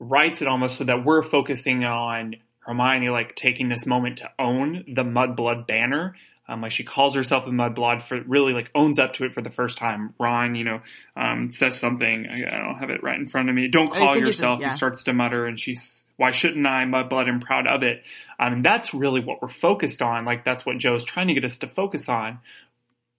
[0.00, 4.84] writes it almost so that we're focusing on Hermione like taking this moment to own
[4.88, 6.16] the Mudblood banner.
[6.48, 9.42] Um, like she calls herself a Mudblood for really like owns up to it for
[9.42, 10.14] the first time.
[10.18, 10.80] Ron, you know,
[11.16, 12.26] um, says something.
[12.28, 13.68] I, I, don't have it right in front of me.
[13.68, 14.58] Don't call yourself.
[14.60, 14.68] Yeah.
[14.68, 16.84] He starts to mutter, and she's, "Why shouldn't I?
[16.84, 18.04] Mudblood, I'm proud of it."
[18.40, 20.24] Um, that's really what we're focused on.
[20.24, 22.40] Like that's what Jo's trying to get us to focus on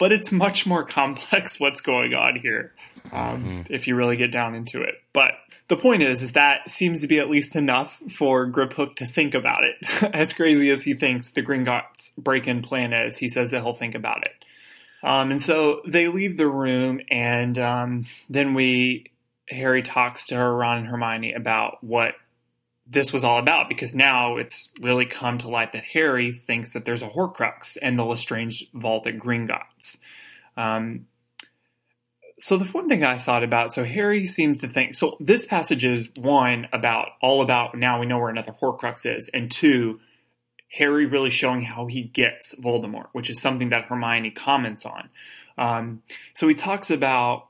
[0.04, 2.74] but it's much more complex what's going on here
[3.14, 3.74] um, mm-hmm.
[3.74, 4.96] if you really get down into it.
[5.14, 5.36] But
[5.70, 9.34] the point is, is that seems to be at least enough for Griphook to think
[9.34, 9.78] about it.
[10.14, 13.96] as crazy as he thinks the Gringotts break-in plan is, he says that he'll think
[13.96, 14.34] about it.
[15.08, 19.06] Um, and so they leave the room, and um, then we
[19.48, 22.16] Harry talks to her, Ron and Hermione about what
[22.94, 26.86] this was all about because now it's really come to light that Harry thinks that
[26.86, 30.00] there's a Horcrux in the Lestrange vault at Gringotts.
[30.56, 31.08] Um,
[32.40, 35.86] so the one thing I thought about, so Harry seems to think, so this passage
[35.86, 40.00] is one about, all about now we know where another Horcrux is, and two,
[40.70, 45.10] Harry really showing how he gets Voldemort, which is something that Hermione comments on.
[45.58, 46.02] Um,
[46.34, 47.48] so he talks about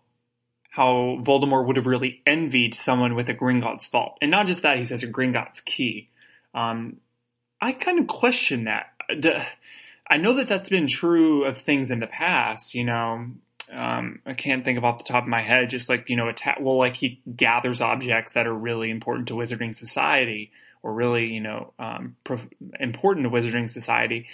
[0.74, 4.18] how Voldemort would have really envied someone with a Gringotts vault.
[4.24, 6.10] And not just that, he says a Gringotts key.
[6.56, 6.98] Um,
[7.62, 8.88] I kind of question that.
[10.08, 13.28] I know that that's been true of things in the past, you know.
[13.72, 16.34] Um, I can't think of off the top of my head, just like, you know,
[16.60, 20.52] well, like he gathers objects that are really important to Wizarding Society
[20.82, 22.41] or really, you know, um, pro-
[22.80, 24.26] important to Wizarding Society.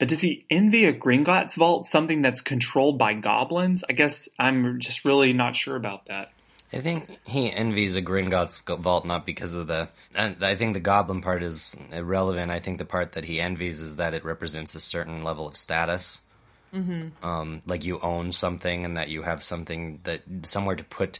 [0.00, 3.84] But does he envy a Gringotts vault, something that's controlled by goblins?
[3.86, 6.32] I guess I'm just really not sure about that.
[6.72, 9.90] I think he envies a Gringotts vault not because of the.
[10.16, 12.50] I think the goblin part is irrelevant.
[12.50, 15.54] I think the part that he envies is that it represents a certain level of
[15.54, 16.22] status.
[16.74, 17.22] Mm-hmm.
[17.22, 21.18] Um, like you own something and that you have something that somewhere to put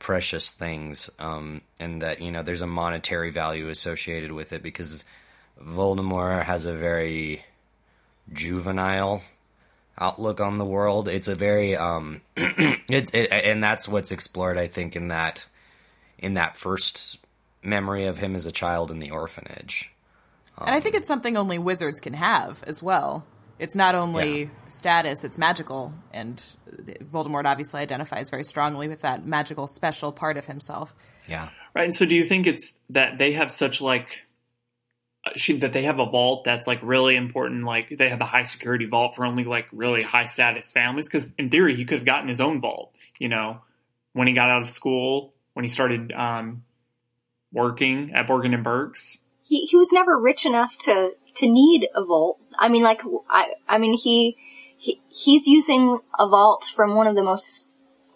[0.00, 5.04] precious things, um, and that you know there's a monetary value associated with it because
[5.62, 7.44] Voldemort has a very
[8.32, 9.22] juvenile
[9.98, 11.08] outlook on the world.
[11.08, 15.46] It's a very um, it's it, and that's what's explored, I think, in that
[16.18, 17.24] in that first
[17.62, 19.90] memory of him as a child in the orphanage.
[20.58, 23.26] Um, and I think it's something only wizards can have as well.
[23.58, 24.48] It's not only yeah.
[24.68, 26.42] status; it's magical, and
[27.10, 30.94] Voldemort obviously identifies very strongly with that magical, special part of himself.
[31.26, 31.84] Yeah, right.
[31.84, 34.25] And so, do you think it's that they have such like
[35.34, 37.64] she, that they have a vault that's like really important.
[37.64, 41.08] Like they have the high security vault for only like really high status families.
[41.08, 43.62] Cause in theory, he could have gotten his own vault, you know,
[44.12, 46.62] when he got out of school, when he started, um,
[47.52, 49.18] working at Borgin and Burkes.
[49.42, 52.38] He, he was never rich enough to, to need a vault.
[52.58, 54.36] I mean, like, I, I mean, he,
[54.76, 57.70] he, he's using a vault from one of the most,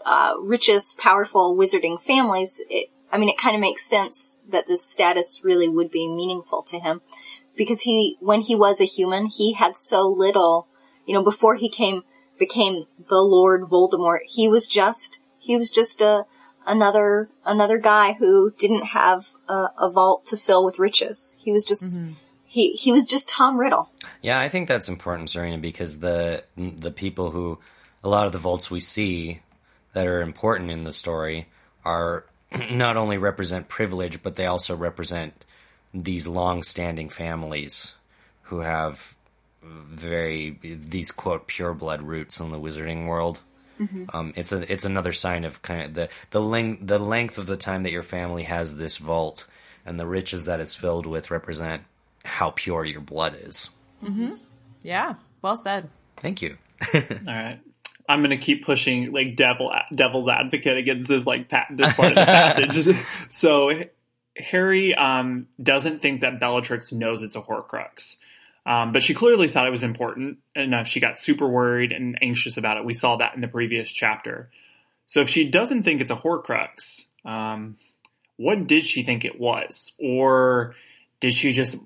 [0.04, 2.62] uh, richest, powerful wizarding families.
[2.68, 6.62] It, I mean, it kind of makes sense that this status really would be meaningful
[6.64, 7.00] to him
[7.56, 10.68] because he, when he was a human, he had so little,
[11.06, 12.02] you know, before he came,
[12.38, 16.24] became the Lord Voldemort, he was just, he was just a,
[16.66, 21.34] another, another guy who didn't have a, a vault to fill with riches.
[21.38, 22.12] He was just, mm-hmm.
[22.44, 23.90] he, he was just Tom Riddle.
[24.22, 27.58] Yeah, I think that's important, Serena, because the, the people who,
[28.04, 29.40] a lot of the vaults we see
[29.92, 31.48] that are important in the story
[31.84, 32.24] are
[32.70, 35.44] not only represent privilege, but they also represent
[35.92, 37.94] these long-standing families
[38.42, 39.16] who have
[39.62, 43.40] very these quote pure blood roots in the wizarding world.
[43.78, 44.04] Mm-hmm.
[44.14, 47.46] Um, it's a it's another sign of kind of the the length the length of
[47.46, 49.46] the time that your family has this vault
[49.86, 51.82] and the riches that it's filled with represent
[52.24, 53.70] how pure your blood is.
[54.02, 54.34] Mm-hmm.
[54.82, 55.88] Yeah, well said.
[56.16, 56.58] Thank you.
[56.94, 57.60] All right.
[58.10, 62.14] I'm gonna keep pushing like devil devil's advocate against this like pa- this part of
[62.16, 62.96] the passage.
[63.28, 63.84] so
[64.36, 68.18] Harry um, doesn't think that Bellatrix knows it's a Horcrux,
[68.66, 70.88] um, but she clearly thought it was important enough.
[70.88, 72.84] She got super worried and anxious about it.
[72.84, 74.50] We saw that in the previous chapter.
[75.06, 77.76] So if she doesn't think it's a Horcrux, um,
[78.36, 80.74] what did she think it was, or
[81.20, 81.78] did she just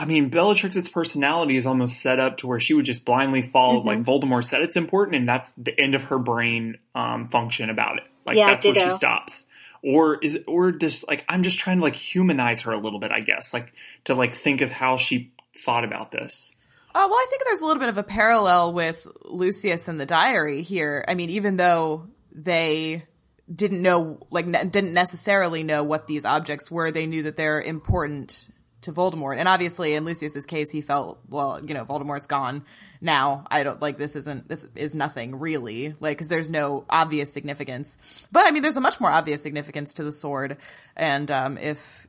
[0.00, 3.80] I mean, Bellatrix's personality is almost set up to where she would just blindly follow,
[3.80, 3.86] mm-hmm.
[3.86, 7.98] like Voldemort said, it's important, and that's the end of her brain um, function about
[7.98, 8.04] it.
[8.24, 8.80] Like yeah, that's ditto.
[8.80, 9.50] where she stops.
[9.82, 13.10] Or is or just like I'm just trying to like humanize her a little bit,
[13.10, 13.74] I guess, like
[14.04, 16.56] to like think of how she thought about this.
[16.94, 20.06] Uh, well, I think there's a little bit of a parallel with Lucius and the
[20.06, 21.04] diary here.
[21.06, 23.04] I mean, even though they
[23.52, 27.60] didn't know, like, ne- didn't necessarily know what these objects were, they knew that they're
[27.60, 28.48] important
[28.82, 29.38] to Voldemort.
[29.38, 32.64] And obviously in Lucius's case, he felt, well, you know, Voldemort's gone
[33.00, 33.44] now.
[33.50, 38.26] I don't like this isn't, this is nothing really, like, cause there's no obvious significance.
[38.32, 40.56] But I mean, there's a much more obvious significance to the sword.
[40.96, 42.06] And, um, if,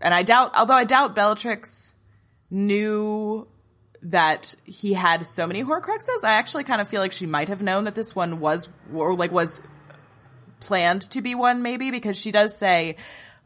[0.00, 1.94] and I doubt, although I doubt Bellatrix
[2.50, 3.46] knew
[4.02, 7.62] that he had so many Horcruxes, I actually kind of feel like she might have
[7.62, 9.60] known that this one was, or like was
[10.60, 12.96] planned to be one maybe, because she does say,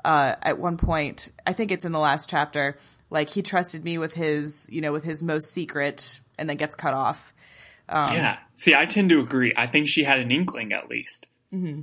[0.05, 2.77] uh, at one point, I think it's in the last chapter,
[3.11, 6.75] like he trusted me with his, you know, with his most secret and then gets
[6.75, 7.33] cut off.
[7.89, 8.39] Um, yeah.
[8.55, 9.53] See, I tend to agree.
[9.57, 11.27] I think she had an inkling at least.
[11.53, 11.83] Mm-hmm.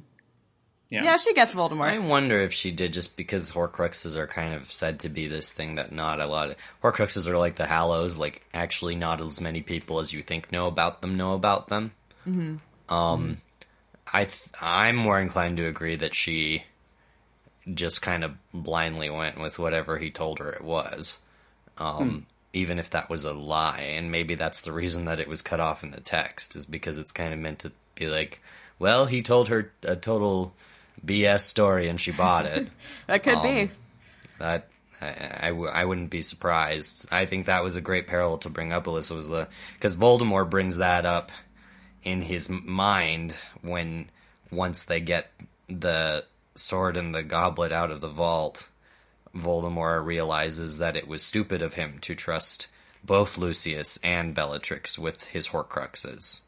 [0.90, 1.04] Yeah.
[1.04, 1.92] yeah, she gets Voldemort.
[1.92, 5.54] I wonder if she did just because Horcruxes are kind of said to be this
[5.54, 9.40] thing that not a lot of Horcruxes are like the Hallows, like actually not as
[9.40, 11.92] many people as you think know about them know about them.
[12.28, 12.94] Mm-hmm.
[12.94, 13.34] Um, mm-hmm.
[14.12, 16.64] I th- I'm more inclined to agree that she
[17.74, 21.20] just kind of blindly went with whatever he told her it was.
[21.78, 22.20] Um, hmm.
[22.52, 25.60] Even if that was a lie, and maybe that's the reason that it was cut
[25.60, 28.42] off in the text, is because it's kind of meant to be like,
[28.80, 30.56] well, he told her a total
[31.06, 32.68] BS story and she bought it.
[33.08, 33.70] that could um, be.
[34.40, 34.68] That
[35.02, 37.08] I, I, w- I wouldn't be surprised.
[37.12, 40.50] I think that was a great parallel to bring up, Alyssa, was the because Voldemort
[40.50, 41.32] brings that up
[42.04, 44.10] in his mind when
[44.52, 45.32] once they get
[45.68, 46.26] the
[46.60, 48.70] sword and the goblet out of the vault,
[49.36, 52.68] Voldemort realizes that it was stupid of him to trust
[53.04, 56.42] both Lucius and Bellatrix with his Horcruxes.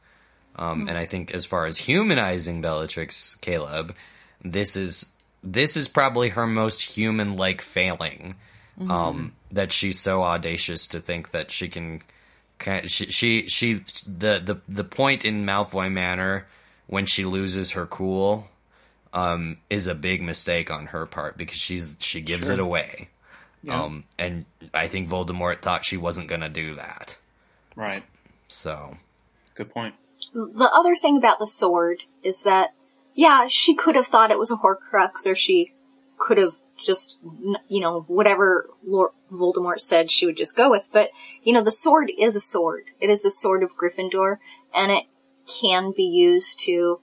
[0.56, 3.96] Um, And I think, as far as humanizing Bellatrix, Caleb,
[4.44, 8.36] this is this is probably her most human-like failing.
[8.80, 12.02] Um, that she's so audacious to think that she can.
[12.58, 13.76] can she, she she
[14.08, 16.48] the the the point in Malfoy Manor
[16.88, 18.50] when she loses her cool
[19.14, 23.10] um, is a big mistake on her part because she's she gives it away.
[23.64, 23.84] Yeah.
[23.84, 27.18] Um, and I think Voldemort thought she wasn't gonna do that.
[27.76, 28.04] Right.
[28.48, 28.98] So
[29.56, 29.96] Good point.
[30.34, 32.70] The other thing about the sword is that,
[33.14, 35.74] yeah, she could have thought it was a Horcrux, or she
[36.18, 37.20] could have just,
[37.68, 40.88] you know, whatever Lord Voldemort said she would just go with.
[40.92, 41.10] But,
[41.44, 42.86] you know, the sword is a sword.
[43.00, 44.38] It is the sword of Gryffindor,
[44.76, 45.06] and it
[45.62, 47.02] can be used to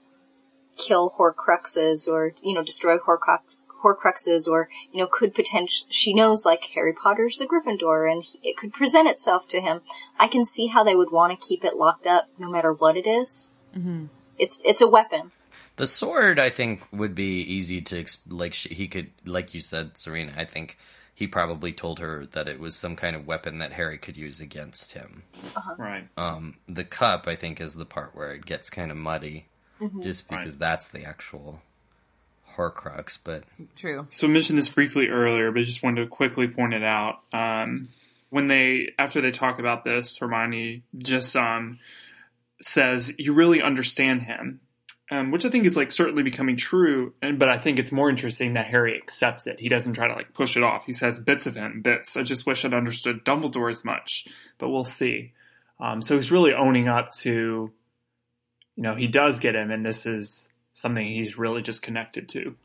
[0.87, 3.39] kill Horcruxes or, you know, destroy Horcrux.
[3.83, 5.87] Horcruxes, or you know, could potentially.
[5.89, 9.79] She knows, like Harry Potter's a Gryffindor, and he- it could present itself to him.
[10.19, 12.97] I can see how they would want to keep it locked up, no matter what
[12.97, 13.53] it is.
[13.73, 14.07] Mm-hmm.
[14.37, 15.31] It's it's a weapon.
[15.77, 18.53] the sword, I think, would be easy to like.
[18.53, 20.33] She, he could, like you said, Serena.
[20.35, 20.77] I think
[21.15, 24.41] he probably told her that it was some kind of weapon that Harry could use
[24.41, 25.23] against him.
[25.77, 26.05] Right.
[26.17, 29.47] Um, the cup, I think, is the part where it gets kind of muddy,
[30.01, 30.59] just because Right.
[30.59, 31.61] that's the actual
[32.55, 33.17] Horcrux.
[33.23, 33.43] But
[33.75, 34.07] True.
[34.09, 37.19] So I mentioned this briefly earlier, but just wanted to quickly point it out.
[37.31, 37.89] Um,
[38.29, 41.79] when they after they talk about this, Hermione just um,
[42.61, 44.59] says, "You really understand him,"
[45.11, 47.13] um, which I think is like certainly becoming true.
[47.21, 49.59] And but I think it's more interesting that Harry accepts it.
[49.59, 50.85] He doesn't try to like push it off.
[50.85, 52.17] He says bits of him, bits.
[52.17, 54.27] I just wish I'd understood Dumbledore as much,
[54.57, 55.33] but we'll see.
[55.79, 57.71] Um, so he's really owning up to,
[58.79, 62.55] you know, he does get him, and this is something he's really just connected to.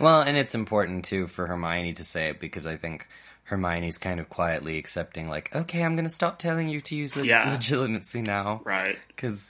[0.00, 3.06] Well, and it's important too for Hermione to say it because I think
[3.44, 7.14] Hermione's kind of quietly accepting, like, okay, I'm going to stop telling you to use
[7.14, 7.50] le- Yeah.
[7.52, 8.98] legitimacy now Right.
[9.06, 9.48] because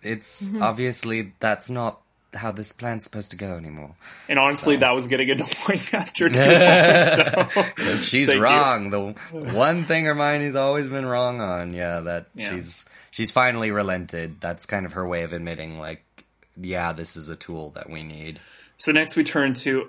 [0.00, 0.62] it's mm-hmm.
[0.62, 2.02] obviously that's not
[2.34, 3.94] how this plan's supposed to go anymore.
[4.28, 6.34] And honestly, that was getting annoying after long.
[6.34, 8.42] So she's Thank you.
[8.42, 8.90] wrong.
[8.90, 9.00] The
[9.54, 12.50] one thing Hermione's always been wrong on, yeah, that Yeah.
[12.50, 14.40] she's she's finally relented.
[14.40, 16.04] That's kind of her way of admitting, like,
[16.60, 18.40] yeah, this is a tool that we need.
[18.76, 19.88] So next we turn to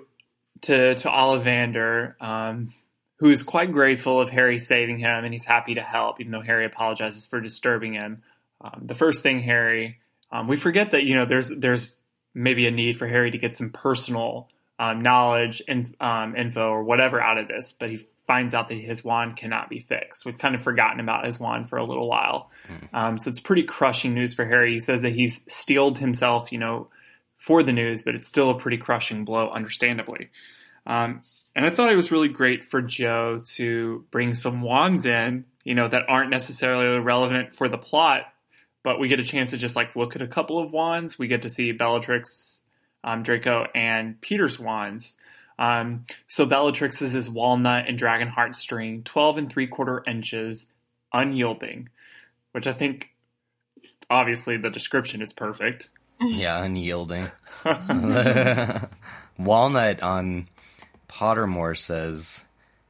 [0.62, 2.72] to to Ollivander, um,
[3.18, 6.64] who's quite grateful of Harry saving him, and he's happy to help, even though Harry
[6.64, 8.22] apologizes for disturbing him.
[8.62, 9.98] Um, the first thing Harry,
[10.32, 12.02] um, we forget that you know there's there's
[12.34, 14.48] maybe a need for Harry to get some personal
[14.78, 18.74] um, knowledge and um, info or whatever out of this, but he finds out that
[18.74, 20.24] his wand cannot be fixed.
[20.24, 22.50] We've kind of forgotten about his wand for a little while,
[22.92, 24.72] um, so it's pretty crushing news for Harry.
[24.72, 26.88] He says that he's steeled himself, you know,
[27.36, 30.30] for the news, but it's still a pretty crushing blow, understandably.
[30.86, 31.22] Um,
[31.54, 35.74] and I thought it was really great for Jo to bring some wands in, you
[35.74, 38.22] know, that aren't necessarily relevant for the plot,
[38.82, 41.18] but we get a chance to just like look at a couple of wands.
[41.18, 42.60] We get to see Bellatrix,
[43.04, 45.16] um, Draco, and Peter's wands.
[45.58, 50.68] Um, so Bellatrix's is walnut and dragon heart string, 12 and three quarter inches,
[51.12, 51.90] unyielding,
[52.52, 53.10] which I think
[54.08, 55.88] obviously the description is perfect.
[56.22, 57.30] Yeah, unyielding.
[59.38, 60.48] Walnut on
[61.08, 62.44] Pottermore says,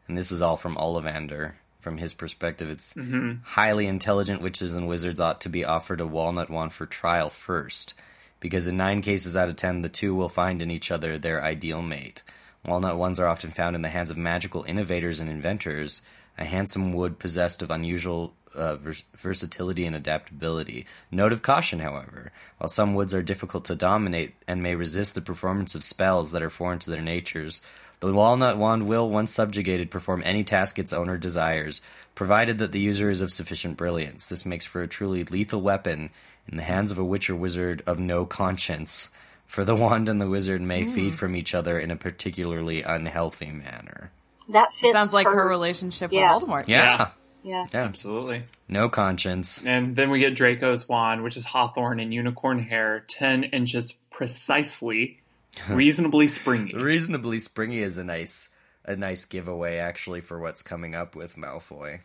[0.08, 2.94] and this is all from Ollivander, from his perspective, it's
[3.42, 7.94] highly intelligent witches and wizards ought to be offered a walnut wand for trial first,
[8.38, 11.42] because in nine cases out of ten, the two will find in each other their
[11.42, 12.22] ideal mate.
[12.66, 16.02] Walnut wands are often found in the hands of magical innovators and inventors,
[16.38, 20.86] a handsome wood possessed of unusual uh, vers- versatility and adaptability.
[21.10, 25.20] Note of caution, however, while some woods are difficult to dominate and may resist the
[25.20, 27.64] performance of spells that are foreign to their natures,
[28.00, 31.82] the walnut wand will, once subjugated, perform any task its owner desires,
[32.14, 34.28] provided that the user is of sufficient brilliance.
[34.28, 36.10] This makes for a truly lethal weapon
[36.48, 39.14] in the hands of a witch or wizard of no conscience,
[39.46, 40.90] for the wand and the wizard may hmm.
[40.90, 44.10] feed from each other in a particularly unhealthy manner.
[44.48, 44.92] That fits.
[44.92, 46.34] Sounds like her, relationship Yeah.
[46.34, 46.68] with Voldemort.
[46.68, 47.08] Yeah.
[47.42, 47.66] Yeah.
[47.72, 47.80] Yeah.
[47.84, 48.44] Absolutely.
[48.68, 49.64] No conscience.
[49.64, 55.19] And then we get Draco's wand, which is hawthorn and unicorn hair, 10 inches precisely,
[55.68, 56.74] reasonably springy.
[56.74, 58.50] Reasonably springy is a nice
[58.84, 62.00] a nice giveaway actually for what's coming up with Malfoy.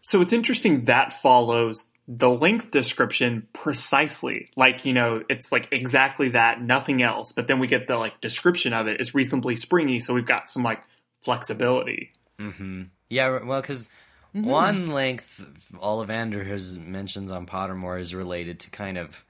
[0.00, 4.50] So it's interesting that follows the length description precisely.
[4.56, 7.32] Like, you know, it's like exactly that, nothing else.
[7.32, 10.48] But then we get the like description of it is reasonably springy, so we've got
[10.50, 10.82] some like
[11.24, 12.12] flexibility.
[12.38, 12.84] Mm-hmm.
[13.08, 13.88] Yeah, well, because
[14.34, 14.48] mm-hmm.
[14.48, 15.44] one length
[15.74, 19.24] Ollivander has mentions on Pottermore is related to kind of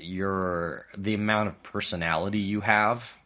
[0.00, 3.16] your the amount of personality you have.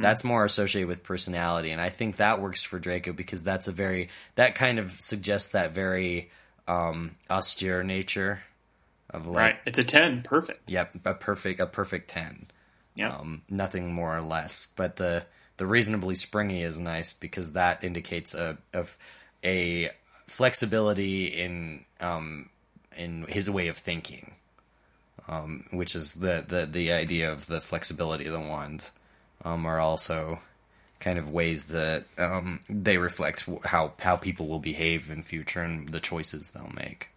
[0.00, 3.72] That's more associated with personality, and I think that works for Draco because that's a
[3.72, 6.30] very that kind of suggests that very
[6.66, 8.40] um, austere nature
[9.10, 9.56] of like Right.
[9.66, 10.22] It's a 10.
[10.22, 10.70] Perfect.
[10.70, 12.46] Yep, a perfect a perfect ten.
[12.94, 13.14] Yeah.
[13.16, 14.68] Um, nothing more or less.
[14.76, 15.26] But the
[15.58, 18.96] the reasonably springy is nice because that indicates a of
[19.44, 19.90] a
[20.26, 22.48] flexibility in um
[22.96, 24.35] in his way of thinking.
[25.28, 28.84] Um, which is the, the the idea of the flexibility of the wand.
[29.44, 30.40] Um, are also
[30.98, 35.88] kind of ways that um, they reflect how how people will behave in future and
[35.88, 37.10] the choices they'll make.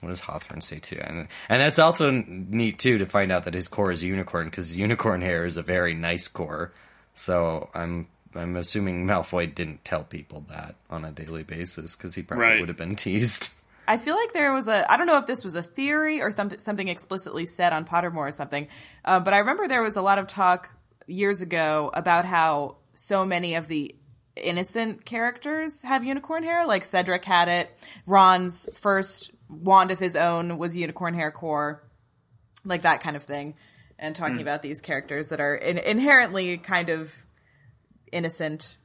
[0.00, 1.00] What does hawthorn say too?
[1.02, 4.76] And and that's also neat too to find out that his core is unicorn because
[4.76, 6.72] unicorn hair is a very nice core.
[7.14, 12.22] So I'm I'm assuming Malfoy didn't tell people that on a daily basis because he
[12.22, 12.60] probably Right.
[12.60, 13.57] would have been teased.
[13.88, 16.30] I feel like there was a I don't know if this was a theory or
[16.30, 18.68] some, something explicitly said on Pottermore or something,
[19.02, 20.70] uh, but I remember there was a lot of talk
[21.06, 23.94] years ago about how so many of the
[24.36, 26.66] innocent characters have unicorn hair.
[26.66, 27.70] Like Cedric had it.
[28.06, 31.82] Ron's first wand of his own was unicorn hair core,
[32.66, 33.54] like that kind of thing.
[33.98, 37.12] And talking about these characters that are in- inherently kind of
[38.12, 38.76] innocent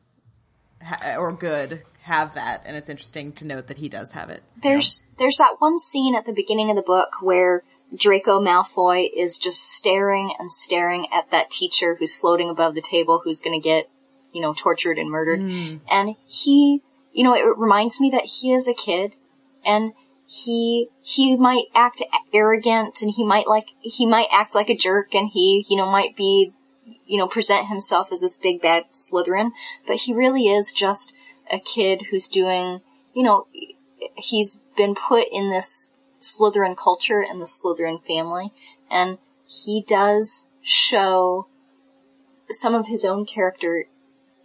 [0.82, 4.44] ha- or good have that, and it's interesting to note that he does have it.
[4.62, 7.64] There's there's that one scene at the beginning of the book where
[7.96, 13.22] Draco Malfoy is just staring and staring at that teacher who's floating above the table
[13.24, 13.90] who's going to get,
[14.32, 15.40] you know, tortured and murdered.
[15.40, 15.82] Mm.
[15.90, 16.82] And he,
[17.14, 19.14] you know, it reminds me that he is a kid
[19.66, 19.94] and
[20.26, 22.02] he he might act
[22.34, 25.86] arrogant and he might like he might act like a jerk and he, you know,
[25.86, 26.52] might be
[27.06, 29.52] you know, present himself as this big bad Slytherin,
[29.86, 31.14] but he really is just
[31.52, 32.82] a kid who's doing,
[33.14, 33.48] you know,
[34.16, 38.52] he's been put in this Slytherin culture and the Slytherin family,
[38.90, 41.48] and he does show
[42.50, 43.86] some of his own character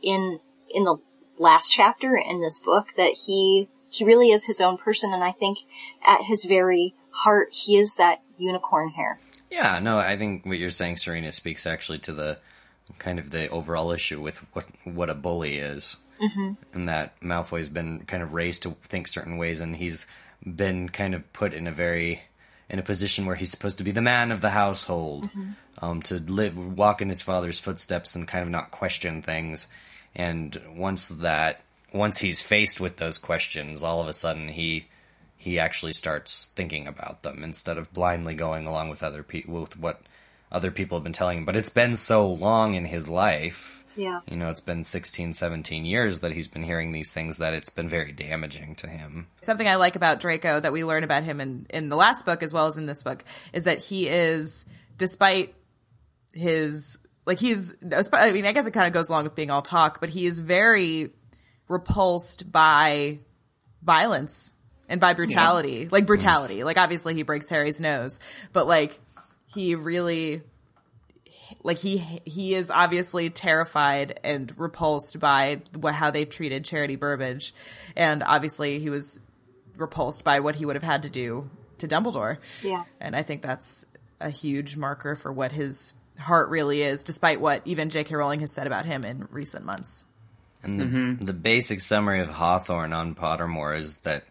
[0.03, 0.41] in
[0.75, 0.99] in the
[1.39, 5.33] last chapter in this book that he he really is his own person, and I
[5.33, 5.59] think
[6.07, 9.21] at his very heart he is that unicorn hair.
[9.51, 12.39] Yeah, no, I think what you're saying, Serena, speaks actually to the
[12.99, 16.53] kind of the overall issue with what what a bully is, mm-hmm.
[16.73, 20.07] and that Malfoy's been kind of raised to think certain ways, and he's
[20.45, 22.23] been kind of put in a very
[22.71, 25.31] in a position where he's supposed to be the man of the household,
[25.81, 29.69] um, to live walk in his father's footsteps and kind of not question things,
[30.15, 31.63] and once that
[31.93, 34.87] once he's faced with those questions, all of a sudden he
[35.37, 39.79] he actually starts thinking about them instead of blindly going along with other people with
[39.79, 40.03] what
[40.51, 41.45] other people have been telling him.
[41.45, 43.78] But it's been so long in his life.
[43.99, 44.21] Yeah.
[44.31, 47.69] You know, it's been 16, 17 years that he's been hearing these things that it's
[47.69, 49.27] been very damaging to him.
[49.41, 52.45] something I like about Draco that we learn about him in, in the last book
[52.45, 54.67] as well as in this book is that he is,
[54.97, 55.53] despite
[56.33, 57.75] his, like he's,
[58.13, 60.27] I mean, I guess it kind of goes along with being all talk, but he
[60.27, 61.11] is very
[61.67, 63.19] repulsed by
[63.83, 64.53] violence
[64.89, 66.63] and by brutality, like brutality.
[66.63, 68.21] Like obviously he breaks Harry's nose,
[68.53, 68.97] but like
[69.47, 70.43] he really,
[71.63, 77.55] like he he is obviously terrified and repulsed by wh- how they treated Charity Burbage,
[77.97, 79.21] and obviously he was
[79.77, 81.49] repulsed by what he would have had to do
[81.79, 82.39] to Dumbledore.
[82.63, 82.85] Yeah.
[83.01, 83.85] and I think that's
[84.21, 88.15] a huge marker for what his heart really is, despite what even J.K.
[88.15, 90.05] Rowling has said about him in recent months.
[90.63, 91.25] And the, mm-hmm.
[91.25, 94.25] the basic summary of hawthorn on Pottermore is that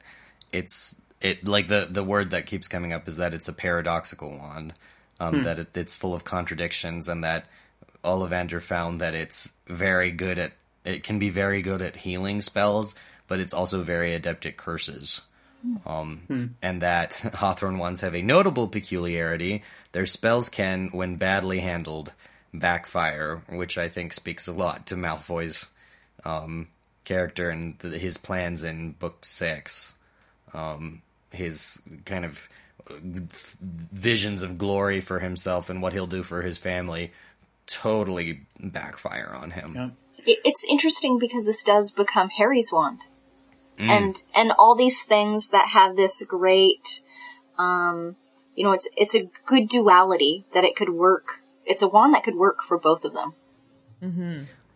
[0.52, 4.38] it's it like the the word that keeps coming up is that it's a paradoxical
[4.38, 4.74] wand,
[5.20, 7.46] um, that it, it's full of contradictions, and that
[8.04, 10.54] Ollivander found that it's very good at
[10.86, 12.96] it can be very good at healing spells,
[13.28, 15.22] but it's also very adept at curses.
[15.86, 16.22] Um,
[16.62, 19.64] and that hawthorn ones have a notable peculiarity.
[19.92, 22.14] Their spells can, when badly handled,
[22.54, 25.74] backfire, which I think speaks a lot to Malfoy's
[26.24, 26.70] um,
[27.04, 29.96] character and th- his plans in book six.
[30.54, 32.48] Um, his kind of
[32.90, 37.12] visions of glory for himself and what he'll do for his family
[37.68, 39.74] totally backfire on him.
[39.76, 39.90] Yeah.
[40.26, 43.02] it's interesting because this does become Harry's wand,
[43.78, 47.02] and and all these things that have this great,
[47.60, 48.16] um,
[48.56, 51.42] you know, it's it's a good duality that it could work.
[51.66, 53.34] It's a wand that could work for both of them.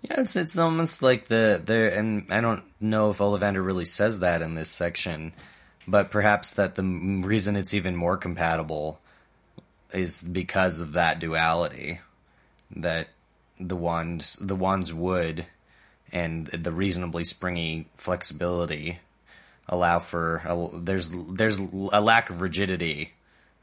[0.03, 4.19] Yeah, it's it's almost like the there, and I don't know if Ollivander really says
[4.19, 5.33] that in this section,
[5.87, 8.99] but perhaps that the reason it's even more compatible
[9.93, 11.99] is because of that duality,
[12.75, 13.09] that
[13.59, 15.45] the wands the wands would
[16.11, 18.99] and the reasonably springy flexibility
[19.69, 23.13] allow for a, there's there's a lack of rigidity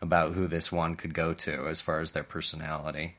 [0.01, 3.17] about who this wand could go to as far as their personality.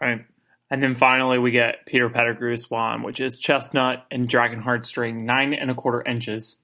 [0.00, 0.24] Right.
[0.70, 5.52] And then finally, we get Peter Pettigrew's wand, which is chestnut and dragon heartstring, nine
[5.52, 6.56] and a quarter inches,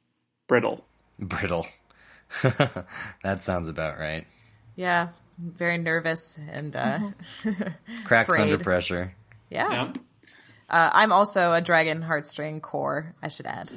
[0.47, 0.85] brittle.
[1.19, 1.67] Brittle.
[3.23, 4.27] that sounds about right.
[4.75, 6.99] Yeah, very nervous and uh,
[8.05, 8.53] Cracks Afraid.
[8.53, 9.15] under pressure.
[9.51, 9.71] yeah.
[9.71, 9.93] Yeah.
[10.69, 13.15] Uh, I'm also a dragon heartstring core.
[13.23, 13.71] I should add.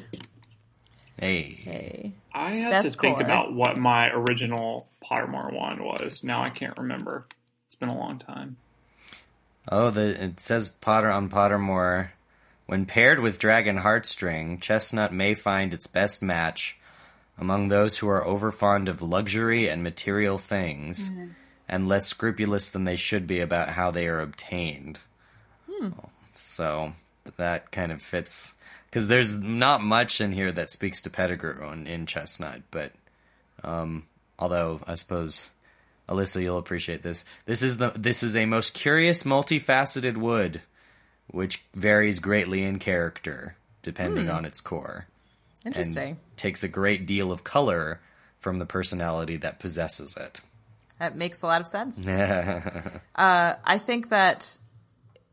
[1.20, 1.41] Hey.
[1.44, 2.14] Hey.
[2.34, 3.26] I have Best to think core.
[3.26, 6.24] about what my original Pottermore wand was.
[6.24, 7.26] Now I can't remember.
[7.68, 8.57] It's been a long time.
[9.72, 12.10] Oh, the it says Potter on Pottermore.
[12.66, 16.78] When paired with Dragon Heartstring, Chestnut may find its best match
[17.40, 21.28] among those who are overfond of luxury and material things, mm-hmm.
[21.68, 24.99] and less scrupulous than they should be about how they are obtained.
[25.70, 25.90] Hmm.
[25.98, 26.94] Oh, so
[27.38, 28.57] that kind of fits
[28.90, 32.91] because there's not much in here that speaks to Pettigrew in, in Chestnut, but
[33.64, 34.06] um,
[34.38, 35.52] although I suppose
[36.07, 37.24] Alyssa, you'll appreciate this.
[37.45, 40.61] This is the this is a most curious, multifaceted wood,
[41.28, 44.36] which varies greatly in character depending hmm.
[44.36, 45.07] on its core,
[45.66, 46.10] Interesting.
[46.10, 47.99] and takes a great deal of color
[48.38, 50.41] from the personality that possesses it.
[50.98, 52.07] That makes a lot of sense.
[52.07, 54.57] uh, I think that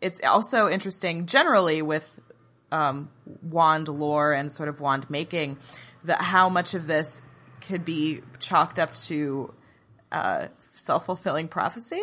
[0.01, 2.21] it's also interesting generally with
[2.71, 3.11] um,
[3.43, 5.59] wand lore and sort of wand making
[6.05, 7.23] that how much of this
[7.61, 9.53] could be chalked up to
[10.13, 12.03] uh, self-fulfilling prophecy.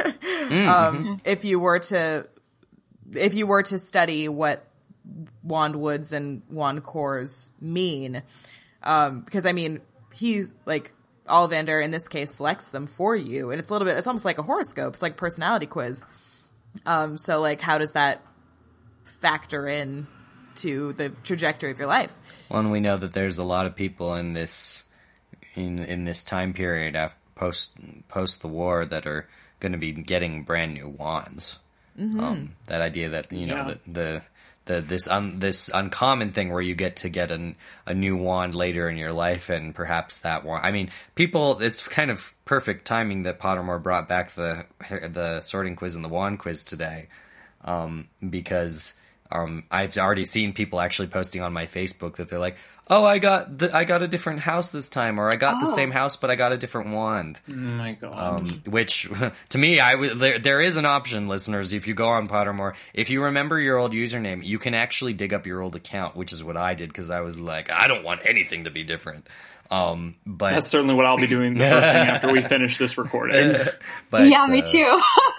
[0.50, 2.26] um, if you were to
[3.14, 4.67] if you were to study what
[5.48, 8.22] wand woods and wand cores mean,
[8.82, 9.80] um, because I mean
[10.14, 10.92] he's like
[11.26, 14.24] Ollivander in this case selects them for you, and it's a little bit it's almost
[14.24, 14.94] like a horoscope.
[14.94, 16.04] It's like personality quiz.
[16.86, 18.22] Um, so like how does that
[19.20, 20.06] factor in
[20.56, 22.12] to the trajectory of your life?
[22.50, 24.84] Well, and we know that there's a lot of people in this
[25.54, 27.76] in in this time period after post
[28.08, 29.28] post the war that are
[29.60, 31.58] going to be getting brand new wands.
[32.00, 33.74] Um, that idea that you know Yeah.
[33.86, 34.22] the, the
[34.68, 38.54] the this un, this uncommon thing where you get to get an, a new wand
[38.54, 40.60] later in your life, and perhaps that one.
[40.62, 41.58] I mean, people.
[41.58, 46.08] It's kind of perfect timing that Pottermore brought back the the sorting quiz and the
[46.08, 47.08] wand quiz today
[47.64, 49.00] um, because
[49.30, 52.56] um, I've already seen people actually posting on my Facebook that they're like,
[52.90, 55.66] "Oh, I got the, I got a different house this time, or I got the
[55.70, 55.74] Oh.
[55.74, 58.14] same house, but I got a different wand." Oh my god.
[58.40, 59.08] Um, which,
[59.50, 61.72] to me, I w- there, there is an option, listeners.
[61.72, 65.32] If you go on Pottermore, if you remember your old username, you can actually dig
[65.34, 68.04] up your old account, which is what I did because I was like, I don't
[68.04, 69.28] want anything to be different.
[69.70, 72.96] Um, but That's certainly what I'll be doing the first thing after we finish this
[72.96, 73.54] recording.
[74.10, 75.00] but yeah, me uh, too.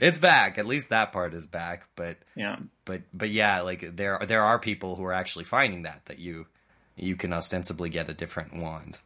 [0.00, 0.56] it's back.
[0.58, 1.88] At least that part is back.
[1.96, 2.56] But Yeah.
[2.84, 6.46] but but yeah, like there there are people who are actually finding that that you
[7.02, 8.98] you can ostensibly get a different wand.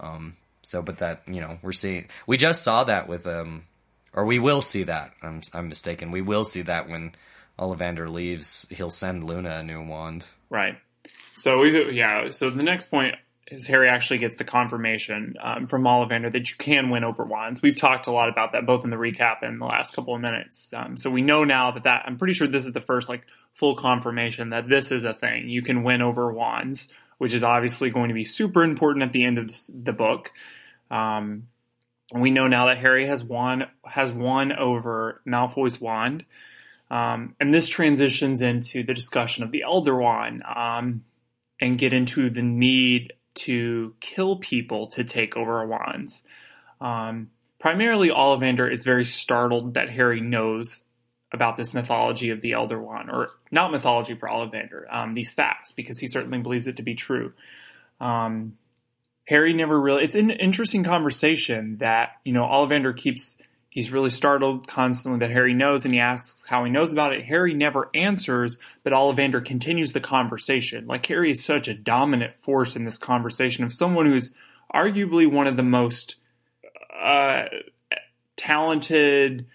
[0.00, 3.64] Um, so, but that you know we're seeing we just saw that with um,
[4.12, 5.12] or we will see that.
[5.22, 6.10] I'm I'm mistaken.
[6.10, 7.12] We will see that when
[7.58, 8.66] Ollivander leaves.
[8.70, 10.26] He'll send Luna a new wand.
[10.50, 10.78] Right.
[11.34, 12.30] So we yeah.
[12.30, 13.14] So the next point
[13.48, 17.62] is Harry actually gets the confirmation um, from Ollivander that you can win over wands.
[17.62, 20.20] We've talked a lot about that both in the recap and the last couple of
[20.20, 20.72] minutes.
[20.74, 23.26] Um, so we know now that that I'm pretty sure this is the first like
[23.52, 25.48] full confirmation that this is a thing.
[25.48, 29.24] You can win over wands, which is obviously going to be super important at the
[29.24, 30.32] end of the book.
[30.90, 31.48] Um,
[32.12, 36.24] we know now that Harry has won has won over Malfoy's wand.
[36.90, 41.04] Um, and this transitions into the discussion of the Elder Wand um,
[41.60, 46.22] and get into the need to kill people to take over wands.
[46.80, 50.85] Um, primarily, Ollivander is very startled that Harry knows
[51.36, 55.72] about this mythology of the Elder Wand, or not mythology for Ollivander, um, these facts,
[55.72, 57.32] because he certainly believes it to be true.
[58.00, 58.58] Um,
[59.28, 63.38] Harry never really, it's an interesting conversation that, you know, Ollivander keeps,
[63.68, 67.24] he's really startled constantly that Harry knows and he asks how he knows about it.
[67.24, 70.86] Harry never answers, but Ollivander continues the conversation.
[70.86, 74.34] Like Harry is such a dominant force in this conversation of someone who's
[74.74, 76.20] arguably one of the most,
[76.96, 77.44] uh,
[78.36, 79.46] talented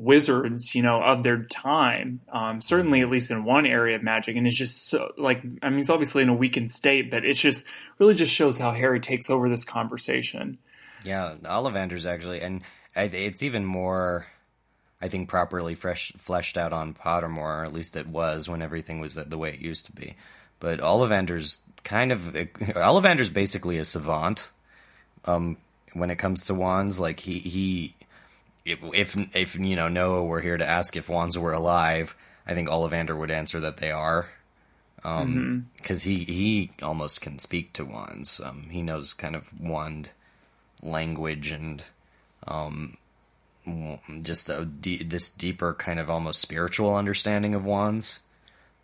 [0.00, 2.20] wizards, you know, of their time.
[2.32, 5.68] Um, certainly, at least in one area of magic, and it's just so like I
[5.68, 7.66] mean, he's obviously in a weakened state, but it's just
[7.98, 10.58] really just shows how Harry takes over this conversation.
[11.04, 12.62] Yeah, Ollivander's actually, and
[12.94, 14.26] it's even more,
[15.00, 19.00] I think, properly fresh fleshed out on Pottermore, or at least it was when everything
[19.00, 20.16] was the way it used to be.
[20.58, 22.20] But Ollivander's kind of
[22.76, 24.50] Ollivander's basically a savant.
[25.26, 25.58] Um,
[25.92, 27.94] when it comes to wands, like he he,
[28.64, 32.16] if if, if you know Noah were here to ask if wands were alive,
[32.46, 34.28] I think Ollivander would answer that they are,
[34.96, 38.40] because um, he he almost can speak to wands.
[38.40, 40.10] Um, he knows kind of wand
[40.82, 41.82] language and
[42.46, 42.96] um,
[44.22, 44.50] just
[44.82, 48.20] this deeper kind of almost spiritual understanding of wands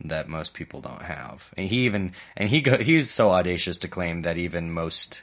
[0.02, 1.52] that most people don't have.
[1.56, 5.22] And he even and he go, he's so audacious to claim that even most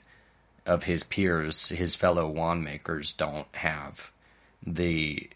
[0.65, 4.11] of his peers, his fellow wand makers, don't have
[4.65, 5.30] the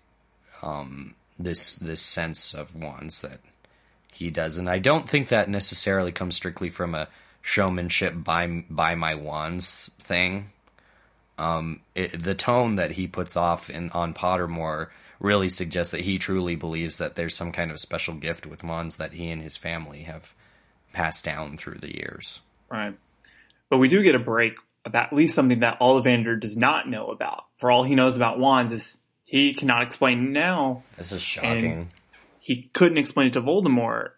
[0.61, 3.39] um, this this sense of wands that
[4.11, 4.57] he does.
[4.57, 7.07] And I don't think that necessarily comes strictly from a
[7.41, 10.51] showmanship by by my wands thing.
[11.37, 14.87] Um, it, the tone that he puts off in on Pottermore
[15.19, 18.97] really suggests that he truly believes that there's some kind of special gift with wands
[18.97, 20.33] that he and his family have
[20.93, 22.39] passed down through the years.
[22.69, 22.95] Right.
[23.69, 27.07] But we do get a break about at least something that Ollivander does not know
[27.07, 27.45] about.
[27.57, 30.83] For all he knows about wands is he cannot explain now.
[30.95, 31.89] This is shocking.
[32.39, 34.11] He couldn't explain it to Voldemort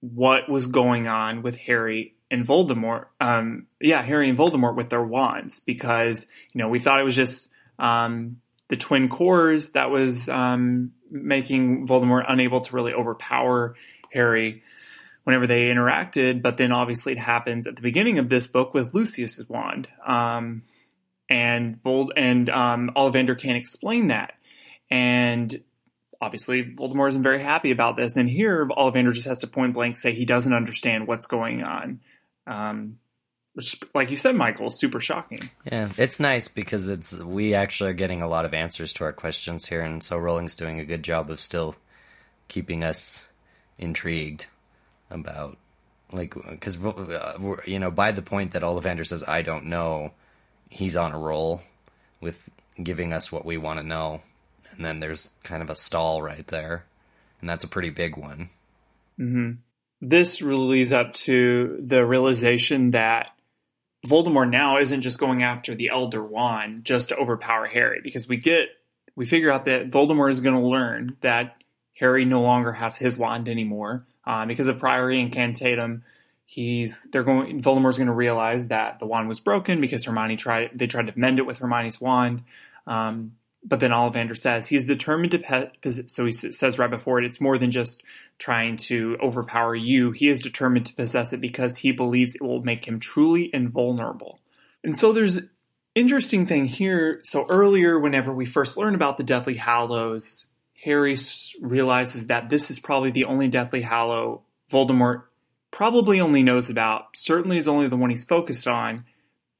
[0.00, 3.06] what was going on with Harry and Voldemort.
[3.22, 7.16] Um, yeah, Harry and Voldemort with their wands because you know we thought it was
[7.16, 13.76] just um, the twin cores that was um, making Voldemort unable to really overpower
[14.12, 14.62] Harry
[15.22, 16.42] whenever they interacted.
[16.42, 19.88] But then obviously it happens at the beginning of this book with Lucius's wand.
[20.06, 20.64] Um,
[21.34, 24.34] and Vold and um, Ollivander can't explain that.
[24.88, 25.64] And
[26.20, 28.16] obviously Voldemort isn't very happy about this.
[28.16, 32.00] And here Ollivander just has to point blank say he doesn't understand what's going on.
[32.46, 32.98] Um,
[33.54, 35.40] which, like you said, Michael, super shocking.
[35.64, 39.12] Yeah, it's nice because it's we actually are getting a lot of answers to our
[39.12, 41.76] questions here, and so Rowling's doing a good job of still
[42.48, 43.30] keeping us
[43.78, 44.46] intrigued
[45.08, 45.56] about
[46.10, 50.12] like because uh, you know by the point that Ollivander says I don't know,
[50.74, 51.62] he's on a roll
[52.20, 52.50] with
[52.82, 54.20] giving us what we want to know,
[54.72, 56.84] and then there's kind of a stall right there,
[57.40, 58.50] and that's a pretty big one.
[59.18, 59.52] Mm-hmm.
[60.00, 63.30] This really leads up to the realization that
[64.04, 68.36] Voldemort now isn't just going after the Elder Wand just to overpower Harry, because we
[68.36, 68.68] get
[69.14, 71.56] we figure out that Voldemort is going to learn that
[71.94, 76.02] Harry no longer has his wand anymore uh, because of Priori Incantatem.
[76.54, 80.70] He's they're going Voldemort's going to realize that the wand was broken because Hermione tried
[80.72, 82.44] they tried to mend it with Hermione's wand.
[82.86, 83.32] Um,
[83.64, 85.72] but then Ollivander says he's determined to pe-
[86.06, 88.04] so he says right before it it's more than just
[88.38, 90.12] trying to overpower you.
[90.12, 94.38] He is determined to possess it because he believes it will make him truly invulnerable.
[94.84, 95.40] And so there's
[95.96, 97.18] interesting thing here.
[97.22, 100.46] So earlier, whenever we first learn about the Deathly Hallows,
[100.84, 101.16] Harry
[101.60, 105.24] realizes that this is probably the only Deathly Hallow Voldemort
[105.74, 109.04] probably only knows about, certainly is only the one he's focused on.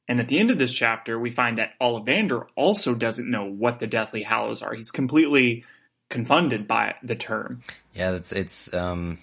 [0.06, 3.80] And at the end of this chapter, we find that Ollivander also doesn't know what
[3.80, 4.74] the Deathly Hallows are.
[4.74, 5.64] He's completely
[6.10, 7.62] confounded by the term.
[7.94, 8.72] Yeah, it's it's.
[8.72, 9.18] Um,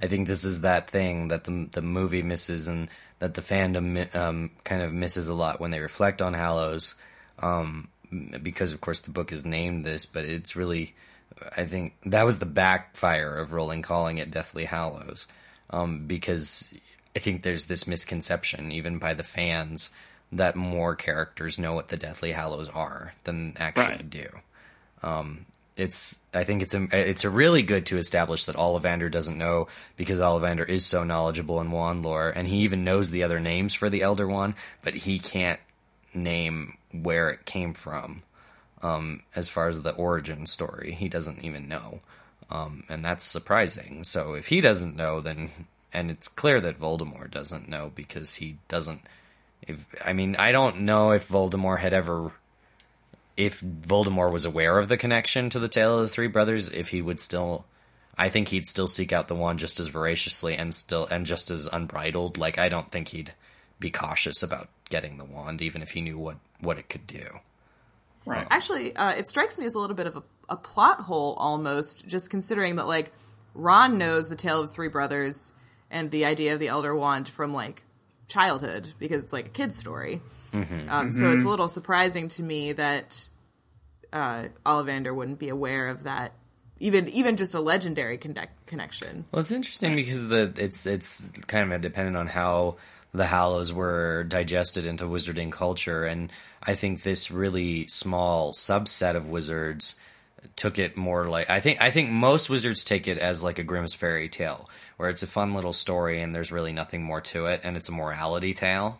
[0.00, 2.88] I think this is that thing that the the movie misses, and
[3.18, 6.94] that the fandom um, kind of misses a lot when they reflect on Hallows,
[7.40, 7.88] um,
[8.42, 10.94] because of course the book is named this, but it's really.
[11.56, 15.26] I think that was the backfire of Rowling calling it Deathly Hallows,
[15.70, 16.74] um, because
[17.14, 19.90] I think there's this misconception, even by the fans,
[20.32, 24.10] that more characters know what the Deathly Hallows are than actually right.
[24.10, 24.26] do.
[25.02, 29.36] Um, it's I think it's a it's a really good to establish that Ollivander doesn't
[29.36, 33.40] know because Ollivander is so knowledgeable in wand lore and he even knows the other
[33.40, 35.60] names for the Elder Wand, but he can't
[36.14, 38.22] name where it came from.
[38.82, 42.00] Um, as far as the origin story, he doesn't even know,
[42.50, 44.04] um, and that's surprising.
[44.04, 45.50] So if he doesn't know, then
[45.92, 49.02] and it's clear that Voldemort doesn't know because he doesn't.
[49.62, 52.32] If I mean, I don't know if Voldemort had ever
[53.36, 56.88] if Voldemort was aware of the connection to the tale of the three brothers, if
[56.88, 57.66] he would still,
[58.16, 61.50] I think he'd still seek out the wand just as voraciously and still and just
[61.50, 62.38] as unbridled.
[62.38, 63.34] Like I don't think he'd
[63.78, 67.40] be cautious about getting the wand, even if he knew what what it could do.
[68.26, 68.46] Right.
[68.50, 72.06] Actually, uh, it strikes me as a little bit of a, a plot hole almost,
[72.06, 73.12] just considering that like
[73.54, 75.52] Ron knows the tale of three brothers
[75.90, 77.84] and the idea of the Elder Wand from like
[78.28, 80.20] childhood because it's like a kid's story.
[80.52, 80.90] Mm-hmm.
[80.90, 83.28] Um, so it's a little surprising to me that
[84.12, 86.32] uh, Ollivander wouldn't be aware of that.
[86.78, 89.24] Even even just a legendary connect- connection.
[89.32, 92.76] Well, it's interesting because the it's it's kind of dependent on how
[93.14, 96.30] the Hallows were digested into wizarding culture, and
[96.66, 99.94] I think this really small subset of wizards
[100.56, 103.64] took it more like I think I think most wizards take it as like a
[103.64, 107.46] Grimm's fairy tale, where it's a fun little story and there's really nothing more to
[107.46, 108.98] it, and it's a morality tale.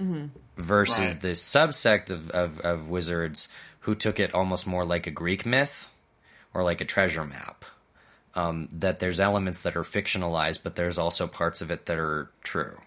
[0.00, 0.26] Mm-hmm.
[0.58, 1.22] Versus right.
[1.22, 3.48] this subsect of, of, of wizards
[3.80, 5.88] who took it almost more like a Greek myth
[6.52, 7.64] or like a treasure map.
[8.36, 12.30] um, that there's elements that are fictionalized, but there's also parts of it that are
[12.42, 12.78] true,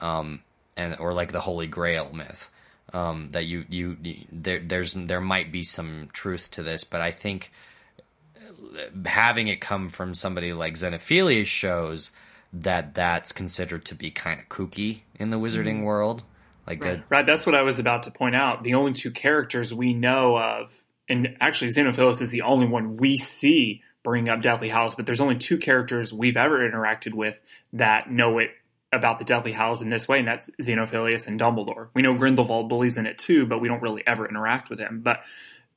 [0.00, 0.42] um,
[0.76, 2.50] and or like the Holy Grail myth.
[2.92, 7.00] Um, that you, you you there there's there might be some truth to this, but
[7.00, 7.52] I think
[9.06, 12.12] having it come from somebody like Xenophilius shows
[12.52, 16.24] that that's considered to be kind of kooky in the wizarding world.
[16.66, 16.96] Like Right.
[16.96, 18.64] that, Right, that's what I was about to point out.
[18.64, 23.18] The only two characters we know of, and actually Xenophilius is the only one we
[23.18, 27.36] see bring up Deathly Hallows, but there's only two characters we've ever interacted with
[27.74, 28.50] that know it
[28.92, 31.88] about the Deathly Hallows in this way, and that's Xenophilius and Dumbledore.
[31.94, 35.00] We know Grindelwald believes in it too, but we don't really ever interact with him.
[35.02, 35.22] But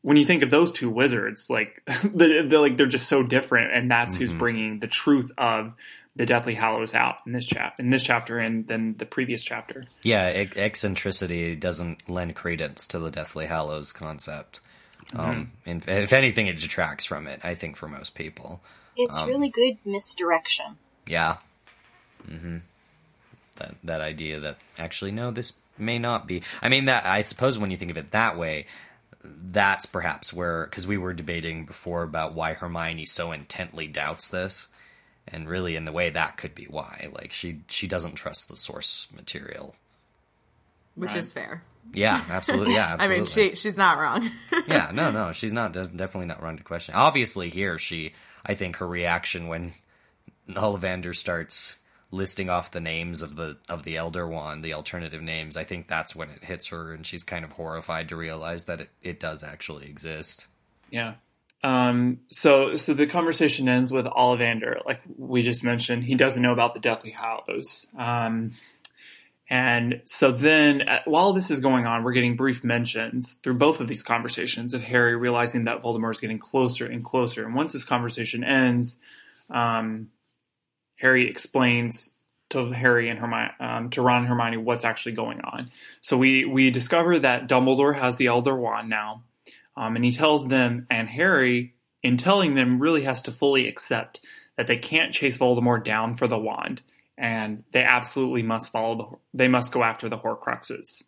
[0.01, 3.73] when you think of those two wizards, like they're, they're like they're just so different,
[3.73, 5.73] and that's who's bringing the truth of
[6.15, 9.85] the Deathly Hallows out in this chap in this chapter and then the previous chapter.
[10.03, 14.59] yeah, ec- eccentricity doesn't lend credence to the Deathly Hallows concept.
[15.15, 17.39] Um, and if anything, it detracts from it.
[17.43, 18.61] I think for most people.
[18.95, 20.77] It's really good misdirection.
[21.07, 21.37] Yeah.
[22.27, 22.57] hmm
[23.63, 26.43] That that idea that actually no, this may not be.
[26.61, 28.65] I mean, that I suppose when you think of it that way,
[29.23, 34.67] that's perhaps where because we were debating before about why Hermione so intently doubts this,
[35.27, 37.07] and really in the way that could be why.
[37.13, 39.75] Like she she doesn't trust the source material.
[40.95, 41.17] which Right.
[41.19, 41.63] is fair.
[41.93, 42.73] Yeah, absolutely.
[42.75, 44.29] Yeah, I mean, she she's not wrong.
[44.67, 46.95] yeah, no, no, she's not definitely not wrong to question.
[46.95, 48.13] Obviously, here she,
[48.45, 49.73] I think her reaction when
[50.49, 51.77] Ollivander starts
[52.13, 55.87] listing off the names of the of the Elder Wand, the alternative names, I think
[55.87, 59.19] that's when it hits her, and she's kind of horrified to realize that it, it
[59.19, 60.47] does actually exist.
[60.89, 61.15] Yeah.
[61.63, 66.03] Um, so, so the conversation ends with Ollivander, like we just mentioned.
[66.03, 67.87] He doesn't know about the Deathly Hallows.
[67.97, 68.51] Um,
[69.49, 73.79] and so then, uh, while this is going on, we're getting brief mentions through both
[73.79, 77.45] of these conversations of Harry realizing that Voldemort is getting closer and closer.
[77.45, 78.99] And once this conversation ends,
[79.49, 80.09] um,
[81.03, 82.13] Harry explains
[82.49, 85.69] to Harry and Hermione, um, to Ron and Hermione what's actually going on.
[86.01, 89.23] So we we discover that Dumbledore has the Elder Wand now.
[89.75, 91.73] Um, and he tells them, and Harry,
[92.03, 94.21] in telling them, really has to fully accept
[94.55, 96.83] that they can't chase Voldemort down for the wand,
[97.17, 99.17] and they absolutely must follow the.
[99.33, 101.03] They must go after the Horcruxes.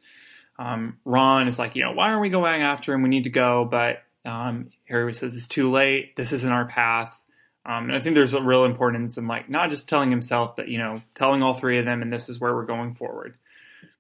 [0.60, 3.02] Um, Ron is like, you know, why aren't we going after him?
[3.02, 6.16] We need to go, but um, Harry says it's too late.
[6.16, 7.18] This isn't our path.
[7.66, 10.68] Um, and I think there's a real importance in like not just telling himself, but
[10.68, 13.36] you know, telling all three of them, and this is where we're going forward.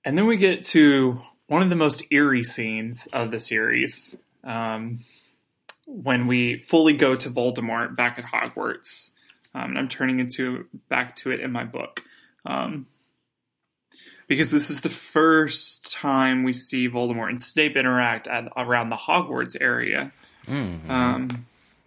[0.03, 4.99] And then we get to one of the most eerie scenes of the series um,
[5.87, 9.11] when we fully go to Voldemort back at Hogwarts.
[9.55, 12.03] Um, and I'm turning into back to it in my book
[12.45, 12.85] um,
[14.27, 18.95] because this is the first time we see Voldemort and Snape interact at, around the
[18.95, 20.11] Hogwarts area.
[20.89, 21.45] Um,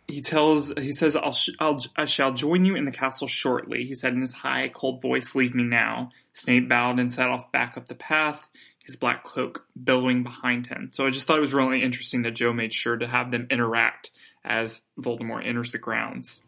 [0.08, 3.84] he tells he says I'll, sh- I'll I shall join you in the castle shortly.
[3.84, 7.50] He said in his high cold voice, "Leave me now." Snape bowed and set off
[7.52, 8.40] back up the path,
[8.84, 10.88] his black cloak billowing behind him.
[10.92, 13.48] So I just thought it was really interesting that Jo made sure to have them
[13.50, 14.10] interact
[14.44, 16.44] as Voldemort enters the grounds.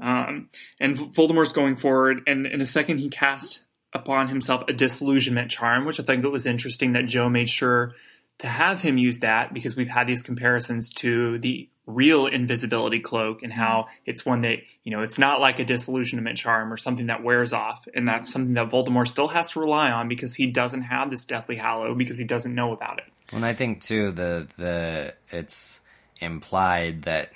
[0.00, 0.48] Um,
[0.80, 5.84] and Voldemort's going forward, and in a second he cast upon himself a disillusionment charm,
[5.84, 7.94] which I think it was interesting that Jo made sure
[8.38, 13.42] to have him use that because we've had these comparisons to the real invisibility cloak
[13.42, 17.06] and how it's one that, you know, it's not like a disillusionment charm or something
[17.06, 17.86] that wears off.
[17.94, 21.24] And that's something that Voldemort still has to rely on because he doesn't have this
[21.24, 23.04] Deathly Hallow because he doesn't know about it.
[23.32, 25.80] And I think too the the it's
[26.20, 27.32] implied that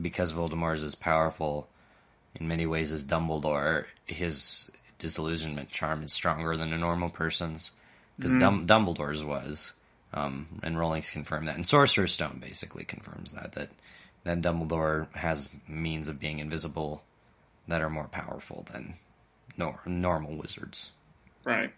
[0.00, 1.68] because Voldemort is as powerful
[2.34, 7.70] in many ways as Dumbledore, his disillusionment charm is stronger than a normal person's
[8.16, 8.66] because mm-hmm.
[8.66, 9.72] Dum- Dumbledore's was,
[10.14, 13.70] um, and Rowling's confirmed that, and Sorcerer's Stone basically confirms that that
[14.24, 17.02] that Dumbledore has means of being invisible
[17.68, 18.94] that are more powerful than
[19.58, 20.92] nor- normal wizards
[21.44, 21.72] Right.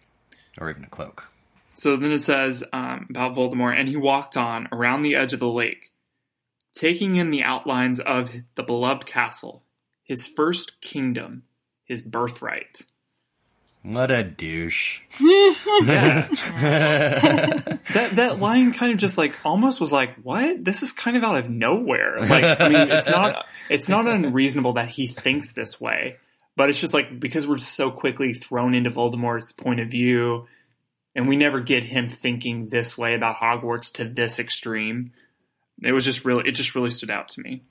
[0.61, 1.31] or even a cloak.
[1.75, 5.41] So then it says um, about Voldemort, and he walked on around the edge of
[5.41, 5.91] the lake,
[6.73, 9.63] taking in the outlines of the beloved castle,
[10.05, 11.43] his first kingdom,
[11.85, 12.83] his birthright.
[13.87, 15.03] What a douche!
[15.85, 16.31] That
[18.15, 20.65] that line kind of just like almost was like, what?
[20.65, 22.17] This is kind of out of nowhere.
[22.19, 26.17] Like, I mean, it's not it's not unreasonable that he thinks this way,
[26.57, 30.49] but it's just like because we're so quickly thrown into Voldemort's point of view,
[31.15, 35.13] and we never get him thinking this way about Hogwarts to this extreme.
[35.81, 37.63] It was just really, it just really stood out to me.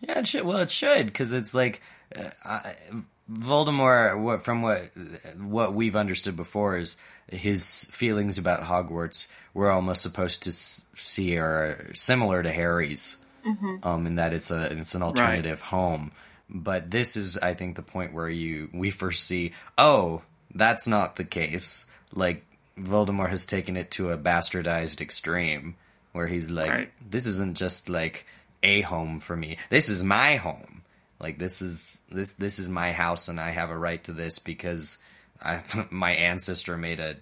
[0.00, 0.44] Yeah, it should.
[0.44, 1.80] Well, it should because it's like
[2.14, 2.74] uh, I,
[3.30, 4.20] Voldemort.
[4.20, 4.90] What from what
[5.38, 7.00] what we've understood before is
[7.30, 13.16] his feelings about Hogwarts were almost supposed to s- see are similar to Harry's
[13.82, 16.12] um, in that it's a it's an alternative home.
[16.54, 20.22] But this is, I think, the point where you we first see, oh,
[20.54, 21.86] that's not the case.
[22.14, 22.44] Like
[22.78, 25.76] Voldemort has taken it to a bastardized extreme,
[26.12, 26.92] where he's like, Right.
[27.10, 28.26] this isn't just like
[28.62, 29.56] a home for me.
[29.70, 30.81] This is my home.
[31.22, 34.40] Like this is this this is my house, and I have a right to this
[34.40, 34.98] because
[35.42, 37.16] I, my ancestor made a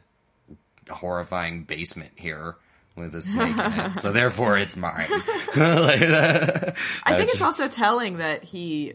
[0.91, 2.57] horrifying basement here
[2.97, 5.07] with a snake in it, so therefore it's mine.
[5.57, 5.57] Like.
[5.57, 6.75] I think
[7.05, 8.95] That's- it's also telling that he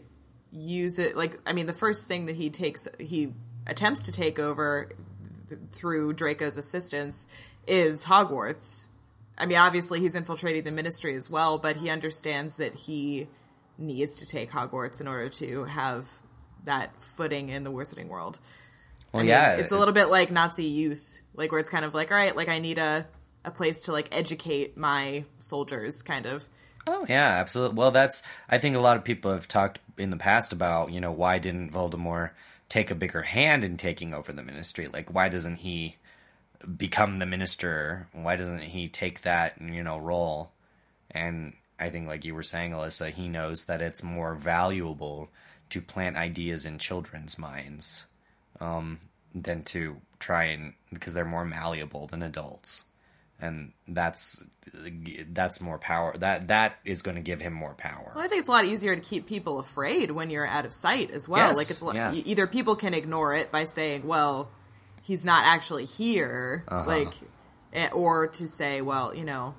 [0.52, 3.32] use it like I mean the first thing that he takes he
[3.66, 4.88] attempts to take over
[5.48, 7.28] th- through Draco's assistance
[7.66, 8.86] is Hogwarts.
[9.36, 13.28] I mean obviously he's infiltrating the ministry as well, but he understands that he
[13.78, 16.08] needs to take Hogwarts in order to have
[16.64, 18.38] that footing in the Wizarding world.
[19.12, 21.84] well, I mean, yeah, it's a little bit like Nazi youth, like where it's kind
[21.84, 23.06] of like, all right, like I need a
[23.44, 26.46] a place to like educate my soldiers, kind of.
[26.86, 27.76] Oh yeah, absolutely.
[27.76, 31.00] Well, that's I think a lot of people have talked in the past about you
[31.00, 32.30] know why didn't Voldemort
[32.68, 34.88] take a bigger hand in taking over the ministry?
[34.88, 35.96] Like why doesn't he
[36.76, 38.08] become the minister?
[38.12, 40.50] Why doesn't he take that you know role?
[41.10, 45.28] And I think, like you were saying, Alyssa, he knows that it's more valuable
[45.70, 48.06] to plant ideas in children's minds
[48.60, 49.00] um,
[49.34, 52.84] than to try and because they're more malleable than adults
[53.40, 54.42] and that's
[55.28, 58.40] that's more power that that is going to give him more power Well, I think
[58.40, 61.48] it's a lot easier to keep people afraid when you're out of sight as well.
[61.48, 62.12] Yes, like it's yeah.
[62.12, 64.50] either people can ignore it by saying, "Well,
[65.02, 66.86] he's not actually here," Uh-huh.
[66.86, 67.12] like,
[67.72, 69.54] eh, or to say, "Well, you know,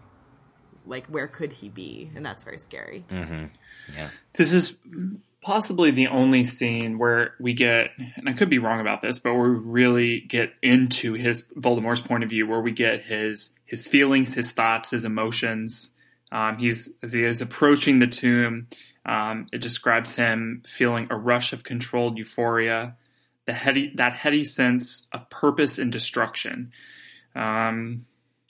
[0.88, 3.06] like where could he be?" And that's very scary.
[3.10, 3.52] Mm.
[3.96, 4.78] yeah This is
[5.48, 9.34] possibly the only scene where we get, and I could be wrong about this, but
[9.34, 13.88] where we really get into his Voldemort's point of view, where we get his his
[13.88, 15.94] feelings, his thoughts, his emotions.
[16.34, 18.68] Um, he's as he is approaching the tomb.
[19.06, 22.98] Um, it describes him feeling a rush of controlled euphoria,
[23.46, 26.74] the heady that heady sense of purpose and destruction.
[27.36, 28.06] Um,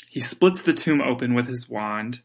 [0.09, 2.21] he splits the tomb open with his wand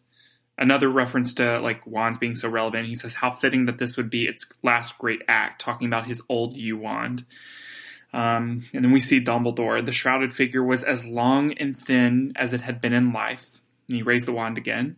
[0.58, 2.86] another reference to like wands being so relevant.
[2.86, 6.22] He says how fitting that this would be its last great act, talking about his
[6.28, 7.24] old yew wand.
[8.12, 9.84] Um, and then we see Dumbledore.
[9.84, 13.46] The shrouded figure was as long and thin as it had been in life.
[13.88, 14.96] And he raised the wand again.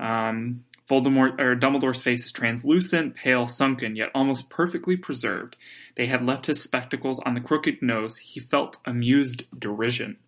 [0.00, 5.56] Um, Voldemort or Dumbledore's face is translucent, pale, sunken, yet almost perfectly preserved.
[5.96, 8.18] They had left his spectacles on the crooked nose.
[8.18, 10.18] He felt amused derision.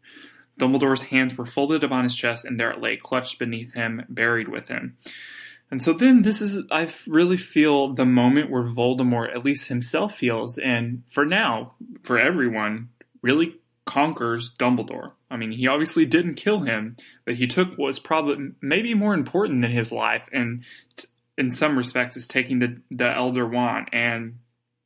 [0.59, 4.49] Dumbledore's hands were folded upon his chest, and there it lay, clutched beneath him, buried
[4.49, 4.97] with him.
[5.71, 10.15] And so then this is, I really feel the moment where Voldemort, at least himself
[10.15, 12.89] feels, and for now, for everyone,
[13.23, 15.13] really conquers Dumbledore.
[15.31, 19.15] I mean, he obviously didn't kill him, but he took what was probably maybe more
[19.15, 20.65] important than his life, and
[21.37, 23.89] in some respects is taking the, the Elder Wand.
[23.93, 24.39] And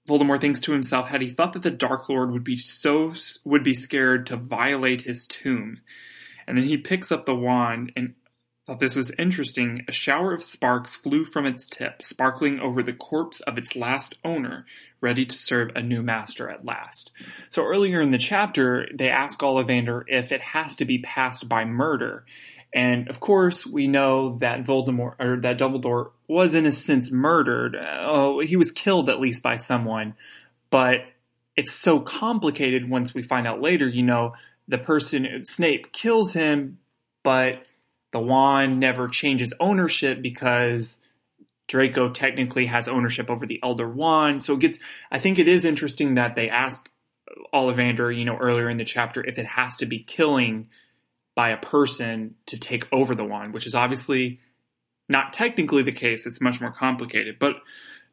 [0.09, 3.15] Voldemort thinks to himself, had he thought that the Dark Lord would be so,
[3.45, 5.81] would be scared to violate his tomb.
[6.47, 8.15] And then he picks up the wand and
[8.67, 9.85] thought this was interesting.
[9.89, 14.17] A shower of sparks flew from its tip, sparkling over the corpse of its last
[14.25, 14.67] owner,
[15.01, 17.13] ready to serve a new master at last.
[17.51, 21.65] So earlier in the chapter, they ask Ollivander if it has to be passed by
[21.65, 22.25] murder.
[22.75, 27.77] And of course, we know that Voldemort, or that Dumbledore was in a sense murdered.
[27.77, 30.15] Oh, he was killed at least by someone.
[30.71, 31.01] But
[31.57, 34.33] it's so complicated once we find out later, you know,
[34.67, 36.79] the person, Snape kills him,
[37.23, 37.67] but
[38.13, 41.03] the wand never changes ownership because
[41.69, 44.43] Draco technically has ownership over the Elder Wand.
[44.43, 44.79] So it gets,
[45.11, 46.91] I think it is interesting that they ask
[47.53, 50.69] Ollivander, you know, earlier in the chapter if it has to be killing
[51.35, 54.41] by a person to take over the wand, which is obviously
[55.13, 56.27] not technically the case.
[56.27, 57.37] It's much more complicated.
[57.39, 57.57] But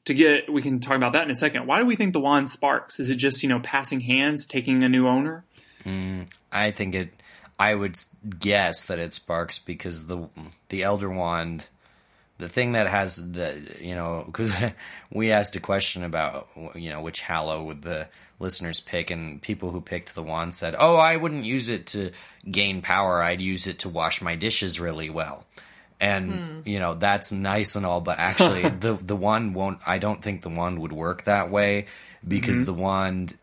[0.06, 1.66] to get, we can talk about that in a second.
[1.66, 3.00] Why do we think the wand sparks?
[3.00, 5.46] Is it just, you know, passing hands, taking a new owner?
[5.86, 7.14] Mm, I think it.
[7.58, 7.98] I would
[8.40, 10.30] guess that it sparks because the
[10.70, 11.68] the Elder Wand,
[12.38, 14.54] the thing that has the you know because
[15.12, 18.08] we asked a question about you know which Hallow would the
[18.40, 22.12] listeners pick and people who picked the wand said, "Oh, I wouldn't use it to
[22.50, 23.22] gain power.
[23.22, 25.46] I'd use it to wash my dishes really well."
[26.02, 29.80] And you know that's nice and all, but actually the the wand won't.
[29.86, 31.88] I don't think the wand would work that way
[32.26, 33.36] because the wand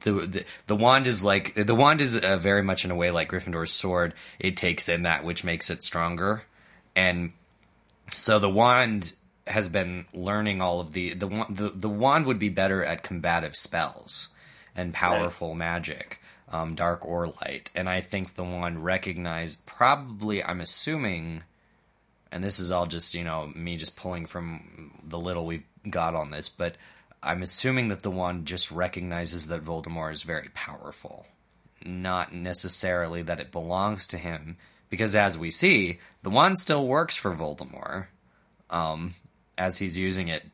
[0.00, 3.10] the, the the wand is like the wand is uh, very much in a way
[3.10, 4.14] like Gryffindor's sword.
[4.38, 6.42] It takes in that which makes it stronger,
[6.94, 7.32] and
[8.10, 9.14] so the wand
[9.46, 13.56] has been learning all of the the the, the wand would be better at combative
[13.56, 14.28] spells
[14.74, 16.20] and powerful magic,
[16.50, 17.70] um, dark or light.
[17.74, 20.42] And I think the wand recognized probably.
[20.42, 21.42] I'm assuming
[22.36, 26.14] and this is all just you know me just pulling from the little we've got
[26.14, 26.76] on this, but
[27.22, 31.26] I'm assuming that the wand just recognizes that Voldemort is very powerful,
[31.82, 34.58] not necessarily that it belongs to him,
[34.90, 38.08] because as we see, the wand still works for Voldemort,
[38.68, 39.14] um,
[39.56, 40.44] as he's using it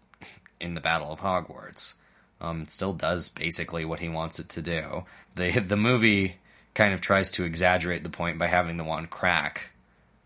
[0.60, 1.94] in the Battle of Hogwarts.
[2.40, 5.04] Um, it still does basically what he wants it to do.
[5.34, 6.36] The the movie
[6.74, 9.72] kind of tries to exaggerate the point by having the wand crack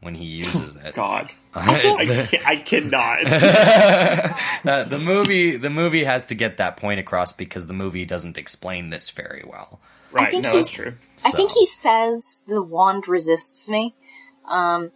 [0.00, 0.94] when he uses it.
[0.94, 1.32] God,
[1.68, 3.20] It's, I, I cannot.
[4.66, 8.36] uh, the movie the movie has to get that point across because the movie doesn't
[8.36, 9.80] explain this very well.
[10.12, 10.30] I right?
[10.30, 10.98] think No, that's true.
[11.24, 13.94] I think he says the wand resists me.
[14.48, 14.92] Um,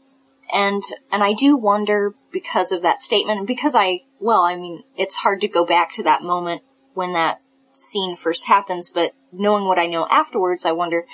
[0.52, 4.82] and, and I do wonder because of that statement and because I, well, I mean,
[4.96, 6.62] it's hard to go back to that moment
[6.94, 7.40] when that
[7.72, 11.06] scene first happens, but knowing what I know afterwards, I wonder,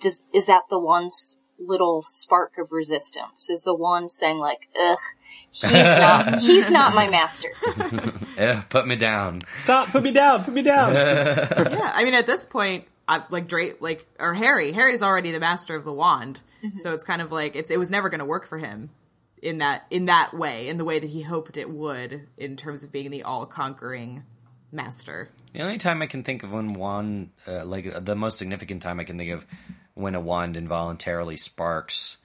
[0.00, 3.50] does, is that the wand's little spark of resistance?
[3.50, 4.98] Is the wand saying like, ugh,
[5.50, 7.48] he's not, he's not my master.
[8.38, 9.42] Eh, put me down.
[9.58, 9.88] Stop!
[9.88, 10.42] Put me down!
[10.42, 10.94] Put me down!
[10.94, 15.38] yeah, I mean, at this point, I, like Drake, like or Harry, Harry's already the
[15.38, 16.40] master of the wand,
[16.76, 18.88] so it's kind of like it's it was never going to work for him
[19.42, 22.84] in that in that way, in the way that he hoped it would, in terms
[22.84, 24.22] of being the all conquering
[24.70, 25.28] master.
[25.52, 28.98] The only time I can think of when wand, uh, like the most significant time
[28.98, 29.44] I can think of
[29.94, 32.18] when a wand involuntarily sparks,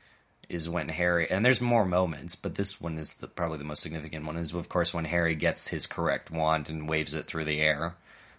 [0.49, 1.29] is when Harry.
[1.29, 4.37] And there's more moments, but this one is the, probably the most significant one.
[4.37, 7.95] Is of course when Harry gets his correct wand and waves it through the air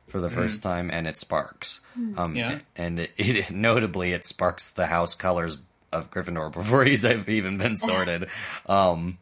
[0.06, 1.82] for the first time, and it sparks.
[2.16, 2.60] Um, Yeah.
[2.76, 5.58] and it, it notably it sparks the house colors
[5.92, 8.28] of Gryffindor before he's even been sorted.
[8.66, 9.18] um,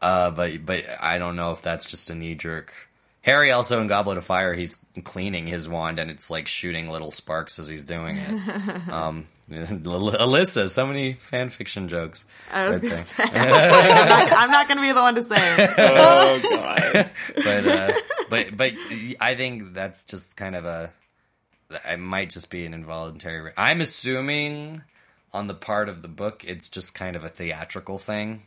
[0.00, 2.72] uh, but but I don't know if that's just a knee jerk.
[3.20, 7.10] Harry also in Goblet of Fire, he's cleaning his wand and it's like shooting little
[7.10, 8.88] sparks as he's doing it.
[8.88, 12.24] um, Alyssa, so many fan fiction jokes.
[12.52, 13.26] I was right gonna say, I
[14.28, 15.70] am not, not going to be the one to say it.
[15.78, 17.10] oh God!
[17.36, 17.92] but uh,
[18.30, 18.72] but but
[19.20, 20.92] I think that's just kind of a.
[21.86, 23.40] I might just be an involuntary.
[23.40, 24.82] re- I'm assuming
[25.32, 28.42] on the part of the book, it's just kind of a theatrical thing.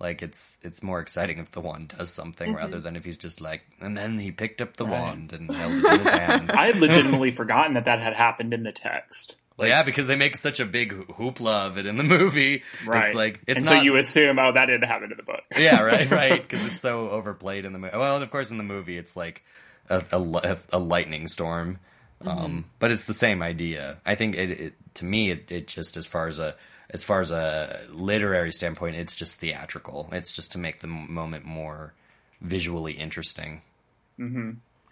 [0.00, 3.40] Like it's it's more exciting if the wand does something rather than if he's just
[3.40, 5.00] like, and then he picked up the Right.
[5.00, 6.50] wand and held it in his hand.
[6.50, 9.36] I had legitimately forgotten that that had happened in the text.
[9.62, 12.64] Well, yeah, because they make such a big hoopla of it in the movie.
[12.84, 13.06] Right.
[13.06, 13.76] It's like it's and not.
[13.76, 15.44] so you assume, oh, that didn't happen in the book.
[15.56, 16.42] yeah, right, right.
[16.42, 17.96] Because it's so overplayed in the movie.
[17.96, 19.44] Well, and of course in the movie it's like
[19.88, 21.78] a, a, a lightning storm,
[22.22, 23.98] um, but it's the same idea.
[24.04, 26.56] I think it, it to me it, it just as far as a
[26.90, 30.08] as far as a literary standpoint, it's just theatrical.
[30.10, 31.94] It's just to make the moment more
[32.40, 33.62] visually interesting.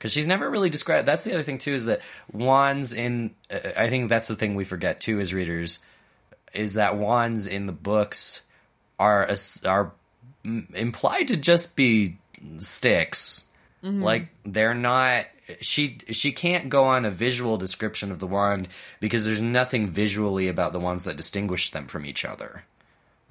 [0.00, 1.06] Because she's never really described.
[1.06, 2.00] That's the other thing too is that
[2.32, 3.34] wands in.
[3.50, 5.84] Uh, I think that's the thing we forget too as readers
[6.54, 8.46] is that wands in the books
[8.98, 9.28] are
[9.66, 9.92] are
[10.42, 12.16] implied to just be
[12.58, 13.46] sticks.
[14.02, 15.26] Like they're not.
[15.60, 18.68] She she can't go on a visual description of the wand
[19.00, 22.64] because there's nothing visually about the ones that distinguish them from each other,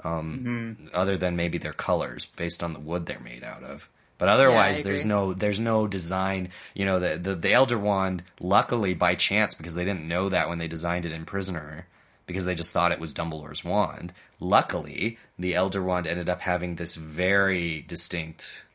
[0.03, 3.89] um, other than maybe their colors based on the wood they're made out of.
[4.19, 6.49] But otherwise, there's no there's no design.
[6.75, 10.47] You know, the, the the Elder Wand, luckily by chance, because they didn't know that
[10.49, 11.87] when they designed it in Prisoner,
[12.27, 14.13] because they just thought it was Dumbledore's wand.
[14.41, 18.65] Luckily, the Elder Wand ended up having this very distinct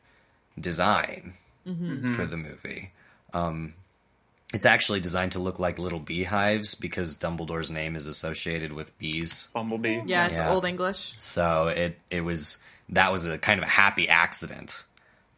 [0.59, 1.33] design
[2.15, 2.91] for the movie.
[3.33, 3.73] Um,
[4.53, 9.49] it's actually designed to look like little beehives because Dumbledore's name is associated with bees.
[9.53, 10.01] Bumblebee.
[10.05, 10.51] Yeah, it's Yeah.
[10.51, 11.15] old English.
[11.17, 14.83] So it it was that was a kind of a happy accident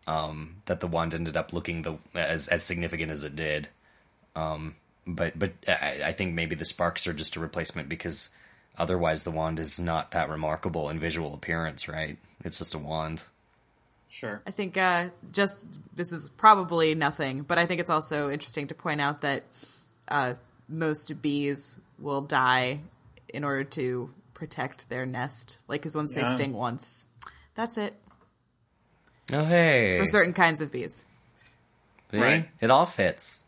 [0.08, 3.68] um, that the wand ended up looking the as as significant as it did.
[4.36, 4.76] Um,
[5.06, 8.30] but but I, I think maybe the sparks are just a replacement because
[8.78, 12.18] otherwise the wand is not that remarkable in visual appearance, right?
[12.44, 13.24] It's just a wand.
[14.10, 14.42] Sure.
[14.48, 18.76] I think uh, just this is probably nothing, but I think it's also interesting to
[18.76, 19.44] point out that
[20.08, 20.36] uh,
[20.70, 22.80] most bees will die
[23.28, 25.60] in order to protect their nest.
[25.68, 26.24] Like, because once Yeah.
[26.24, 27.08] they sting once,
[27.54, 27.96] that's it
[29.32, 31.06] Oh hey, for certain kinds of bees.
[32.12, 32.20] See?
[32.20, 32.50] Right.
[32.62, 33.44] It all fits.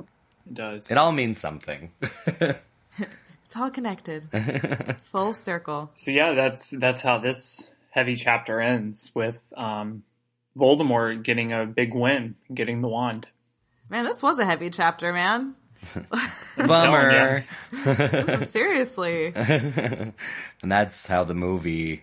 [0.00, 0.90] It does.
[0.90, 1.92] It all means something.
[3.46, 4.26] It's all connected,
[5.04, 5.92] full circle.
[5.94, 10.02] So yeah, that's that's how this heavy chapter ends with um,
[10.58, 13.28] Voldemort getting a big win, getting the wand.
[13.88, 15.54] Man, this was a heavy chapter, man.
[16.56, 17.44] Bummer.
[18.46, 19.32] Seriously.
[19.36, 20.12] and
[20.64, 22.02] that's how the movie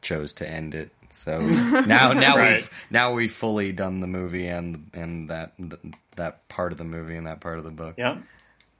[0.00, 0.90] chose to end it.
[1.10, 2.52] So now, now Right.
[2.56, 5.52] we've now we've fully done the movie and and that
[6.16, 7.94] that part of the movie and that part of the book.
[7.98, 8.18] Yeah.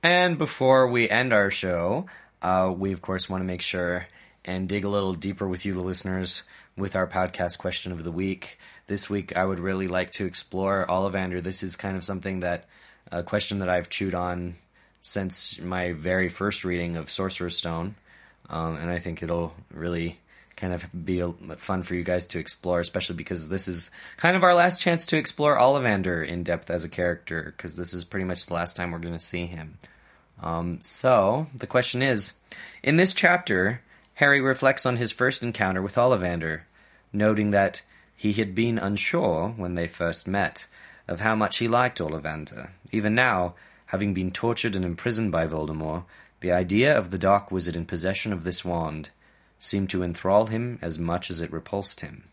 [0.02, 2.07] And before we end our show,
[2.43, 4.07] uh, we of course want to make sure
[4.44, 6.44] and dig a little deeper with you, the listeners,
[6.77, 8.59] with our podcast question of the week.
[8.86, 11.43] This week, I would really like to explore Ollivander.
[11.43, 12.65] This is kind of something that
[13.12, 14.55] a question that I've chewed on
[15.02, 17.94] since my very first reading of Sorcerer's Stone,
[18.48, 20.19] um, and I think it'll really
[20.61, 24.37] kind of be a, fun for you guys to explore, especially because this is kind
[24.37, 28.05] of our last chance to explore Ollivander in depth as a character, because this is
[28.05, 29.78] pretty much the last time we're going to see him.
[30.43, 32.39] Um, so the question is,
[32.82, 33.82] in this chapter,
[34.15, 36.62] Harry reflects on his first encounter with Ollivander,
[37.12, 37.82] noting that
[38.15, 40.66] he had been unsure when they first met
[41.09, 42.70] of how much he liked Ollivander.
[42.93, 43.55] Even now,
[43.87, 46.05] having been tortured and imprisoned by Voldemort,
[46.41, 49.11] the idea of the Dark Wizard in possession of this wand
[49.61, 52.24] seemed to enthrall him as much as it repulsed him.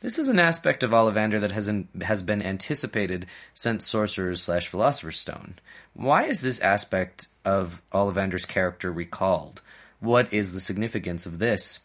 [0.00, 4.68] This is an aspect of Ollivander that has, in, has been anticipated since Sorcerer's slash
[4.68, 5.54] Philosopher's Stone.
[5.94, 9.62] Why is this aspect of Ollivander's character recalled?
[10.00, 11.80] What is the significance of this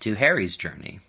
[0.00, 1.00] to Harry's journey?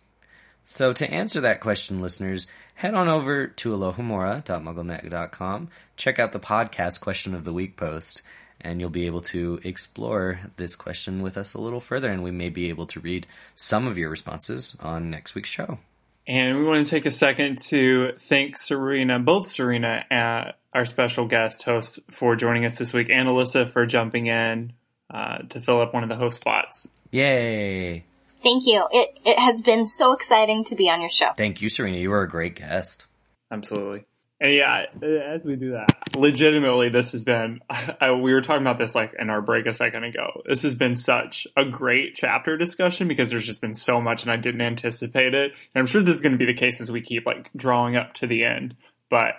[0.66, 2.46] So, to answer that question, listeners,
[2.76, 8.22] head on over to alohomora.mugglenet.com, check out the podcast question of the week post,
[8.62, 12.32] and you'll be able to explore this question with us a little further, and we
[12.32, 15.80] may be able to read some of your responses on next week's show.
[16.28, 21.26] And we want to take a second to thank Serena, both Serena, uh, our special
[21.26, 24.74] guest hosts, for joining us this week, and Alyssa for jumping in
[25.10, 26.96] uh, to fill up one of the host spots.
[27.12, 28.04] Yay!
[28.44, 28.88] Thank you.
[28.92, 31.32] It it has been so exciting to be on your show.
[31.38, 31.98] Thank you, Serena.
[31.98, 33.06] You were a great guest.
[33.50, 34.06] Absolutely.
[34.40, 38.78] And yeah, as we do that, legitimately, this has been, I, we were talking about
[38.78, 40.44] this like in our break a second ago.
[40.48, 44.32] This has been such a great chapter discussion because there's just been so much and
[44.32, 45.52] I didn't anticipate it.
[45.74, 47.96] And I'm sure this is going to be the case as we keep like drawing
[47.96, 48.76] up to the end.
[49.10, 49.36] But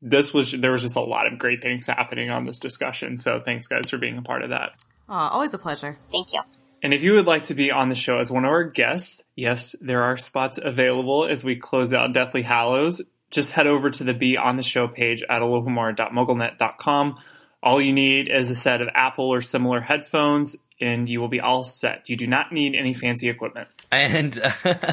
[0.00, 3.18] this was, there was just a lot of great things happening on this discussion.
[3.18, 4.72] So thanks guys for being a part of that.
[5.08, 5.98] Aw, always a pleasure.
[6.12, 6.42] Thank you.
[6.80, 9.24] And if you would like to be on the show as one of our guests,
[9.34, 13.02] yes, there are spots available as we close out Deathly Hallows.
[13.30, 17.18] Just head over to the Be on the Show page at alohomora.mugglenet.com.
[17.62, 21.40] All you need is a set of Apple or similar headphones, and you will be
[21.40, 22.08] all set.
[22.08, 23.68] You do not need any fancy equipment.
[23.90, 24.38] And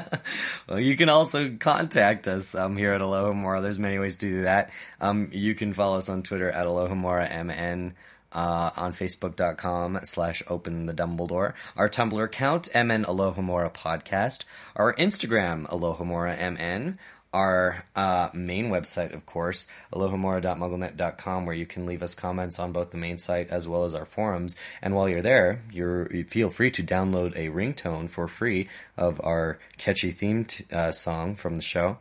[0.68, 3.62] well, you can also contact us um, here at Alohomora.
[3.62, 4.72] There's many ways to do that.
[5.00, 7.94] Um, you can follow us on Twitter at AlohomoraMN
[8.36, 14.44] uh, on facebook.com slash open the Dumbledore, our Tumblr account, MN Alohomora Podcast,
[14.76, 17.00] our Instagram, Alohomora MN,
[17.36, 22.92] our uh, main website, of course, alohomora.mugglenet.com, where you can leave us comments on both
[22.92, 24.56] the main site as well as our forums.
[24.82, 29.20] And while you're there, you're, you feel free to download a ringtone for free of
[29.22, 31.98] our catchy theme uh, song from the show,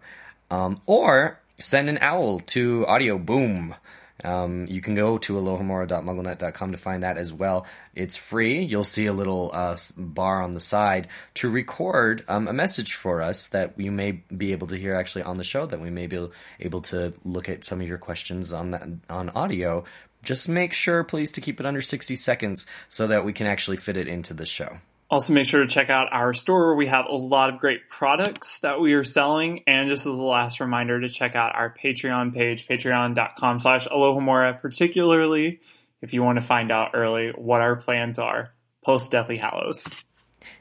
[0.53, 3.75] um, or send an owl to Audio Boom.
[4.23, 7.67] Um, you can go to alohomora.mugglenet.com to find that as well.
[7.97, 8.61] It's free.
[8.63, 13.21] You'll see a little uh, bar on the side to record um, a message for
[13.21, 15.67] us that you may be able to hear actually on the show.
[15.67, 16.29] That we may be
[16.61, 19.85] able to look at some of your questions on that on audio.
[20.23, 23.77] Just make sure, please, to keep it under 60 seconds so that we can actually
[23.77, 24.79] fit it into the show.
[25.15, 27.89] Also, make sure to check out our store where we have a lot of great
[27.89, 29.63] products that we are selling.
[29.65, 34.61] And just as a last reminder to check out our Patreon page, patreon.com slash alohomora,
[34.61, 35.61] particularly
[36.03, 38.55] if you want to find out early what our plans are
[38.85, 39.87] post Deathly Hallows.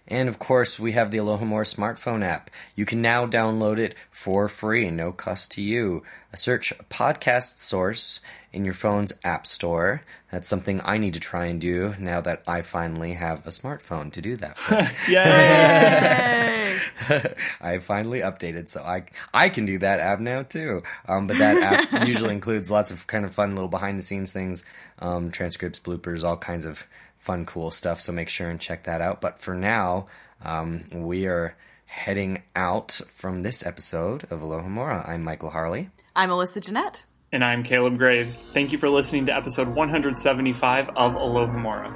[0.07, 2.51] And of course, we have the Alohomora smartphone app.
[2.75, 6.03] You can now download it for free, no cost to you.
[6.35, 8.21] Search podcast source
[8.53, 10.03] in your phone's app store.
[10.31, 14.13] That's something I need to try and do now that I finally have a smartphone
[14.13, 14.57] to do that.
[15.09, 16.79] Yay!
[17.61, 20.83] I finally updated, so I I can do that app now too.
[21.07, 24.31] Um, but that app usually includes lots of kind of fun little behind the scenes
[24.31, 24.63] things,
[24.99, 27.99] um, transcripts, bloopers, all kinds of fun, cool stuff.
[27.99, 29.19] So make sure and check that out.
[29.19, 30.07] But for now,
[30.43, 31.55] um, we are
[31.85, 35.09] heading out from this episode of Aloha Alohomora.
[35.09, 35.87] I'm Michael Harle.
[36.15, 37.05] I'm Alyssa Jeanette.
[37.33, 38.39] And I'm Caleb Graves.
[38.39, 41.89] Thank you for listening to episode 175 of Alohomora.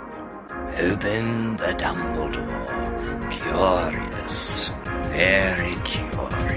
[0.80, 3.32] Open the Dumbledore.
[3.32, 4.70] Curious.
[5.12, 6.57] Very curious.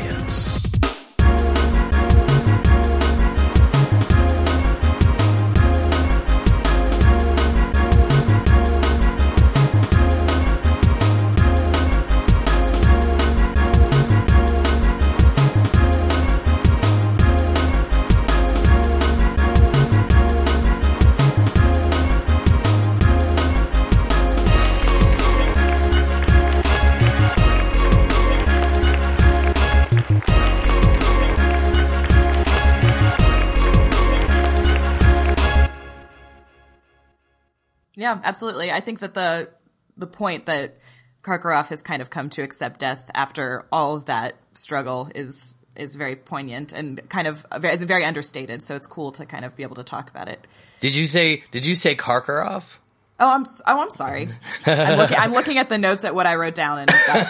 [38.00, 38.72] Yeah, absolutely.
[38.72, 39.50] I think that the
[39.98, 40.78] the point that
[41.22, 45.96] Karkaroff has kind of come to accept death after all of that struggle is is
[45.96, 48.62] very poignant and kind of uh, very, very understated.
[48.62, 50.46] So it's cool to kind of be able to talk about it.
[50.80, 51.44] Did you say?
[51.50, 52.78] Did you say Karkaroff?
[53.22, 54.30] Oh, I'm oh, I'm sorry.
[54.64, 56.86] I'm looking, I'm looking at the notes at what I wrote down and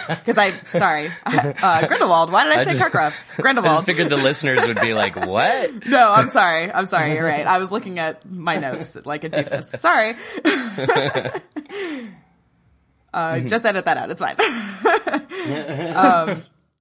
[0.07, 2.31] because I sorry uh, Grindelwald.
[2.31, 3.11] Why did I say just- Karkaroff?
[3.37, 3.75] I Grindelwald.
[3.75, 6.71] just figured the listeners would be like, "What?" No, I'm sorry.
[6.71, 7.13] I'm sorry.
[7.15, 7.45] You're right.
[7.45, 9.77] I was looking at my notes like a doofus.
[9.79, 10.15] Sorry.
[13.13, 14.09] uh, just edit that out.
[14.11, 14.37] It's fine.
[15.97, 16.41] um,